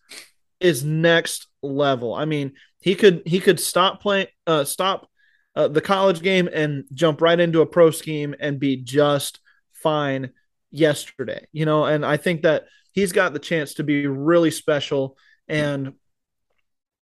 is 0.60 0.84
next 0.84 1.48
level. 1.62 2.14
I 2.14 2.26
mean, 2.26 2.54
he 2.80 2.96
could 2.96 3.24
he 3.26 3.40
could 3.40 3.60
stop 3.60 4.02
playing 4.02 4.28
uh, 4.48 4.64
stop 4.64 5.10
uh, 5.56 5.68
the 5.68 5.82
college 5.82 6.22
game 6.22 6.50
and 6.52 6.86
jump 6.94 7.22
right 7.22 7.40
into 7.40 7.62
a 7.62 7.66
pro 7.66 7.92
scheme 7.92 8.36
and 8.40 8.60
be 8.60 8.78
just 8.78 9.40
fine 9.74 10.32
yesterday. 10.72 11.46
You 11.52 11.66
know, 11.66 11.86
and 11.86 12.06
I 12.06 12.18
think 12.18 12.44
that 12.44 12.66
he's 12.92 13.12
got 13.12 13.34
the 13.34 13.40
chance 13.40 13.76
to 13.76 13.84
be 13.84 14.08
really 14.08 14.52
special 14.52 15.18
and 15.48 15.94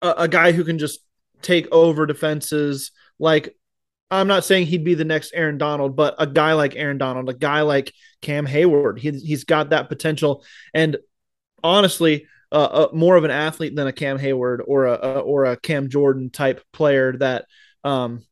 a, 0.02 0.10
a 0.18 0.28
guy 0.28 0.52
who 0.52 0.64
can 0.64 0.78
just 0.78 1.00
take 1.42 1.70
over 1.72 2.06
defenses 2.06 2.90
like 3.18 3.54
I'm 4.10 4.26
not 4.26 4.44
saying 4.44 4.66
he'd 4.66 4.84
be 4.84 4.94
the 4.94 5.04
next 5.04 5.32
Aaron 5.34 5.58
Donald, 5.58 5.94
but 5.94 6.14
a 6.18 6.26
guy 6.26 6.54
like 6.54 6.74
Aaron 6.76 6.96
Donald, 6.96 7.28
a 7.28 7.34
guy 7.34 7.60
like 7.60 7.92
Cam 8.22 8.46
Heyward, 8.46 8.98
he, 8.98 9.10
he's 9.10 9.44
got 9.44 9.70
that 9.70 9.90
potential. 9.90 10.44
And 10.72 10.96
honestly, 11.62 12.26
uh, 12.50 12.54
uh, 12.54 12.88
more 12.92 13.16
of 13.16 13.24
an 13.24 13.30
athlete 13.30 13.76
than 13.76 13.86
a 13.86 13.92
Cam 13.92 14.18
Heyward 14.18 14.60
or 14.66 14.86
a, 14.86 14.92
a 14.94 15.20
or 15.20 15.44
a 15.44 15.56
Cam 15.56 15.88
Jordan 15.88 16.30
type 16.30 16.62
player 16.72 17.16
that, 17.18 17.46
um, 17.84 18.24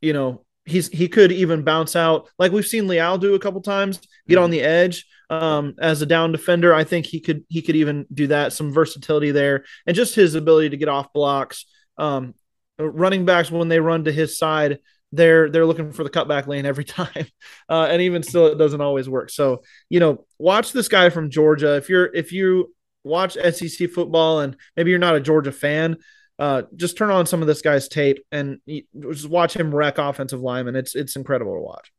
you 0.00 0.12
know, 0.12 0.44
he's 0.64 0.88
he 0.88 1.08
could 1.08 1.32
even 1.32 1.62
bounce 1.62 1.96
out 1.96 2.28
like 2.38 2.52
we've 2.52 2.66
seen 2.66 2.86
Leal 2.86 3.18
do 3.18 3.34
a 3.34 3.38
couple 3.38 3.60
times, 3.60 4.00
get 4.28 4.38
on 4.38 4.50
the 4.50 4.60
edge 4.60 5.06
um, 5.30 5.74
as 5.80 6.02
a 6.02 6.06
down 6.06 6.32
defender. 6.32 6.74
I 6.74 6.84
think 6.84 7.06
he 7.06 7.20
could 7.20 7.44
he 7.48 7.62
could 7.62 7.76
even 7.76 8.06
do 8.12 8.26
that. 8.28 8.52
Some 8.52 8.72
versatility 8.72 9.30
there, 9.30 9.64
and 9.86 9.96
just 9.96 10.14
his 10.14 10.34
ability 10.34 10.70
to 10.70 10.76
get 10.76 10.88
off 10.88 11.12
blocks. 11.12 11.66
Um, 11.96 12.34
running 12.78 13.24
backs 13.24 13.50
when 13.50 13.68
they 13.68 13.80
run 13.80 14.04
to 14.04 14.12
his 14.12 14.38
side, 14.38 14.78
they're 15.12 15.48
they're 15.50 15.66
looking 15.66 15.92
for 15.92 16.04
the 16.04 16.10
cutback 16.10 16.46
lane 16.46 16.66
every 16.66 16.84
time, 16.84 17.26
uh, 17.68 17.88
and 17.90 18.02
even 18.02 18.22
still, 18.22 18.46
it 18.46 18.58
doesn't 18.58 18.80
always 18.80 19.08
work. 19.08 19.30
So 19.30 19.62
you 19.88 20.00
know, 20.00 20.26
watch 20.38 20.72
this 20.72 20.88
guy 20.88 21.10
from 21.10 21.30
Georgia. 21.30 21.76
If 21.76 21.88
you're 21.88 22.14
if 22.14 22.32
you 22.32 22.74
watch 23.04 23.34
SEC 23.34 23.90
football 23.90 24.40
and 24.40 24.56
maybe 24.76 24.90
you're 24.90 24.98
not 24.98 25.14
a 25.16 25.20
Georgia 25.20 25.52
fan, 25.52 25.98
uh, 26.38 26.62
just 26.74 26.96
turn 26.96 27.10
on 27.10 27.26
some 27.26 27.42
of 27.42 27.46
this 27.46 27.62
guy's 27.62 27.86
tape 27.88 28.24
and 28.32 28.58
just 28.98 29.28
watch 29.28 29.54
him 29.54 29.74
wreck 29.74 29.98
offensive 29.98 30.40
linemen. 30.40 30.74
It's 30.74 30.96
it's 30.96 31.14
incredible 31.14 31.54
to 31.54 31.60
watch. 31.60 31.92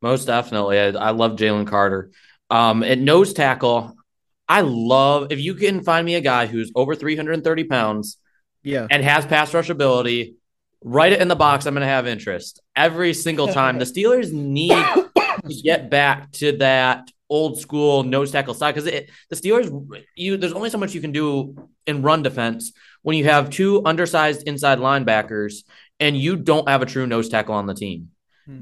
Most 0.00 0.24
definitely. 0.26 0.78
I, 0.78 0.88
I 0.88 1.10
love 1.10 1.32
Jalen 1.32 1.66
Carter. 1.66 2.10
Um, 2.50 2.82
at 2.82 2.98
nose 2.98 3.32
tackle, 3.34 3.94
I 4.48 4.62
love 4.62 5.30
if 5.32 5.40
you 5.40 5.54
can 5.54 5.82
find 5.82 6.06
me 6.06 6.14
a 6.14 6.20
guy 6.20 6.46
who's 6.46 6.72
over 6.74 6.94
330 6.94 7.64
pounds 7.64 8.16
Yeah, 8.62 8.86
and 8.90 9.04
has 9.04 9.26
pass 9.26 9.52
rush 9.52 9.68
ability, 9.68 10.36
write 10.82 11.12
it 11.12 11.20
in 11.20 11.28
the 11.28 11.36
box. 11.36 11.66
I'm 11.66 11.74
going 11.74 11.82
to 11.82 11.88
have 11.88 12.06
interest 12.06 12.62
every 12.74 13.12
single 13.12 13.48
time. 13.48 13.78
the 13.78 13.84
Steelers 13.92 14.32
need 14.32 14.70
to 14.70 15.62
get 15.62 15.90
back 15.90 16.32
to 16.32 16.56
that 16.58 17.10
old 17.30 17.60
school 17.60 18.02
nose 18.02 18.30
tackle 18.30 18.54
side 18.54 18.74
because 18.74 18.90
the 19.30 19.36
Steelers, 19.36 19.68
you 20.16 20.36
there's 20.36 20.52
only 20.52 20.70
so 20.70 20.78
much 20.78 20.94
you 20.94 21.00
can 21.00 21.12
do 21.12 21.68
in 21.86 22.02
run 22.02 22.22
defense 22.22 22.72
when 23.02 23.16
you 23.16 23.24
have 23.24 23.50
two 23.50 23.82
undersized 23.84 24.46
inside 24.48 24.78
linebackers 24.78 25.64
and 26.00 26.16
you 26.16 26.36
don't 26.36 26.68
have 26.68 26.82
a 26.82 26.86
true 26.86 27.06
nose 27.06 27.28
tackle 27.28 27.54
on 27.54 27.66
the 27.66 27.74
team. 27.74 28.08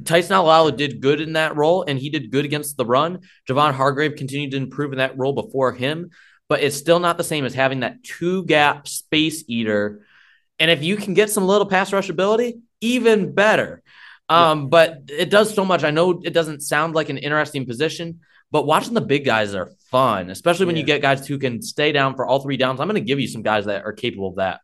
Tyson 0.05 0.35
Alualu 0.35 0.77
did 0.77 1.01
good 1.01 1.21
in 1.21 1.35
that 1.35 1.55
role, 1.55 1.85
and 1.87 1.97
he 1.97 2.11
did 2.11 2.33
good 2.33 2.45
against 2.45 2.77
the 2.77 2.85
run. 2.85 3.21
Javon 3.49 3.73
Hargrave 3.73 4.17
continued 4.17 4.51
to 4.51 4.57
improve 4.57 4.91
in 4.91 4.99
that 4.99 5.17
role 5.17 5.33
before 5.33 5.73
him, 5.73 6.11
but 6.49 6.61
it's 6.61 6.77
still 6.77 6.99
not 6.99 7.19
the 7.19 7.25
same 7.25 7.45
as 7.45 7.55
having 7.55 7.81
that 7.81 8.03
two 8.03 8.45
gap 8.47 8.89
space 8.89 9.45
eater. 9.47 10.05
And 10.59 10.73
if 10.73 10.83
you 10.83 10.97
can 10.97 11.15
get 11.15 11.31
some 11.31 11.47
little 11.47 11.67
pass 11.67 11.93
rush 11.93 12.09
ability, 12.09 12.59
even 12.81 13.33
better. 13.33 13.83
Um, 14.29 14.69
But 14.71 15.03
it 15.09 15.31
does 15.31 15.55
so 15.55 15.65
much. 15.65 15.85
I 15.85 15.93
know 15.93 16.21
it 16.25 16.33
doesn't 16.33 16.63
sound 16.63 16.97
like 16.97 17.09
an 17.09 17.19
interesting 17.19 17.65
position, 17.65 18.21
but 18.51 18.67
watching 18.67 18.95
the 18.95 19.01
big 19.01 19.25
guys 19.25 19.55
are 19.55 19.71
fun, 19.91 20.31
especially 20.31 20.67
when 20.67 20.77
you 20.77 20.83
get 20.83 21.03
guys 21.03 21.27
who 21.27 21.39
can 21.39 21.63
stay 21.63 21.93
down 21.93 22.15
for 22.15 22.27
all 22.27 22.41
three 22.41 22.57
downs. 22.57 22.81
I'm 22.81 22.89
going 22.89 23.01
to 23.01 23.07
give 23.07 23.21
you 23.21 23.29
some 23.29 23.43
guys 23.43 23.67
that 23.67 23.85
are 23.85 23.93
capable 23.93 24.29
of 24.29 24.37
that. 24.37 24.61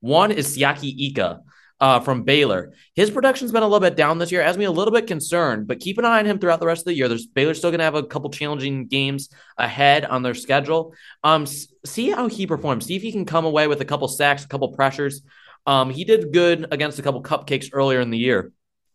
One 0.00 0.32
is 0.32 0.56
Siaki 0.56 0.94
Ika 1.10 1.40
uh, 1.80 2.00
from 2.00 2.22
Baylor. 2.22 2.72
His 2.94 3.10
production's 3.10 3.52
been 3.52 3.62
a 3.62 3.66
little 3.66 3.80
bit 3.80 3.96
down 3.96 4.18
this 4.18 4.30
year, 4.30 4.42
has 4.42 4.56
me 4.56 4.64
a 4.64 4.70
little 4.70 4.92
bit 4.92 5.06
concerned, 5.06 5.66
but 5.66 5.80
keep 5.80 5.98
an 5.98 6.04
eye 6.04 6.20
on 6.20 6.26
him 6.26 6.38
throughout 6.38 6.60
the 6.60 6.66
rest 6.66 6.82
of 6.82 6.86
the 6.86 6.94
year. 6.94 7.08
There's 7.08 7.26
Baylor's 7.26 7.58
still 7.58 7.70
going 7.70 7.80
to 7.80 7.84
have 7.84 7.96
a 7.96 8.04
couple 8.04 8.30
challenging 8.30 8.86
games 8.86 9.30
ahead 9.58 10.04
on 10.04 10.22
their 10.22 10.34
schedule. 10.34 10.94
Um, 11.24 11.46
see 11.46 12.10
how 12.10 12.28
he 12.28 12.46
performs. 12.46 12.86
See 12.86 12.96
if 12.96 13.02
he 13.02 13.12
can 13.12 13.24
come 13.24 13.44
away 13.44 13.66
with 13.66 13.80
a 13.80 13.84
couple 13.84 14.06
sacks, 14.08 14.44
a 14.44 14.48
couple 14.48 14.68
pressures. 14.72 15.22
Um, 15.66 15.90
he 15.90 16.04
did 16.04 16.32
good 16.32 16.66
against 16.70 16.98
a 16.98 17.02
couple 17.02 17.22
cupcakes 17.22 17.70
earlier 17.72 18.00
in 18.00 18.10
the 18.10 18.18
year. 18.18 18.52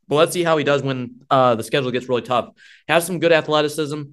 But 0.08 0.16
let's 0.16 0.32
see 0.32 0.44
how 0.44 0.56
he 0.56 0.64
does 0.64 0.82
when 0.82 1.22
uh, 1.30 1.56
the 1.56 1.64
schedule 1.64 1.92
gets 1.92 2.08
really 2.08 2.22
tough. 2.22 2.50
Has 2.88 3.06
some 3.06 3.20
good 3.20 3.34
athleticism, 3.34 4.04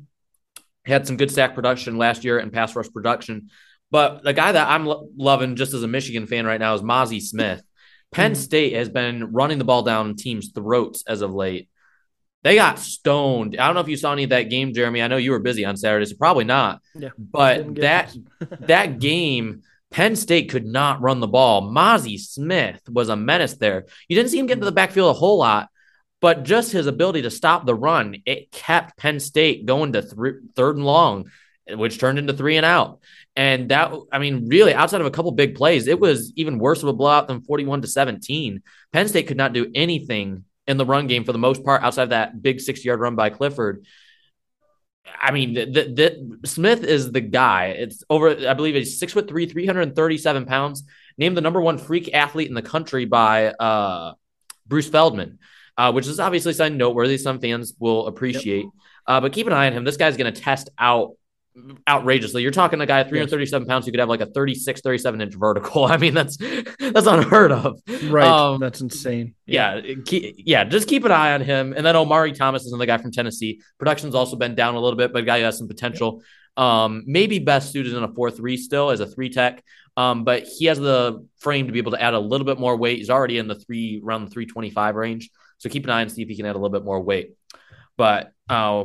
had 0.86 1.06
some 1.06 1.16
good 1.16 1.30
sack 1.30 1.54
production 1.54 1.98
last 1.98 2.24
year 2.24 2.38
and 2.38 2.52
pass 2.52 2.74
rush 2.76 2.90
production. 2.92 3.50
But 3.90 4.22
the 4.22 4.32
guy 4.32 4.52
that 4.52 4.68
I'm 4.68 4.86
lo- 4.86 5.08
loving 5.16 5.56
just 5.56 5.74
as 5.74 5.82
a 5.82 5.88
Michigan 5.88 6.26
fan 6.26 6.46
right 6.46 6.60
now 6.60 6.74
is 6.74 6.82
Mazi 6.82 7.20
Smith. 7.20 7.62
Penn 8.12 8.34
State 8.34 8.74
has 8.74 8.88
been 8.88 9.32
running 9.32 9.58
the 9.58 9.64
ball 9.64 9.82
down 9.82 10.14
teams' 10.14 10.50
throats 10.54 11.02
as 11.06 11.20
of 11.20 11.32
late. 11.34 11.68
They 12.42 12.56
got 12.56 12.78
stoned. 12.78 13.56
I 13.58 13.66
don't 13.66 13.74
know 13.74 13.80
if 13.80 13.88
you 13.88 13.96
saw 13.96 14.12
any 14.12 14.24
of 14.24 14.30
that 14.30 14.50
game, 14.50 14.74
Jeremy. 14.74 15.02
I 15.02 15.08
know 15.08 15.16
you 15.16 15.30
were 15.30 15.38
busy 15.40 15.64
on 15.64 15.76
Saturday, 15.76 16.04
so 16.04 16.14
probably 16.16 16.44
not. 16.44 16.80
Yeah, 16.94 17.08
But 17.18 17.76
that 17.76 18.14
that 18.60 18.98
game, 18.98 19.62
Penn 19.90 20.14
State 20.14 20.50
could 20.50 20.66
not 20.66 21.00
run 21.00 21.20
the 21.20 21.26
ball. 21.26 21.70
Mazi 21.72 22.18
Smith 22.18 22.82
was 22.88 23.08
a 23.08 23.16
menace 23.16 23.54
there. 23.54 23.86
You 24.08 24.16
didn't 24.16 24.30
see 24.30 24.38
him 24.38 24.46
get 24.46 24.54
into 24.54 24.66
the 24.66 24.72
backfield 24.72 25.10
a 25.10 25.18
whole 25.18 25.38
lot, 25.38 25.68
but 26.24 26.42
just 26.42 26.72
his 26.72 26.86
ability 26.86 27.20
to 27.20 27.30
stop 27.30 27.66
the 27.66 27.74
run, 27.74 28.16
it 28.24 28.50
kept 28.50 28.96
Penn 28.96 29.20
State 29.20 29.66
going 29.66 29.92
to 29.92 30.00
third 30.00 30.76
and 30.76 30.86
long, 30.86 31.30
which 31.68 31.98
turned 31.98 32.18
into 32.18 32.32
three 32.32 32.56
and 32.56 32.64
out. 32.64 33.00
And 33.36 33.68
that, 33.68 33.92
I 34.10 34.18
mean, 34.18 34.48
really, 34.48 34.72
outside 34.72 35.02
of 35.02 35.06
a 35.06 35.10
couple 35.10 35.30
big 35.32 35.54
plays, 35.54 35.86
it 35.86 36.00
was 36.00 36.32
even 36.34 36.58
worse 36.58 36.82
of 36.82 36.88
a 36.88 36.94
blowout 36.94 37.28
than 37.28 37.42
41 37.42 37.82
to 37.82 37.88
17. 37.88 38.62
Penn 38.90 39.08
State 39.08 39.26
could 39.26 39.36
not 39.36 39.52
do 39.52 39.70
anything 39.74 40.46
in 40.66 40.78
the 40.78 40.86
run 40.86 41.08
game 41.08 41.24
for 41.24 41.32
the 41.32 41.38
most 41.38 41.62
part 41.62 41.82
outside 41.82 42.04
of 42.04 42.08
that 42.08 42.40
big 42.40 42.58
60 42.58 42.88
yard 42.88 43.00
run 43.00 43.16
by 43.16 43.28
Clifford. 43.28 43.84
I 45.20 45.30
mean, 45.30 45.52
the, 45.52 45.66
the, 45.66 46.38
the, 46.40 46.48
Smith 46.48 46.84
is 46.84 47.12
the 47.12 47.20
guy. 47.20 47.66
It's 47.66 48.02
over, 48.08 48.48
I 48.48 48.54
believe 48.54 48.76
he's 48.76 48.98
six 48.98 49.12
foot 49.12 49.28
three, 49.28 49.44
337 49.44 50.46
pounds, 50.46 50.84
named 51.18 51.36
the 51.36 51.42
number 51.42 51.60
one 51.60 51.76
freak 51.76 52.14
athlete 52.14 52.48
in 52.48 52.54
the 52.54 52.62
country 52.62 53.04
by 53.04 53.48
uh, 53.48 54.14
Bruce 54.66 54.88
Feldman. 54.88 55.38
Uh, 55.76 55.92
which 55.92 56.06
is 56.06 56.20
obviously 56.20 56.52
something 56.52 56.76
noteworthy. 56.76 57.18
Some 57.18 57.40
fans 57.40 57.74
will 57.78 58.06
appreciate. 58.06 58.64
Yep. 58.64 58.72
Uh, 59.06 59.20
but 59.20 59.32
keep 59.32 59.46
an 59.46 59.52
eye 59.52 59.66
on 59.66 59.72
him. 59.72 59.84
This 59.84 59.96
guy's 59.96 60.16
going 60.16 60.32
to 60.32 60.40
test 60.40 60.70
out 60.78 61.12
outrageously. 61.88 62.42
You're 62.42 62.50
talking 62.50 62.80
a 62.80 62.86
guy 62.86 63.00
at 63.00 63.08
337 63.08 63.68
pounds 63.68 63.86
who 63.86 63.92
could 63.92 64.00
have 64.00 64.08
like 64.08 64.20
a 64.20 64.26
36, 64.26 64.80
37 64.80 65.20
inch 65.20 65.34
vertical. 65.34 65.84
I 65.84 65.96
mean, 65.96 66.14
that's 66.14 66.36
that's 66.36 67.06
unheard 67.06 67.52
of. 67.52 67.80
Right. 68.04 68.26
Um, 68.26 68.60
that's 68.60 68.80
insane. 68.80 69.34
Yeah. 69.46 69.76
Yeah, 69.76 69.94
keep, 70.04 70.34
yeah. 70.38 70.64
Just 70.64 70.88
keep 70.88 71.04
an 71.04 71.12
eye 71.12 71.34
on 71.34 71.40
him. 71.40 71.72
And 71.76 71.84
then 71.84 71.96
Omari 71.96 72.32
Thomas 72.32 72.64
is 72.64 72.72
another 72.72 72.86
guy 72.86 72.98
from 72.98 73.12
Tennessee. 73.12 73.60
Production's 73.78 74.14
also 74.14 74.36
been 74.36 74.54
down 74.54 74.74
a 74.74 74.80
little 74.80 74.96
bit, 74.96 75.12
but 75.12 75.22
a 75.22 75.26
guy 75.26 75.38
who 75.38 75.44
has 75.44 75.58
some 75.58 75.68
potential. 75.68 76.22
Um, 76.56 77.02
maybe 77.06 77.40
best 77.40 77.72
suited 77.72 77.94
in 77.94 78.02
a 78.04 78.08
4 78.08 78.30
3 78.30 78.56
still 78.56 78.90
as 78.90 79.00
a 79.00 79.06
three 79.06 79.28
tech. 79.28 79.62
Um, 79.96 80.24
but 80.24 80.44
he 80.44 80.66
has 80.66 80.78
the 80.78 81.26
frame 81.38 81.66
to 81.66 81.72
be 81.72 81.78
able 81.78 81.92
to 81.92 82.02
add 82.02 82.14
a 82.14 82.18
little 82.18 82.44
bit 82.44 82.58
more 82.58 82.76
weight. 82.76 82.98
He's 82.98 83.10
already 83.10 83.38
in 83.38 83.46
the 83.46 83.54
three 83.54 84.00
around 84.04 84.24
the 84.24 84.30
325 84.30 84.96
range. 84.96 85.30
So 85.64 85.70
keep 85.70 85.84
an 85.84 85.90
eye 85.90 86.02
and 86.02 86.12
see 86.12 86.20
if 86.20 86.28
he 86.28 86.36
can 86.36 86.44
add 86.44 86.56
a 86.56 86.58
little 86.58 86.68
bit 86.68 86.84
more 86.84 87.00
weight. 87.00 87.36
But 87.96 88.34
uh, 88.50 88.84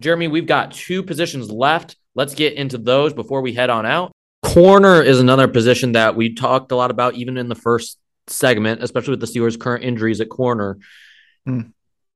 Jeremy, 0.00 0.28
we've 0.28 0.46
got 0.46 0.72
two 0.72 1.02
positions 1.02 1.50
left. 1.50 1.94
Let's 2.14 2.34
get 2.34 2.54
into 2.54 2.78
those 2.78 3.12
before 3.12 3.42
we 3.42 3.52
head 3.52 3.68
on 3.68 3.84
out. 3.84 4.10
Corner 4.42 5.02
is 5.02 5.20
another 5.20 5.46
position 5.46 5.92
that 5.92 6.16
we 6.16 6.34
talked 6.34 6.72
a 6.72 6.76
lot 6.76 6.90
about, 6.90 7.16
even 7.16 7.36
in 7.36 7.50
the 7.50 7.54
first 7.54 7.98
segment, 8.28 8.82
especially 8.82 9.10
with 9.10 9.20
the 9.20 9.26
Steelers' 9.26 9.60
current 9.60 9.84
injuries 9.84 10.22
at 10.22 10.30
corner. 10.30 10.78
Hmm. 11.44 11.60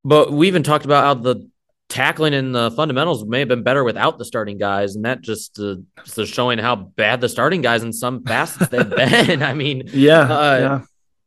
But 0.02 0.32
we 0.32 0.48
even 0.48 0.62
talked 0.62 0.86
about 0.86 1.04
how 1.04 1.14
the 1.22 1.50
tackling 1.90 2.32
and 2.32 2.54
the 2.54 2.70
fundamentals 2.70 3.26
may 3.26 3.40
have 3.40 3.48
been 3.48 3.64
better 3.64 3.84
without 3.84 4.16
the 4.16 4.24
starting 4.24 4.56
guys, 4.56 4.96
and 4.96 5.04
that 5.04 5.20
just 5.20 5.60
uh, 5.60 5.76
is 6.16 6.30
showing 6.30 6.58
how 6.58 6.74
bad 6.74 7.20
the 7.20 7.28
starting 7.28 7.60
guys 7.60 7.82
in 7.82 7.92
some 7.92 8.24
facets 8.24 8.70
they've 8.70 8.88
been. 8.96 9.42
I 9.42 9.52
mean, 9.52 9.90
yeah, 9.92 10.20
uh, 10.20 10.58
yeah, 10.58 10.80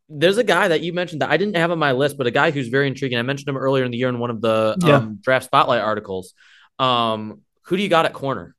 there's 0.10 0.38
a 0.38 0.44
guy 0.44 0.70
that 0.70 0.82
you 0.82 0.94
mentioned 0.94 1.22
that 1.22 1.30
I 1.30 1.38
didn't 1.38 1.56
have 1.58 1.72
on 1.72 1.80
my 1.80 1.92
list, 1.92 2.18
but 2.18 2.28
a 2.28 2.32
guy 2.32 2.52
who's 2.52 2.70
very 2.70 2.88
intriguing. 2.88 3.18
I 3.18 3.24
mentioned 3.24 3.50
him 3.50 3.58
earlier 3.58 3.84
in 3.84 3.92
the 3.92 3.98
year 3.98 4.10
in 4.10 4.20
one 4.20 4.30
of 4.30 4.42
the 4.42 4.78
yeah. 4.84 4.98
um, 4.98 5.20
draft 5.22 5.46
spotlight 5.46 5.82
articles. 5.82 6.34
Um, 6.80 7.42
who 7.64 7.78
do 7.78 7.84
you 7.84 7.90
got 7.90 8.06
at 8.06 8.14
corner? 8.14 8.56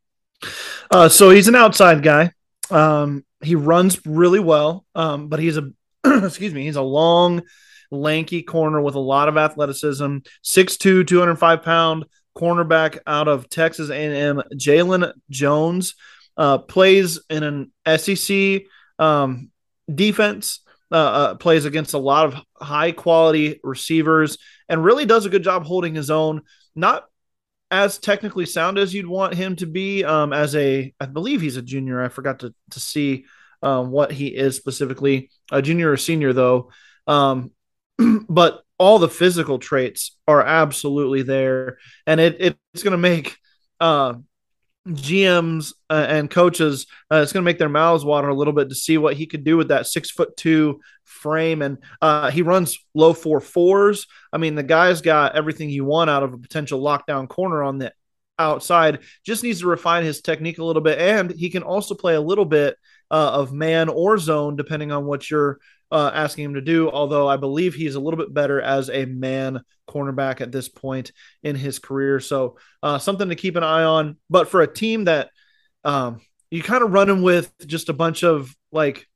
Uh, 0.90 1.09
so 1.09 1.30
he's 1.30 1.49
an 1.49 1.55
outside 1.55 2.03
guy. 2.03 2.32
Um, 2.70 3.24
he 3.42 3.55
runs 3.55 4.05
really 4.05 4.40
well, 4.40 4.84
um, 4.94 5.28
but 5.28 5.40
he's 5.40 5.57
a 5.57 5.70
excuse 6.05 6.53
me, 6.53 6.64
he's 6.64 6.76
a 6.76 6.82
long, 6.82 7.42
lanky 7.90 8.42
corner 8.42 8.80
with 8.80 8.94
a 8.94 9.01
lot 9.01 9.28
of 9.28 9.36
athleticism. 9.36 10.18
6'2", 10.44 11.07
205 11.07 11.62
pound 11.62 12.05
cornerback 12.36 12.99
out 13.07 13.26
of 13.26 13.49
Texas 13.49 13.90
A&M. 13.90 14.42
Jaylon 14.55 15.12
Jones 15.30 15.94
uh, 16.36 16.59
plays 16.59 17.20
in 17.30 17.42
an 17.42 17.72
SEC 17.99 18.62
um, 18.99 19.51
defense 19.92 20.61
uh, 20.91 20.97
uh, 20.97 21.34
plays 21.34 21.64
against 21.64 21.95
a 21.95 21.99
lot 21.99 22.26
of 22.26 22.36
high 22.57 22.93
quality 22.93 23.61
receivers 23.62 24.39
and 24.68 24.84
really 24.84 25.07
does 25.07 25.26
a 25.26 25.30
good 25.30 25.43
job 25.43 25.64
holding 25.64 25.95
his 25.95 26.11
own. 26.11 26.43
Not 26.74 27.05
as 27.70 27.99
technically 27.99 28.47
sound 28.47 28.78
as 28.78 28.95
you'd 28.95 29.07
want 29.07 29.34
him 29.34 29.57
to 29.57 29.66
be 29.66 30.05
um, 30.05 30.32
as 30.32 30.55
a, 30.57 30.95
I 30.99 31.07
believe 31.07 31.41
he's 31.41 31.57
a 31.57 31.62
junior. 31.62 32.03
I 32.03 32.09
forgot 32.09 32.41
to, 32.41 32.55
to 32.70 32.80
see 32.80 33.26
um, 33.62 33.91
what 33.91 34.12
he 34.12 34.28
is 34.28 34.57
specifically, 34.57 35.30
a 35.51 35.61
junior 35.61 35.91
or 35.91 35.97
senior 35.97 36.32
though. 36.32 36.70
Um, 37.07 37.51
but 38.28 38.62
all 38.78 38.99
the 38.99 39.09
physical 39.09 39.59
traits 39.59 40.16
are 40.26 40.43
absolutely 40.43 41.22
there, 41.22 41.78
and 42.07 42.20
it, 42.20 42.36
it 42.39 42.59
it's 42.72 42.82
going 42.82 42.93
to 42.93 42.99
make 42.99 43.36
uh, 43.80 44.14
GMs 44.89 45.72
uh, 45.91 46.07
and 46.09 46.30
coaches, 46.30 46.86
uh, 47.12 47.16
it's 47.16 47.32
going 47.32 47.43
to 47.43 47.49
make 47.49 47.59
their 47.59 47.68
mouths 47.68 48.05
water 48.05 48.28
a 48.28 48.34
little 48.34 48.53
bit 48.53 48.68
to 48.70 48.74
see 48.74 48.99
what 48.99 49.16
he 49.16 49.26
could 49.26 49.45
do 49.45 49.57
with 49.57 49.68
that 49.68 49.86
six 49.86 50.11
foot 50.11 50.36
two 50.36 50.80
frame. 51.05 51.62
And 51.62 51.78
uh, 52.01 52.30
he 52.30 52.43
runs 52.43 52.78
low 52.95 53.12
four 53.12 53.41
fours. 53.41 54.07
I 54.32 54.39
mean, 54.39 54.55
the 54.55 54.62
guy's 54.62 55.01
got 55.01 55.36
everything 55.36 55.70
you 55.70 55.84
want 55.84 56.11
out 56.11 56.22
of 56.22 56.34
a 56.34 56.39
potential 56.39 56.80
lockdown 56.80 57.28
corner 57.28 57.62
on 57.62 57.78
the 57.78 57.93
outside. 58.39 59.01
Just 59.24 59.43
needs 59.43 59.61
to 59.61 59.66
refine 59.66 60.05
his 60.05 60.20
technique 60.20 60.59
a 60.59 60.64
little 60.64 60.82
bit, 60.82 60.99
and 60.99 61.30
he 61.30 61.51
can 61.51 61.62
also 61.62 61.95
play 61.95 62.14
a 62.14 62.20
little 62.20 62.45
bit 62.45 62.76
uh, 63.11 63.30
of 63.32 63.53
man 63.53 63.89
or 63.89 64.18
zone 64.18 64.57
depending 64.57 64.93
on 64.93 65.07
what 65.07 65.30
you're 65.30 65.59
uh, 65.91 66.11
asking 66.14 66.45
him 66.45 66.55
to 66.55 66.61
do. 66.61 66.91
Although 66.91 67.28
I 67.28 67.36
believe 67.36 67.74
he's 67.74 67.95
a 67.95 68.01
little 68.01 68.18
bit 68.18 68.32
better 68.32 68.61
as 68.61 68.91
a 68.91 69.05
man 69.05 69.61
cornerback 69.89 70.41
at 70.41 70.53
this 70.53 70.68
point 70.68 71.12
in 71.43 71.57
his 71.57 71.78
career. 71.78 72.20
So 72.20 72.59
uh, 72.82 72.99
something 72.99 73.28
to 73.28 73.34
keep 73.34 73.57
an 73.57 73.64
eye 73.64 73.84
on. 73.84 74.16
But 74.28 74.49
for 74.49 74.61
a 74.61 74.72
team 74.72 75.05
that 75.05 75.30
um, 75.84 76.20
you 76.51 76.62
kind 76.62 76.82
of 76.82 76.93
running 76.93 77.22
with 77.22 77.53
just 77.66 77.89
a 77.89 77.95
bunch 77.95 78.22
of 78.22 78.55
like 78.72 79.07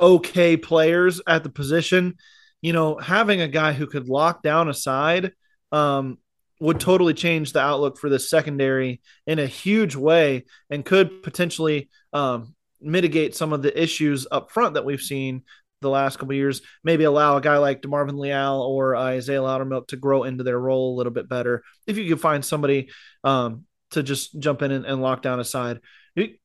okay 0.00 0.56
players 0.56 1.20
at 1.26 1.42
the 1.42 1.50
position, 1.50 2.16
you 2.60 2.72
know, 2.72 2.96
having 2.96 3.40
a 3.40 3.48
guy 3.48 3.72
who 3.72 3.86
could 3.86 4.08
lock 4.08 4.42
down 4.42 4.68
a 4.68 4.74
side 4.74 5.32
um, 5.72 6.18
would 6.60 6.80
totally 6.80 7.14
change 7.14 7.52
the 7.52 7.60
outlook 7.60 7.98
for 7.98 8.08
the 8.08 8.18
secondary 8.18 9.00
in 9.26 9.38
a 9.38 9.46
huge 9.46 9.94
way 9.94 10.44
and 10.70 10.84
could 10.84 11.22
potentially 11.22 11.88
um, 12.12 12.54
mitigate 12.80 13.34
some 13.34 13.52
of 13.52 13.62
the 13.62 13.82
issues 13.82 14.26
up 14.30 14.50
front 14.50 14.74
that 14.74 14.84
we've 14.84 15.00
seen 15.00 15.42
the 15.80 15.90
last 15.90 16.18
couple 16.18 16.34
years. 16.34 16.62
Maybe 16.82 17.04
allow 17.04 17.36
a 17.36 17.40
guy 17.40 17.58
like 17.58 17.82
DeMarvin 17.82 18.18
Leal 18.18 18.62
or 18.62 18.96
uh, 18.96 19.02
Isaiah 19.02 19.40
Loudermilk 19.40 19.88
to 19.88 19.96
grow 19.96 20.24
into 20.24 20.44
their 20.44 20.58
role 20.58 20.94
a 20.94 20.96
little 20.96 21.12
bit 21.12 21.28
better. 21.28 21.62
If 21.86 21.96
you 21.96 22.08
could 22.08 22.20
find 22.20 22.44
somebody 22.44 22.90
um, 23.24 23.64
to 23.90 24.02
just 24.02 24.38
jump 24.38 24.62
in 24.62 24.70
and, 24.70 24.84
and 24.84 25.02
lock 25.02 25.22
down 25.22 25.40
a 25.40 25.44
side. 25.44 25.80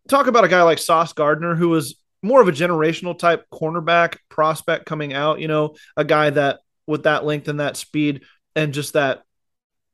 Talk 0.07 0.27
about 0.27 0.43
a 0.43 0.49
guy 0.49 0.61
like 0.61 0.77
Sauce 0.77 1.13
Gardner, 1.13 1.55
who 1.55 1.69
was 1.69 1.99
more 2.21 2.41
of 2.41 2.47
a 2.47 2.51
generational 2.51 3.17
type 3.17 3.45
cornerback 3.51 4.17
prospect 4.29 4.85
coming 4.85 5.13
out. 5.13 5.39
You 5.39 5.47
know, 5.47 5.75
a 5.97 6.05
guy 6.05 6.29
that 6.29 6.59
with 6.85 7.03
that 7.03 7.25
length 7.25 7.47
and 7.47 7.59
that 7.59 7.77
speed 7.77 8.23
and 8.55 8.73
just 8.73 8.93
that 8.93 9.23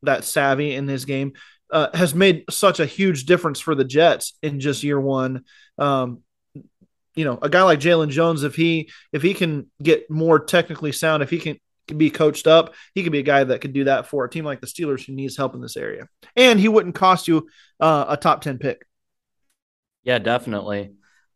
that 0.04 0.24
savvy 0.24 0.76
in 0.76 0.88
his 0.88 1.06
game 1.06 1.34
uh, 1.72 1.90
has 1.94 2.16
made 2.16 2.46
such 2.50 2.80
a 2.80 2.86
huge 2.86 3.26
difference 3.26 3.60
for 3.60 3.76
the 3.76 3.84
Jets 3.84 4.38
in 4.42 4.60
just 4.60 4.84
year 4.84 5.00
one. 5.00 5.44
Um, 5.78 6.24
you 7.20 7.26
know, 7.26 7.38
a 7.42 7.50
guy 7.50 7.64
like 7.64 7.82
Jaylon 7.82 8.08
Jones, 8.08 8.44
if 8.44 8.56
he 8.56 8.90
if 9.12 9.22
he 9.22 9.34
can 9.34 9.70
get 9.84 10.10
more 10.10 10.40
technically 10.40 10.94
sound, 10.94 11.22
if 11.22 11.30
he 11.30 11.38
can, 11.38 11.60
can 11.86 11.98
be 11.98 12.10
coached 12.10 12.48
up, 12.48 12.76
he 12.96 13.04
could 13.04 13.12
be 13.12 13.20
a 13.20 13.24
guy 13.24 13.44
that 13.44 13.60
could 13.60 13.74
do 13.74 13.84
that 13.84 14.08
for 14.08 14.24
a 14.24 14.30
team 14.30 14.46
like 14.46 14.62
the 14.62 14.68
Steelers 14.68 15.06
who 15.06 15.12
needs 15.12 15.36
help 15.36 15.54
in 15.54 15.60
this 15.60 15.76
area. 15.76 16.08
And 16.38 16.62
he 16.62 16.70
wouldn't 16.70 16.96
cost 16.96 17.28
you 17.28 17.50
uh, 17.82 18.06
a 18.08 18.16
top 18.16 18.40
ten 18.40 18.58
pick. 18.58 18.86
Yeah, 20.04 20.20
definitely. 20.20 20.94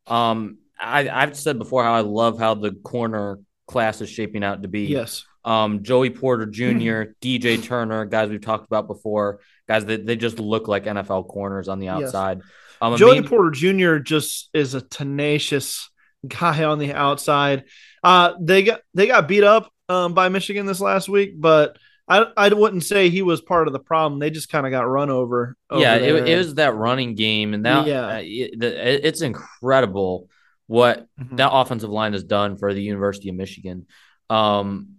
Um, 0.08 0.60
I, 0.80 1.10
I've 1.10 1.36
said 1.36 1.60
before 1.60 1.84
how 1.84 1.96
I 1.96 2.00
love 2.00 2.40
how 2.40 2.54
the 2.54 2.72
corner 2.72 3.42
class 3.68 4.00
is 4.00 4.10
shaping 4.10 4.42
out 4.42 4.62
to 4.62 4.70
be. 4.70 4.86
Yes. 4.86 5.26
Um, 5.44 5.84
Joey 5.84 6.12
Porter 6.12 6.46
junior 6.60 7.14
DJ 7.22 7.62
Turner, 7.62 8.06
guys 8.06 8.30
we've 8.30 8.40
talked 8.40 8.68
about 8.68 8.88
before, 8.88 9.42
guys 9.68 9.84
that 9.84 10.06
they 10.06 10.16
just 10.16 10.40
look 10.40 10.70
like 10.70 10.86
NFL 10.86 11.28
corners 11.28 11.68
on 11.68 11.80
the 11.80 11.90
outside. 11.90 12.38
Yes. 12.38 12.48
Um, 12.84 12.98
Joey 12.98 13.22
main... 13.22 13.30
Porter 13.30 13.52
Jr. 13.52 13.98
just 13.98 14.50
is 14.54 14.74
a 14.74 14.82
tenacious 14.82 15.90
guy 16.28 16.66
on 16.66 16.80
the 16.80 16.94
outside. 16.94 17.64
Uh, 18.04 18.34
they 18.42 18.64
got 18.64 18.82
they 18.94 19.08
got 19.08 19.28
beat 19.28 19.44
up 19.44 19.72
um, 19.88 20.14
by 20.14 20.28
Michigan 20.28 20.66
this 20.66 20.82
last 20.82 21.08
week, 21.08 21.36
but 21.40 21.78
I 22.10 22.26
I 22.36 22.50
wouldn't 22.50 22.84
say 22.84 23.10
he 23.10 23.22
was 23.22 23.40
part 23.40 23.68
of 23.68 23.74
the 23.74 23.80
problem. 23.80 24.20
They 24.20 24.30
just 24.30 24.50
kind 24.50 24.66
of 24.66 24.72
got 24.72 24.82
run 24.82 25.10
over. 25.10 25.56
over 25.70 25.82
yeah, 25.82 25.96
it, 25.96 26.28
it, 26.28 26.38
was 26.38 26.56
that 26.56 26.76
running 26.76 27.16
game, 27.16 27.54
and 27.54 27.66
that 27.66 27.88
yeah, 27.88 28.08
uh, 28.08 28.22
it, 28.22 28.62
it's 28.62 29.22
incredible 29.22 30.30
what 30.68 31.08
mm-hmm. 31.18 31.38
that 31.38 31.52
offensive 31.54 31.90
line 31.90 32.12
has 32.12 32.24
done 32.26 32.58
for 32.58 32.74
the 32.74 32.82
University 32.82 33.30
of 33.30 33.36
Michigan. 33.36 33.86
Um, 34.30 34.96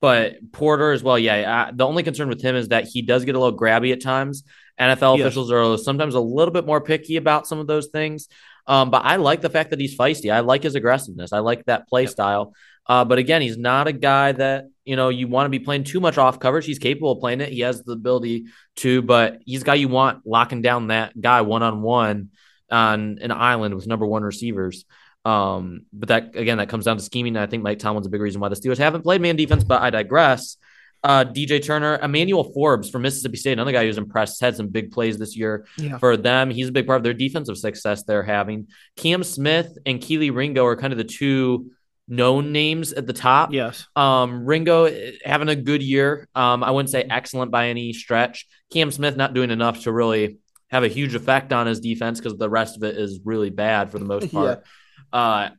but 0.00 0.52
Porter 0.52 0.92
as 0.92 1.02
well, 1.02 1.18
yeah. 1.18 1.66
I, 1.68 1.72
the 1.72 1.86
only 1.86 2.02
concern 2.02 2.28
with 2.28 2.42
him 2.42 2.54
is 2.54 2.68
that 2.68 2.84
he 2.84 3.02
does 3.02 3.24
get 3.24 3.34
a 3.34 3.38
little 3.38 3.58
grabby 3.58 3.92
at 3.92 4.02
times. 4.02 4.44
NFL 4.80 5.18
yes. 5.18 5.26
officials 5.26 5.52
are 5.52 5.76
sometimes 5.78 6.14
a 6.14 6.20
little 6.20 6.52
bit 6.52 6.66
more 6.66 6.80
picky 6.80 7.16
about 7.16 7.46
some 7.46 7.58
of 7.58 7.66
those 7.66 7.88
things. 7.88 8.28
Um, 8.66 8.90
but 8.90 9.04
I 9.04 9.16
like 9.16 9.40
the 9.40 9.50
fact 9.50 9.70
that 9.70 9.80
he's 9.80 9.96
feisty. 9.96 10.32
I 10.32 10.40
like 10.40 10.62
his 10.62 10.74
aggressiveness. 10.74 11.32
I 11.32 11.40
like 11.40 11.64
that 11.66 11.88
play 11.88 12.02
yep. 12.02 12.10
style. 12.10 12.54
Uh, 12.86 13.04
but 13.04 13.18
again, 13.18 13.40
he's 13.40 13.56
not 13.56 13.86
a 13.86 13.92
guy 13.92 14.32
that 14.32 14.66
you 14.84 14.96
know 14.96 15.08
you 15.08 15.26
want 15.28 15.46
to 15.46 15.50
be 15.50 15.58
playing 15.58 15.84
too 15.84 16.00
much 16.00 16.18
off 16.18 16.38
coverage. 16.38 16.66
He's 16.66 16.78
capable 16.78 17.12
of 17.12 17.20
playing 17.20 17.40
it. 17.40 17.50
He 17.50 17.60
has 17.60 17.82
the 17.82 17.92
ability 17.92 18.46
to, 18.76 19.00
but 19.00 19.40
he's 19.46 19.62
a 19.62 19.64
guy 19.64 19.74
you 19.74 19.88
want 19.88 20.26
locking 20.26 20.60
down 20.60 20.88
that 20.88 21.18
guy 21.18 21.40
one 21.42 21.62
on 21.62 21.80
one 21.82 22.30
on 22.70 23.18
an 23.20 23.30
island 23.30 23.74
with 23.74 23.86
number 23.86 24.06
one 24.06 24.22
receivers. 24.22 24.84
Um, 25.24 25.86
but 25.92 26.08
that 26.08 26.36
again, 26.36 26.58
that 26.58 26.68
comes 26.68 26.84
down 26.84 26.98
to 26.98 27.02
scheming. 27.02 27.36
I 27.36 27.46
think 27.46 27.62
Mike 27.62 27.78
Tomlin's 27.78 28.06
a 28.06 28.10
big 28.10 28.20
reason 28.20 28.40
why 28.40 28.50
the 28.50 28.56
Steelers 28.56 28.78
haven't 28.78 29.02
played 29.02 29.22
man 29.22 29.36
defense. 29.36 29.64
But 29.64 29.80
I 29.80 29.88
digress 29.88 30.58
uh, 31.04 31.24
DJ 31.24 31.62
Turner, 31.62 31.98
Emmanuel 32.02 32.44
Forbes 32.52 32.88
from 32.88 33.02
Mississippi 33.02 33.36
State, 33.36 33.52
another 33.52 33.72
guy 33.72 33.84
who's 33.84 33.98
impressed, 33.98 34.40
had 34.40 34.56
some 34.56 34.68
big 34.68 34.90
plays 34.90 35.18
this 35.18 35.36
year 35.36 35.66
yeah. 35.76 35.98
for 35.98 36.16
them. 36.16 36.50
He's 36.50 36.68
a 36.68 36.72
big 36.72 36.86
part 36.86 36.96
of 36.96 37.04
their 37.04 37.12
defensive 37.12 37.58
success 37.58 38.02
they're 38.04 38.22
having. 38.22 38.68
Cam 38.96 39.22
Smith 39.22 39.76
and 39.84 40.00
Kelee 40.00 40.34
Ringo 40.34 40.64
are 40.64 40.76
kind 40.76 40.94
of 40.94 40.96
the 40.96 41.04
two 41.04 41.72
known 42.08 42.52
names 42.52 42.94
at 42.94 43.06
the 43.06 43.12
top. 43.12 43.52
Yes. 43.52 43.86
Um, 43.94 44.46
Ringo 44.46 44.84
eh, 44.84 45.12
having 45.24 45.50
a 45.50 45.56
good 45.56 45.82
year. 45.82 46.26
Um, 46.34 46.64
I 46.64 46.70
wouldn't 46.70 46.90
say 46.90 47.02
excellent 47.02 47.50
by 47.50 47.68
any 47.68 47.92
stretch. 47.92 48.46
Cam 48.72 48.90
Smith 48.90 49.16
not 49.16 49.34
doing 49.34 49.50
enough 49.50 49.82
to 49.82 49.92
really 49.92 50.38
have 50.68 50.84
a 50.84 50.88
huge 50.88 51.14
effect 51.14 51.52
on 51.52 51.66
his 51.66 51.80
defense 51.80 52.18
because 52.18 52.38
the 52.38 52.50
rest 52.50 52.76
of 52.76 52.82
it 52.82 52.96
is 52.96 53.20
really 53.24 53.50
bad 53.50 53.90
for 53.90 53.98
the 53.98 54.06
most 54.06 54.32
part. 54.32 54.64
yeah. 55.12 55.18
Uh, 55.18 55.50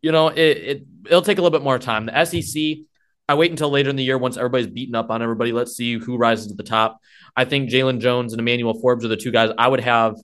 you 0.00 0.12
know, 0.12 0.28
it, 0.28 0.38
it 0.38 0.86
it'll 1.06 1.22
take 1.22 1.38
a 1.38 1.42
little 1.42 1.56
bit 1.58 1.64
more 1.64 1.78
time. 1.80 2.06
The 2.06 2.24
SEC 2.24 2.86
I 3.28 3.34
wait 3.34 3.50
until 3.50 3.70
later 3.70 3.90
in 3.90 3.96
the 3.96 4.04
year 4.04 4.18
once 4.18 4.36
everybody's 4.36 4.68
beaten 4.68 4.94
up 4.94 5.10
on 5.10 5.20
everybody. 5.22 5.52
Let's 5.52 5.76
see 5.76 5.98
who 5.98 6.16
rises 6.16 6.46
to 6.48 6.54
the 6.54 6.62
top. 6.62 7.00
I 7.36 7.44
think 7.44 7.70
Jaylon 7.70 7.98
Jones 8.00 8.32
and 8.32 8.40
Emmanuel 8.40 8.78
Forbes 8.80 9.04
are 9.04 9.08
the 9.08 9.16
two 9.16 9.32
guys 9.32 9.50
I 9.58 9.66
would 9.66 9.80
have 9.80 10.16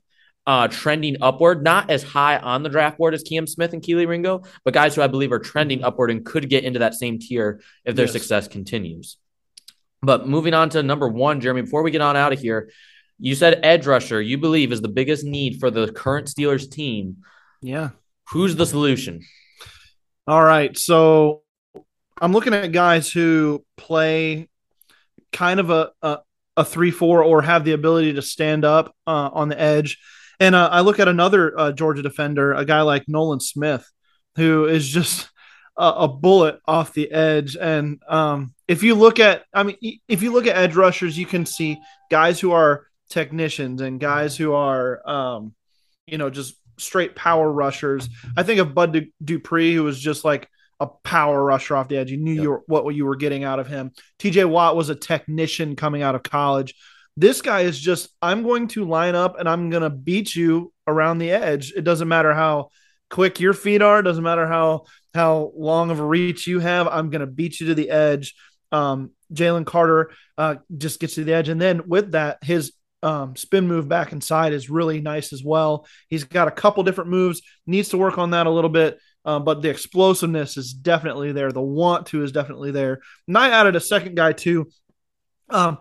uh, 0.47 0.69
trending 0.69 1.17
upward, 1.21 1.63
not 1.63 1.91
as 1.91 2.03
high 2.03 2.37
on 2.37 2.63
the 2.63 2.69
draft 2.69 2.99
board 2.99 3.15
as 3.15 3.23
Cam 3.23 3.47
Smith 3.47 3.73
and 3.73 3.83
Kelee 3.83 4.07
Ringo, 4.09 4.43
but 4.65 4.75
guys 4.75 4.95
who 4.95 5.03
I 5.03 5.07
believe 5.07 5.33
are 5.33 5.39
trending 5.39 5.85
upward 5.85 6.11
and 6.11 6.25
could 6.25 6.49
get 6.49 6.65
into 6.65 6.81
that 6.81 6.95
same 6.95 7.19
tier 7.19 7.61
if 7.85 7.95
their 7.97 8.07
Yes. 8.07 8.13
success 8.13 8.49
continues. 8.49 9.17
But 10.01 10.27
moving 10.29 10.53
on 10.55 10.71
to 10.71 10.83
number 10.83 11.09
one, 11.09 11.41
Jeremy, 11.41 11.63
before 11.63 11.83
we 11.83 11.93
get 11.93 12.01
on 12.01 12.17
out 12.17 12.33
of 12.33 12.41
here, 12.41 12.71
you 13.21 13.37
said 13.37 13.61
edge 13.63 13.87
rusher, 13.87 14.21
you 14.21 14.37
believe 14.39 14.73
is 14.73 14.81
the 14.81 14.89
biggest 14.89 15.25
need 15.25 15.61
for 15.61 15.71
the 15.71 15.93
current 15.93 16.27
Steelers 16.27 16.69
team. 16.69 17.19
Yeah. 17.61 17.91
Who's 18.31 18.57
the 18.57 18.67
solution? 18.67 19.21
All 20.27 20.43
right. 20.43 20.77
So 20.77 21.43
I'm 22.23 22.33
looking 22.33 22.55
at 22.55 22.71
guys 22.71 23.11
who 23.11 23.65
play 23.77 24.49
kind 25.33 25.59
of 25.59 25.71
a 25.71 25.91
a, 26.03 26.19
a 26.57 26.65
three 26.65 26.93
four 26.93 27.25
or 27.25 27.43
have 27.43 27.65
the 27.65 27.73
ability 27.73 28.13
to 28.15 28.23
stand 28.23 28.65
up 28.65 28.95
uh, 29.07 29.31
on 29.33 29.49
the 29.49 29.61
edge. 29.61 29.99
And 30.39 30.55
uh, 30.55 30.69
I 30.71 30.81
look 30.81 31.01
at 31.01 31.09
another 31.09 31.59
uh, 31.59 31.73
Georgia 31.73 32.03
defender, 32.03 32.53
a 32.53 32.65
guy 32.65 32.83
like 32.83 33.09
Nolan 33.09 33.41
Smith, 33.41 33.85
who 34.37 34.67
is 34.67 34.89
just 34.89 35.29
a, 35.77 35.85
a 35.85 36.09
bullet 36.09 36.61
off 36.67 36.95
the 36.95 37.11
edge. 37.11 37.57
And 37.57 38.01
um, 38.09 38.55
if 38.69 38.83
you 38.83 38.95
look 38.95 39.19
at, 39.19 39.45
I 39.53 39.65
mean, 39.65 39.77
if 40.09 40.23
you 40.23 40.33
look 40.33 40.47
at 40.47 40.57
edge 40.57 40.77
rushers, 40.77 41.19
you 41.19 41.27
can 41.27 41.45
see 41.45 41.81
guys 42.11 42.39
who 42.39 42.53
are 42.53 42.87
technicians 43.11 43.81
and 43.81 44.01
guys 44.01 44.37
who 44.37 44.53
are, 44.53 45.09
um, 45.09 45.55
you 46.07 46.19
know, 46.19 46.31
just 46.31 46.55
straight 46.79 47.15
power 47.15 47.51
rushers. 47.51 48.09
I 48.37 48.43
think 48.43 48.61
of 48.61 48.75
Bud 48.75 48.93
Du- 48.93 49.13
Dupree, 49.25 49.75
who 49.75 49.85
was 49.85 49.99
just 49.99 50.25
like 50.25 50.49
a 50.83 50.87
power 51.05 51.43
rusher 51.43 51.77
off 51.77 51.89
the 51.89 51.97
edge. 51.97 52.11
You 52.11 52.19
knew 52.19 52.33
you 52.33 52.51
were, 52.51 52.63
what 52.67 52.95
you 52.95 53.05
were 53.05 53.17
getting 53.17 53.45
out 53.45 53.59
of 53.59 53.67
him. 53.67 53.93
TJ 54.19 54.49
Watt 54.49 54.77
was 54.77 54.89
a 54.89 54.95
technician 54.95 55.77
coming 55.77 56.03
out 56.03 56.15
of 56.15 56.23
college. 56.23 56.75
This 57.17 57.43
guy 57.43 57.61
is 57.63 57.79
just, 57.79 58.09
I'm 58.21 58.43
going 58.43 58.69
to 58.69 58.85
line 58.85 59.15
up 59.15 59.39
and 59.39 59.49
I'm 59.49 59.71
going 59.71 59.83
to 59.83 59.91
beat 59.91 60.35
you 60.35 60.73
around 60.87 61.19
the 61.19 61.31
edge. 61.31 61.73
It 61.77 61.85
doesn't 61.85 62.09
matter 62.09 62.35
how 62.35 62.71
quick 63.11 63.39
your 63.39 63.53
feet 63.53 63.83
are. 63.83 64.01
It 64.01 64.05
doesn't 64.05 64.25
matter 64.25 64.47
how 64.47 64.87
how 65.15 65.53
long 65.55 65.91
of 65.91 66.01
a 66.01 66.05
reach 66.05 66.47
you 66.47 66.59
have. 66.59 66.89
I'm 66.89 67.11
going 67.11 67.21
to 67.21 67.27
beat 67.27 67.61
you 67.61 67.69
to 67.69 67.75
the 67.75 67.91
edge. 67.91 68.35
Um, 68.73 69.11
Jalen 69.33 69.67
Carter 69.67 70.11
uh, 70.39 70.57
just 70.77 70.99
gets 70.99 71.15
to 71.15 71.25
the 71.25 71.35
edge, 71.35 71.49
and 71.49 71.61
then 71.61 71.87
with 71.87 72.13
that, 72.13 72.43
his 72.43 72.73
um, 73.03 73.37
spin 73.37 73.67
move 73.67 73.89
back 73.89 74.13
inside 74.13 74.53
is 74.53 74.71
really 74.71 75.01
nice 75.01 75.33
as 75.33 75.43
well. 75.45 75.87
He's 76.09 76.25
got 76.25 76.49
a 76.49 76.53
couple 76.53 76.83
different 76.83 77.11
moves. 77.11 77.43
Needs 77.67 77.91
to 77.91 77.99
work 77.99 78.19
on 78.19 78.31
that 78.31 78.47
a 78.47 78.51
little 78.51 78.71
bit. 78.71 78.99
Uh, 79.25 79.39
but 79.39 79.63
the 79.63 79.71
explosiveness 79.71 80.57
is 80.57 80.73
definitely 80.73 81.33
there. 81.33 81.53
The 81.53 81.61
want 81.61 82.07
to 82.09 82.23
is 82.23 82.33
definitely 82.33 82.73
there. 82.73 83.01
And 83.29 83.39
I 83.39 83.51
added 83.51 83.77
a 83.77 83.81
second 83.81 84.17
guy 84.17 84.33
too. 84.33 84.69
Um, 85.49 85.79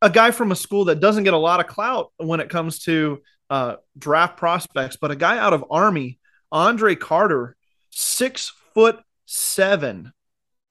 a 0.00 0.10
guy 0.10 0.30
from 0.30 0.52
a 0.52 0.56
school 0.56 0.86
that 0.86 1.00
doesn't 1.00 1.24
get 1.24 1.34
a 1.34 1.38
lot 1.38 1.60
of 1.60 1.66
clout 1.66 2.12
when 2.18 2.40
it 2.40 2.50
comes 2.50 2.80
to 2.80 3.20
uh, 3.50 3.76
draft 3.98 4.36
prospects, 4.36 4.96
but 4.96 5.10
a 5.10 5.16
guy 5.16 5.38
out 5.38 5.52
of 5.52 5.64
Army, 5.70 6.18
Andre 6.52 6.94
Carter, 6.94 7.56
six 7.90 8.52
foot 8.74 9.00
seven, 9.26 10.12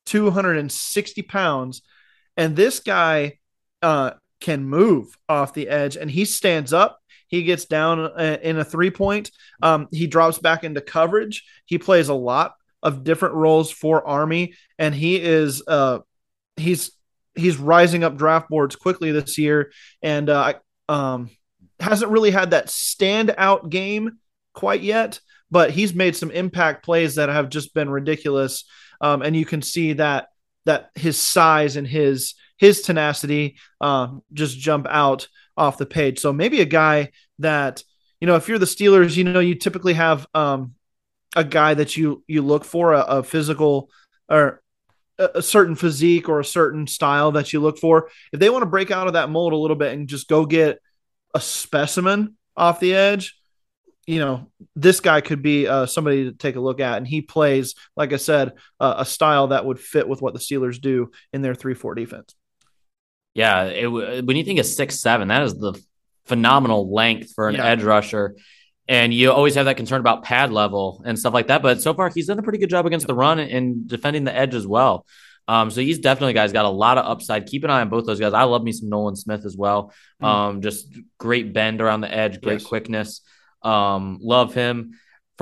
260 0.05 1.21
pounds. 1.23 1.81
And 2.37 2.55
this 2.55 2.79
guy 2.79 3.39
uh, 3.81 4.11
can 4.39 4.65
move 4.65 5.17
off 5.27 5.53
the 5.53 5.69
edge 5.69 5.97
and 5.97 6.09
he 6.09 6.25
stands 6.25 6.73
up. 6.73 6.99
He 7.33 7.41
gets 7.41 7.65
down 7.65 7.99
uh, 7.99 8.37
in 8.43 8.59
a 8.59 8.63
three 8.63 8.91
point. 8.91 9.31
Um, 9.59 9.87
he 9.91 10.05
drops 10.05 10.37
back 10.37 10.63
into 10.63 10.81
coverage. 10.81 11.43
He 11.65 11.79
plays 11.79 12.09
a 12.09 12.13
lot 12.13 12.53
of 12.83 13.03
different 13.03 13.33
roles 13.33 13.71
for 13.71 14.07
Army, 14.07 14.53
and 14.77 14.93
he 14.93 15.19
is 15.19 15.63
uh, 15.67 16.01
he's 16.57 16.91
he's 17.33 17.57
rising 17.57 18.03
up 18.03 18.17
draft 18.17 18.49
boards 18.49 18.75
quickly 18.75 19.11
this 19.11 19.39
year, 19.39 19.71
and 20.03 20.29
uh, 20.29 20.53
um, 20.87 21.31
hasn't 21.79 22.11
really 22.11 22.29
had 22.29 22.51
that 22.51 22.67
standout 22.67 23.71
game 23.71 24.19
quite 24.53 24.81
yet, 24.81 25.19
but 25.49 25.71
he's 25.71 25.95
made 25.95 26.15
some 26.15 26.29
impact 26.29 26.85
plays 26.85 27.15
that 27.15 27.29
have 27.29 27.49
just 27.49 27.73
been 27.73 27.89
ridiculous, 27.89 28.63
um, 29.01 29.23
and 29.23 29.35
you 29.35 29.43
can 29.43 29.63
see 29.63 29.93
that 29.93 30.27
that 30.65 30.91
his 30.93 31.17
size 31.17 31.77
and 31.77 31.87
his 31.87 32.35
his 32.57 32.83
tenacity 32.83 33.57
um, 33.81 34.21
just 34.33 34.55
jump 34.59 34.85
out 34.87 35.27
off 35.57 35.77
the 35.77 35.85
page. 35.85 36.19
So 36.19 36.33
maybe 36.33 36.61
a 36.61 36.65
guy 36.65 37.11
that 37.39 37.83
you 38.23 38.27
know, 38.27 38.35
if 38.35 38.47
you're 38.47 38.57
the 38.57 38.65
Steelers, 38.65 39.17
you 39.17 39.25
know, 39.25 39.41
you 39.41 39.53
typically 39.53 39.95
have 39.95 40.25
um, 40.33 40.75
a 41.35 41.43
guy 41.43 41.73
that 41.73 41.97
you 41.97 42.23
you 42.25 42.41
look 42.41 42.63
for 42.63 42.93
a, 42.93 43.01
a 43.01 43.23
physical 43.23 43.89
or 44.29 44.61
a, 45.17 45.41
certain 45.41 45.75
physique 45.75 46.29
or 46.29 46.39
a 46.39 46.45
certain 46.45 46.87
style 46.87 47.33
that 47.33 47.51
you 47.51 47.59
look 47.59 47.77
for. 47.77 48.09
If 48.31 48.39
they 48.39 48.49
want 48.49 48.61
to 48.61 48.69
break 48.69 48.91
out 48.91 49.07
of 49.07 49.13
that 49.13 49.29
mold 49.29 49.51
a 49.51 49.57
little 49.57 49.75
bit 49.75 49.91
and 49.91 50.07
just 50.07 50.29
go 50.29 50.45
get 50.45 50.79
a 51.33 51.41
specimen 51.41 52.37
off 52.55 52.79
the 52.79 52.95
edge, 52.95 53.35
you 54.07 54.19
know, 54.19 54.49
this 54.73 55.01
guy 55.01 55.19
could 55.19 55.41
be 55.41 55.67
uh, 55.67 55.85
somebody 55.85 56.23
to 56.23 56.31
take 56.31 56.55
a 56.55 56.61
look 56.61 56.79
at. 56.79 56.97
And 56.97 57.07
he 57.07 57.21
plays, 57.21 57.75
like 57.97 58.13
I 58.13 58.17
said, 58.17 58.53
uh, 58.79 58.95
a 58.99 59.05
style 59.05 59.47
that 59.47 59.65
would 59.65 59.81
fit 59.81 60.07
with 60.07 60.21
what 60.21 60.33
the 60.33 60.39
Steelers 60.39 60.79
do 60.79 61.11
in 61.33 61.41
their 61.41 61.55
three-four 61.55 61.95
defense. 61.95 62.35
Yeah, 63.33 63.63
it, 63.65 63.87
when 63.87 64.35
you 64.37 64.43
think 64.43 64.59
of 64.59 64.65
six 64.65 64.99
seven, 64.99 65.27
that 65.29 65.43
is 65.43 65.55
the 65.55 65.73
phenomenal 66.25 66.93
length 66.93 67.33
for 67.33 67.49
an 67.49 67.55
Yeah. 67.55 67.65
edge 67.65 67.83
rusher. 67.83 68.35
And 68.87 69.13
you 69.13 69.31
always 69.31 69.55
have 69.55 69.65
that 69.65 69.77
concern 69.77 70.01
about 70.01 70.23
pad 70.23 70.51
level 70.51 71.01
and 71.05 71.17
stuff 71.17 71.33
like 71.33 71.47
that. 71.47 71.61
But 71.61 71.81
so 71.81 71.93
far, 71.93 72.09
he's 72.13 72.27
done 72.27 72.37
a 72.39 72.43
pretty 72.43 72.59
good 72.59 72.69
job 72.69 72.85
against 72.85 73.07
the 73.07 73.13
run 73.15 73.39
and 73.39 73.87
defending 73.87 74.25
the 74.25 74.35
edge 74.35 74.53
as 74.53 74.67
well. 74.67 75.05
Um, 75.47 75.71
so 75.71 75.81
he's 75.81 75.99
definitely 75.99 76.33
guys 76.33 76.51
got 76.53 76.65
a 76.65 76.69
lot 76.69 76.97
of 76.97 77.05
upside. 77.05 77.45
Keep 77.45 77.63
an 77.63 77.69
eye 77.69 77.81
on 77.81 77.89
both 77.89 78.05
those 78.05 78.19
guys. 78.19 78.33
I 78.33 78.43
love 78.43 78.63
me 78.63 78.71
some 78.71 78.89
Nolan 78.89 79.15
Smith 79.15 79.45
as 79.45 79.57
well. 79.57 79.93
Mm. 80.21 80.25
Um, 80.27 80.61
just 80.61 80.87
great 81.17 81.53
bend 81.53 81.81
around 81.81 82.01
the 82.01 82.13
edge, 82.13 82.41
great 82.41 82.59
Yes. 82.61 82.65
quickness. 82.65 83.21
Um, 83.61 84.19
love 84.21 84.53
him. 84.53 84.91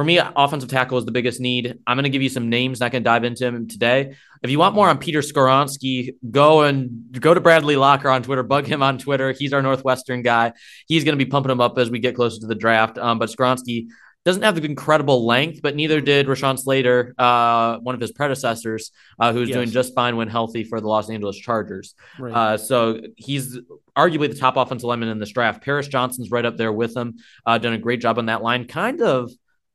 For 0.02 0.06
me, 0.06 0.20
offensive 0.20 0.68
tackle 0.68 0.98
is 0.98 1.06
the 1.06 1.12
biggest 1.12 1.40
need. 1.40 1.78
I'm 1.86 1.96
going 1.96 2.06
to 2.06 2.10
give 2.10 2.24
you 2.24 2.30
some 2.30 2.50
names. 2.50 2.80
Not 2.80 2.92
going 2.92 3.04
to 3.04 3.08
dive 3.08 3.24
into 3.24 3.44
them 3.44 3.68
today. 3.68 4.16
If 4.42 4.50
you 4.50 4.58
want 4.58 4.74
more 4.74 4.90
on 4.90 4.98
Peter 4.98 5.20
Skoronski, 5.20 6.16
go 6.32 6.64
and 6.64 7.12
go 7.12 7.36
to 7.36 7.40
Bradley 7.40 7.76
Locker 7.76 8.10
on 8.10 8.24
Twitter. 8.24 8.42
Bug 8.42 8.66
him 8.66 8.82
on 8.82 8.98
Twitter. 8.98 9.32
He's 9.32 9.54
our 9.54 9.62
Northwestern 9.62 10.24
guy. 10.24 10.54
He's 10.88 11.04
going 11.04 11.16
to 11.16 11.24
be 11.24 11.30
pumping 11.30 11.52
him 11.52 11.62
up 11.62 11.78
as 11.78 11.92
we 11.92 12.00
get 12.00 12.16
closer 12.16 12.40
to 12.40 12.48
the 12.48 12.56
draft. 12.56 12.98
Um, 12.98 13.20
but 13.20 13.30
Skoronski 13.30 13.90
doesn't 14.26 14.42
have 14.42 14.56
the 14.56 14.66
incredible 14.66 15.24
length, 15.24 15.60
but 15.62 15.76
neither 15.76 16.02
did 16.02 16.26
Rashawn 16.26 16.58
Slater, 16.58 17.14
uh, 17.20 17.78
one 17.78 17.94
of 17.94 18.02
his 18.02 18.12
predecessors, 18.12 18.90
uh, 19.20 19.32
who's 19.34 19.50
Yes. 19.50 19.56
doing 19.56 19.70
just 19.70 19.94
fine 19.94 20.16
when 20.18 20.30
healthy 20.30 20.64
for 20.64 20.82
the 20.82 20.88
Los 20.88 21.12
Angeles 21.12 21.38
Chargers. 21.38 21.94
Right. 22.18 22.34
Uh, 22.34 22.58
so 22.58 23.02
he's 23.18 23.60
arguably 23.96 24.30
the 24.32 24.40
top 24.40 24.58
offensive 24.58 24.88
lineman 24.88 25.10
in 25.10 25.20
this 25.20 25.30
draft. 25.30 25.64
Paris 25.64 25.88
Johnson's 25.88 26.32
right 26.32 26.44
up 26.46 26.58
there 26.58 26.74
with 26.74 26.98
him. 26.98 27.18
Uh, 27.46 27.60
done 27.60 27.74
a 27.74 27.78
great 27.78 28.02
job 28.02 28.18
on 28.18 28.26
that 28.26 28.42
line. 28.42 28.66
Kind 28.66 29.04
of 29.04 29.32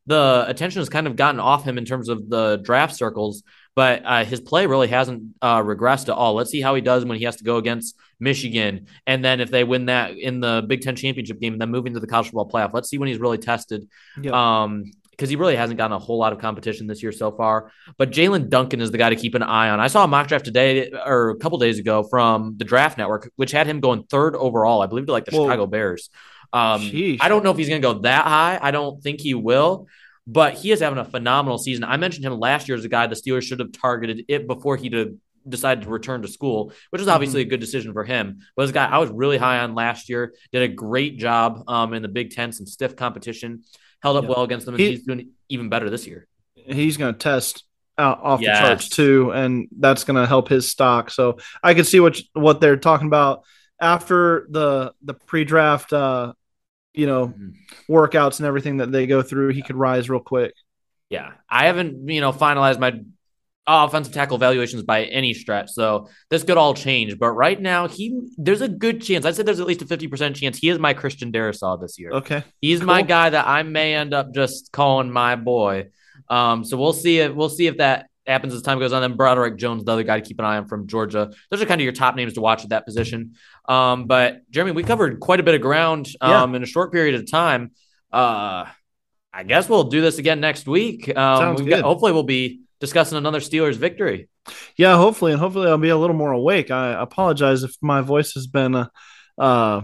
the 0.06 0.44
attention 0.46 0.80
has 0.80 0.88
kind 0.88 1.06
of 1.06 1.16
gotten 1.16 1.40
off 1.40 1.64
him 1.64 1.78
in 1.78 1.84
terms 1.84 2.08
of 2.08 2.28
the 2.28 2.56
draft 2.62 2.94
circles, 2.94 3.42
but 3.74 4.02
uh, 4.04 4.24
his 4.24 4.40
play 4.40 4.66
really 4.66 4.88
hasn't 4.88 5.34
uh, 5.42 5.62
regressed 5.62 6.04
at 6.08 6.14
all. 6.14 6.34
Let's 6.34 6.50
see 6.50 6.60
how 6.60 6.74
he 6.74 6.80
does 6.80 7.04
when 7.04 7.18
he 7.18 7.24
has 7.24 7.36
to 7.36 7.44
go 7.44 7.56
against 7.56 7.96
Michigan, 8.20 8.86
and 9.06 9.24
then 9.24 9.40
if 9.40 9.50
they 9.50 9.64
win 9.64 9.86
that 9.86 10.16
in 10.16 10.40
the 10.40 10.64
Big 10.66 10.82
Ten 10.82 10.96
championship 10.96 11.40
game, 11.40 11.54
and 11.54 11.60
then 11.60 11.70
moving 11.70 11.94
to 11.94 12.00
the 12.00 12.06
college 12.06 12.26
football 12.26 12.48
playoff. 12.48 12.72
Let's 12.72 12.88
see 12.88 12.98
when 12.98 13.08
he's 13.08 13.18
really 13.18 13.38
tested. 13.38 13.88
Yep. 14.20 14.32
Um, 14.32 14.84
because 15.16 15.30
he 15.30 15.36
really 15.36 15.56
hasn't 15.56 15.78
gotten 15.78 15.94
a 15.94 15.98
whole 15.98 16.18
lot 16.18 16.34
of 16.34 16.38
competition 16.38 16.86
this 16.86 17.02
year 17.02 17.10
so 17.10 17.32
far. 17.32 17.72
But 17.96 18.10
Jaelyn 18.10 18.50
Duncan 18.50 18.82
is 18.82 18.90
the 18.90 18.98
guy 18.98 19.08
to 19.08 19.16
keep 19.16 19.34
an 19.34 19.42
eye 19.42 19.70
on. 19.70 19.80
I 19.80 19.86
saw 19.86 20.04
a 20.04 20.08
mock 20.08 20.28
draft 20.28 20.44
today 20.44 20.90
or 20.90 21.30
a 21.30 21.36
couple 21.36 21.56
days 21.56 21.78
ago 21.78 22.02
from 22.02 22.56
the 22.58 22.64
Draft 22.64 22.98
Network, 22.98 23.30
which 23.36 23.50
had 23.50 23.66
him 23.66 23.80
going 23.80 24.02
third 24.04 24.36
overall, 24.36 24.82
I 24.82 24.86
believe, 24.86 25.06
to 25.06 25.12
like 25.12 25.24
the 25.24 25.34
Whoa. 25.34 25.46
Chicago 25.46 25.66
Bears. 25.66 26.10
Um, 26.52 26.80
Sheesh. 26.82 27.18
I 27.20 27.28
don't 27.28 27.44
know 27.44 27.50
if 27.50 27.56
he's 27.58 27.68
going 27.68 27.80
to 27.82 27.86
go 27.92 27.98
that 28.00 28.24
high. 28.24 28.58
I 28.60 28.70
don't 28.70 29.02
think 29.02 29.20
he 29.20 29.34
will, 29.34 29.86
but 30.26 30.54
he 30.54 30.72
is 30.72 30.80
having 30.80 30.98
a 30.98 31.04
phenomenal 31.04 31.58
season. 31.58 31.84
I 31.84 31.96
mentioned 31.96 32.24
him 32.24 32.38
last 32.38 32.68
year 32.68 32.76
as 32.76 32.84
a 32.84 32.88
guy 32.88 33.06
the 33.06 33.14
Steelers 33.14 33.42
should 33.42 33.60
have 33.60 33.72
targeted 33.72 34.24
it 34.28 34.46
before 34.46 34.76
he 34.76 34.88
did, 34.88 35.18
decided 35.48 35.84
to 35.84 35.90
return 35.90 36.22
to 36.22 36.28
school, 36.28 36.72
which 36.90 37.00
is 37.02 37.08
obviously 37.08 37.40
a 37.42 37.44
good 37.44 37.60
decision 37.60 37.92
for 37.92 38.04
him. 38.04 38.40
But 38.56 38.64
this 38.64 38.72
guy 38.72 38.86
I 38.86 38.98
was 38.98 39.10
really 39.10 39.38
high 39.38 39.58
on 39.60 39.74
last 39.74 40.08
year, 40.08 40.34
did 40.52 40.62
a 40.62 40.68
great 40.68 41.18
job 41.18 41.62
um, 41.68 41.94
in 41.94 42.02
the 42.02 42.08
Big 42.08 42.30
Ten, 42.30 42.52
some 42.52 42.66
stiff 42.66 42.96
competition, 42.96 43.62
held 44.02 44.16
up 44.16 44.24
Yeah. 44.24 44.30
well 44.30 44.42
against 44.42 44.66
them, 44.66 44.74
and 44.74 44.80
He- 44.82 44.90
he's 44.90 45.04
doing 45.04 45.30
even 45.48 45.68
better 45.68 45.88
this 45.90 46.06
year. 46.06 46.26
he's 46.66 46.96
going 46.96 47.14
to 47.14 47.18
test 47.18 47.62
out 47.96 48.18
off 48.22 48.40
Yes. 48.40 48.58
the 48.60 48.66
charts 48.66 48.88
too, 48.88 49.30
and 49.32 49.68
that's 49.78 50.02
going 50.04 50.16
to 50.20 50.26
help 50.26 50.48
his 50.48 50.68
stock. 50.68 51.10
So 51.10 51.38
I 51.62 51.72
can 51.74 51.84
see 51.84 52.00
what 52.00 52.20
what 52.34 52.60
they're 52.60 52.76
talking 52.76 53.06
about 53.06 53.44
after 53.80 54.46
the 54.50 54.92
the 55.02 55.14
pre-draft, 55.14 55.92
uh, 55.92 56.32
you 56.94 57.06
know, 57.06 57.28
Mm-hmm. 57.28 57.92
workouts 57.92 58.38
and 58.38 58.46
everything 58.46 58.78
that 58.78 58.90
they 58.92 59.06
go 59.06 59.22
through. 59.22 59.50
He 59.50 59.62
could 59.62 59.76
rise 59.76 60.08
real 60.08 60.20
quick. 60.20 60.54
Yeah, 61.10 61.32
I 61.48 61.66
haven't 61.66 62.08
you 62.08 62.20
know 62.20 62.32
finalized 62.32 62.78
my 62.80 63.00
offensive 63.68 64.14
tackle 64.14 64.38
valuations 64.38 64.82
by 64.84 65.04
any 65.04 65.34
stretch, 65.34 65.70
so 65.70 66.08
this 66.30 66.42
could 66.44 66.56
all 66.56 66.72
change. 66.74 67.18
But 67.18 67.30
right 67.32 67.60
now, 67.60 67.86
he 67.88 68.28
there's 68.38 68.60
a 68.62 68.68
good 68.68 69.02
chance. 69.02 69.24
I'd 69.26 69.36
say 69.36 69.42
there's 69.42 69.60
at 69.60 69.66
least 69.66 69.82
a 69.82 69.86
fifty 69.86 70.08
percent 70.08 70.36
chance 70.36 70.58
he 70.58 70.68
is 70.68 70.78
my 70.78 70.94
Christian 70.94 71.32
Darrisaw 71.32 71.80
this 71.80 71.98
year. 71.98 72.12
Okay, 72.12 72.44
He's 72.60 72.80
my 72.82 73.02
guy 73.02 73.30
that 73.30 73.46
I 73.46 73.62
may 73.62 73.94
end 73.94 74.14
up 74.14 74.32
just 74.34 74.72
calling 74.72 75.10
my 75.10 75.36
boy. 75.36 75.88
Um, 76.28 76.64
so 76.64 76.76
we'll 76.76 76.92
see 76.92 77.18
if 77.18 77.34
we'll 77.34 77.48
see 77.50 77.66
if 77.66 77.76
that 77.76 78.08
happens 78.26 78.54
as 78.54 78.62
time 78.62 78.78
goes 78.78 78.92
on. 78.92 79.02
Then 79.02 79.16
Broderick 79.16 79.56
Jones, 79.56 79.84
the 79.84 79.92
other 79.92 80.02
guy 80.02 80.20
to 80.20 80.26
keep 80.26 80.38
an 80.38 80.44
eye 80.44 80.56
on 80.56 80.66
from 80.66 80.86
Georgia. 80.86 81.32
Those 81.50 81.62
are 81.62 81.66
kind 81.66 81.80
of 81.80 81.84
your 81.84 81.92
top 81.92 82.16
names 82.16 82.34
to 82.34 82.40
watch 82.40 82.64
at 82.64 82.70
that 82.70 82.84
position. 82.84 83.34
Um, 83.68 84.06
but 84.06 84.48
Jeremy, 84.50 84.72
we 84.72 84.82
covered 84.82 85.20
quite 85.20 85.40
a 85.40 85.42
bit 85.42 85.54
of 85.54 85.60
ground 85.60 86.08
um, 86.20 86.54
in 86.54 86.62
a 86.62 86.66
short 86.66 86.92
period 86.92 87.14
of 87.14 87.30
time. 87.30 87.72
Uh, 88.12 88.66
I 89.32 89.42
guess 89.42 89.68
we'll 89.68 89.84
do 89.84 90.00
this 90.00 90.18
again 90.18 90.40
next 90.40 90.66
week. 90.66 91.08
Um, 91.08 91.56
got- 91.66 91.82
hopefully, 91.82 92.12
we'll 92.12 92.22
be 92.22 92.62
discussing 92.80 93.18
another 93.18 93.40
Steelers 93.40 93.74
victory. 93.74 94.28
Yeah, 94.76 94.96
hopefully, 94.96 95.32
and 95.32 95.40
hopefully 95.40 95.68
I'll 95.68 95.76
be 95.78 95.88
a 95.88 95.96
little 95.96 96.16
more 96.16 96.32
awake. 96.32 96.70
I 96.70 97.00
apologize 97.00 97.62
if 97.64 97.74
my 97.82 98.00
voice 98.00 98.32
has 98.34 98.46
been 98.46 98.74
uh, 98.74 98.88
uh 99.36 99.82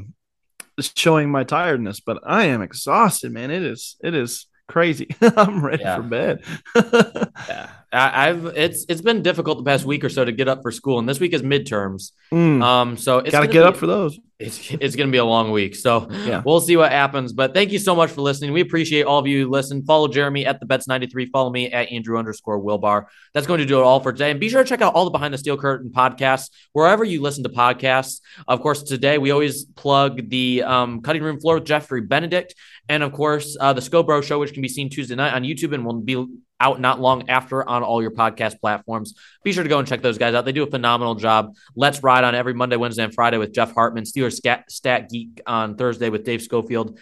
showing 0.81 1.31
my 1.31 1.45
tiredness, 1.45 2.01
but 2.01 2.23
I 2.25 2.45
am 2.47 2.63
exhausted, 2.63 3.33
man. 3.33 3.51
It 3.51 3.63
is 3.63 3.97
it 4.03 4.15
is 4.15 4.47
crazy. 4.69 5.09
I'm 5.21 5.65
ready 5.65 5.83
Yeah. 5.83 5.97
for 5.97 6.03
bed. 6.03 6.45
Yeah, 7.49 7.71
I, 7.93 8.29
I've 8.31 8.47
it's 8.57 8.87
it's 8.89 9.03
been 9.03 9.23
difficult 9.23 9.59
the 9.59 9.65
past 9.65 9.85
week 9.85 10.03
or 10.03 10.09
so 10.09 10.25
to 10.25 10.33
get 10.33 10.49
up 10.49 10.63
for 10.63 10.71
school, 10.73 10.99
and 10.99 11.09
this 11.09 11.21
week 11.21 11.33
is 11.35 11.43
midterms. 11.43 12.13
Mm. 12.33 12.63
Um, 12.63 12.97
so 12.97 13.19
it's 13.19 13.33
Gotta 13.33 13.47
get 13.47 13.61
be- 13.61 13.67
up 13.67 13.77
for 13.77 13.87
those. 13.87 14.19
It's 14.39 14.73
it's 14.81 14.97
gonna 14.97 15.13
be 15.13 15.19
a 15.19 15.25
long 15.25 15.53
week, 15.53 15.77
so 15.77 16.09
Yeah. 16.27 16.43
we'll 16.45 16.61
see 16.61 16.77
what 16.77 16.91
happens. 16.91 17.33
But 17.33 17.55
thank 17.55 17.71
you 17.71 17.79
so 17.79 17.95
much 17.95 18.11
for 18.11 18.23
listening. 18.23 18.53
We 18.53 18.61
appreciate 18.61 19.05
all 19.05 19.19
of 19.21 19.27
you 19.29 19.49
listen. 19.49 19.85
Follow 19.85 20.09
Jeremy 20.09 20.47
at 20.47 20.59
the 20.59 20.67
Betts 20.67 20.89
ninety 20.89 21.07
three. 21.07 21.27
Follow 21.27 21.51
me 21.51 21.71
at 21.71 21.93
Andrew 21.93 22.19
underscore 22.19 22.61
Wilbar. 22.61 23.05
That's 23.35 23.47
going 23.47 23.61
to 23.61 23.67
do 23.67 23.79
it 23.79 23.83
all 23.85 24.01
for 24.01 24.11
today. 24.13 24.31
And 24.33 24.41
be 24.41 24.49
sure 24.49 24.65
to 24.65 24.69
check 24.69 24.81
out 24.81 24.95
all 24.95 25.05
the 25.05 25.11
Behind 25.11 25.33
the 25.33 25.39
Steel 25.39 25.57
Curtain 25.57 25.91
podcasts 25.95 26.51
wherever 26.73 27.05
you 27.05 27.21
listen 27.23 27.45
to 27.45 27.51
podcasts. 27.51 28.21
Of 28.49 28.61
course, 28.63 28.83
today 28.83 29.19
we 29.19 29.31
always 29.31 29.65
plug 29.65 30.29
the 30.29 30.65
um, 30.65 31.03
Cutting 31.03 31.23
Room 31.23 31.39
Floor 31.39 31.57
with 31.57 31.65
Jeffrey 31.67 32.01
Benedict, 32.01 32.55
and 32.89 33.03
of 33.05 33.13
course 33.13 33.57
uh, 33.61 33.73
the 33.75 33.81
Scobro 33.81 34.25
Show, 34.25 34.41
which 34.41 34.55
can 34.55 34.63
be 34.63 34.69
seen 34.69 34.89
Tuesday 34.91 35.15
night 35.15 35.35
on 35.35 35.43
YouTube 35.45 35.73
and 35.73 35.85
will 35.85 36.01
be 36.01 36.27
out 36.63 36.81
not 36.81 37.01
long 37.01 37.29
after 37.29 37.69
on 37.69 37.83
all 37.83 38.01
your 38.01 38.13
podcast 38.13 38.61
platforms. 38.61 39.15
Be 39.43 39.53
sure 39.53 39.65
to 39.65 39.69
go 39.69 39.79
and 39.79 39.89
check 39.89 40.01
those 40.01 40.17
guys 40.17 40.35
out. 40.35 40.45
They 40.45 40.53
do 40.53 40.63
a 40.63 40.71
phenomenal 40.71 41.17
job. 41.17 41.57
Let's 41.75 42.03
Ride 42.03 42.25
on 42.25 42.35
every 42.35 42.55
Monday, 42.55 42.77
Wednesday, 42.77 43.05
and 43.05 43.13
Friday 43.15 43.39
with 43.39 43.53
Jeff 43.53 43.75
Hartman. 43.75 44.05
Steelers 44.05 44.35
Stat, 44.35 44.71
Stat 44.71 45.11
Geek 45.11 45.41
on 45.47 45.77
Thursday 45.77 46.09
with 46.09 46.25
Dave 46.25 46.43
Schofield. 46.43 46.99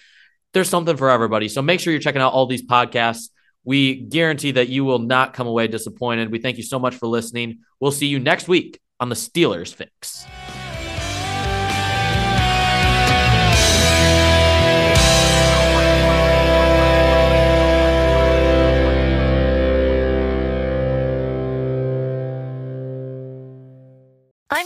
There's 0.52 0.68
something 0.68 0.96
for 0.96 1.10
everybody. 1.10 1.48
So 1.48 1.62
make 1.62 1.80
sure 1.80 1.92
you're 1.92 2.00
checking 2.00 2.22
out 2.22 2.32
all 2.32 2.46
these 2.46 2.64
podcasts. 2.64 3.30
We 3.64 4.00
guarantee 4.00 4.52
that 4.52 4.68
you 4.68 4.84
will 4.84 4.98
not 4.98 5.34
come 5.34 5.46
away 5.46 5.68
disappointed. 5.68 6.32
We 6.32 6.38
thank 6.38 6.56
you 6.56 6.62
so 6.62 6.78
much 6.78 6.94
for 6.96 7.06
listening. 7.06 7.60
We'll 7.78 7.92
see 7.92 8.06
you 8.06 8.18
next 8.18 8.48
week 8.48 8.80
on 8.98 9.10
the 9.10 9.14
Steelers 9.14 9.74
Fix. 9.74 10.26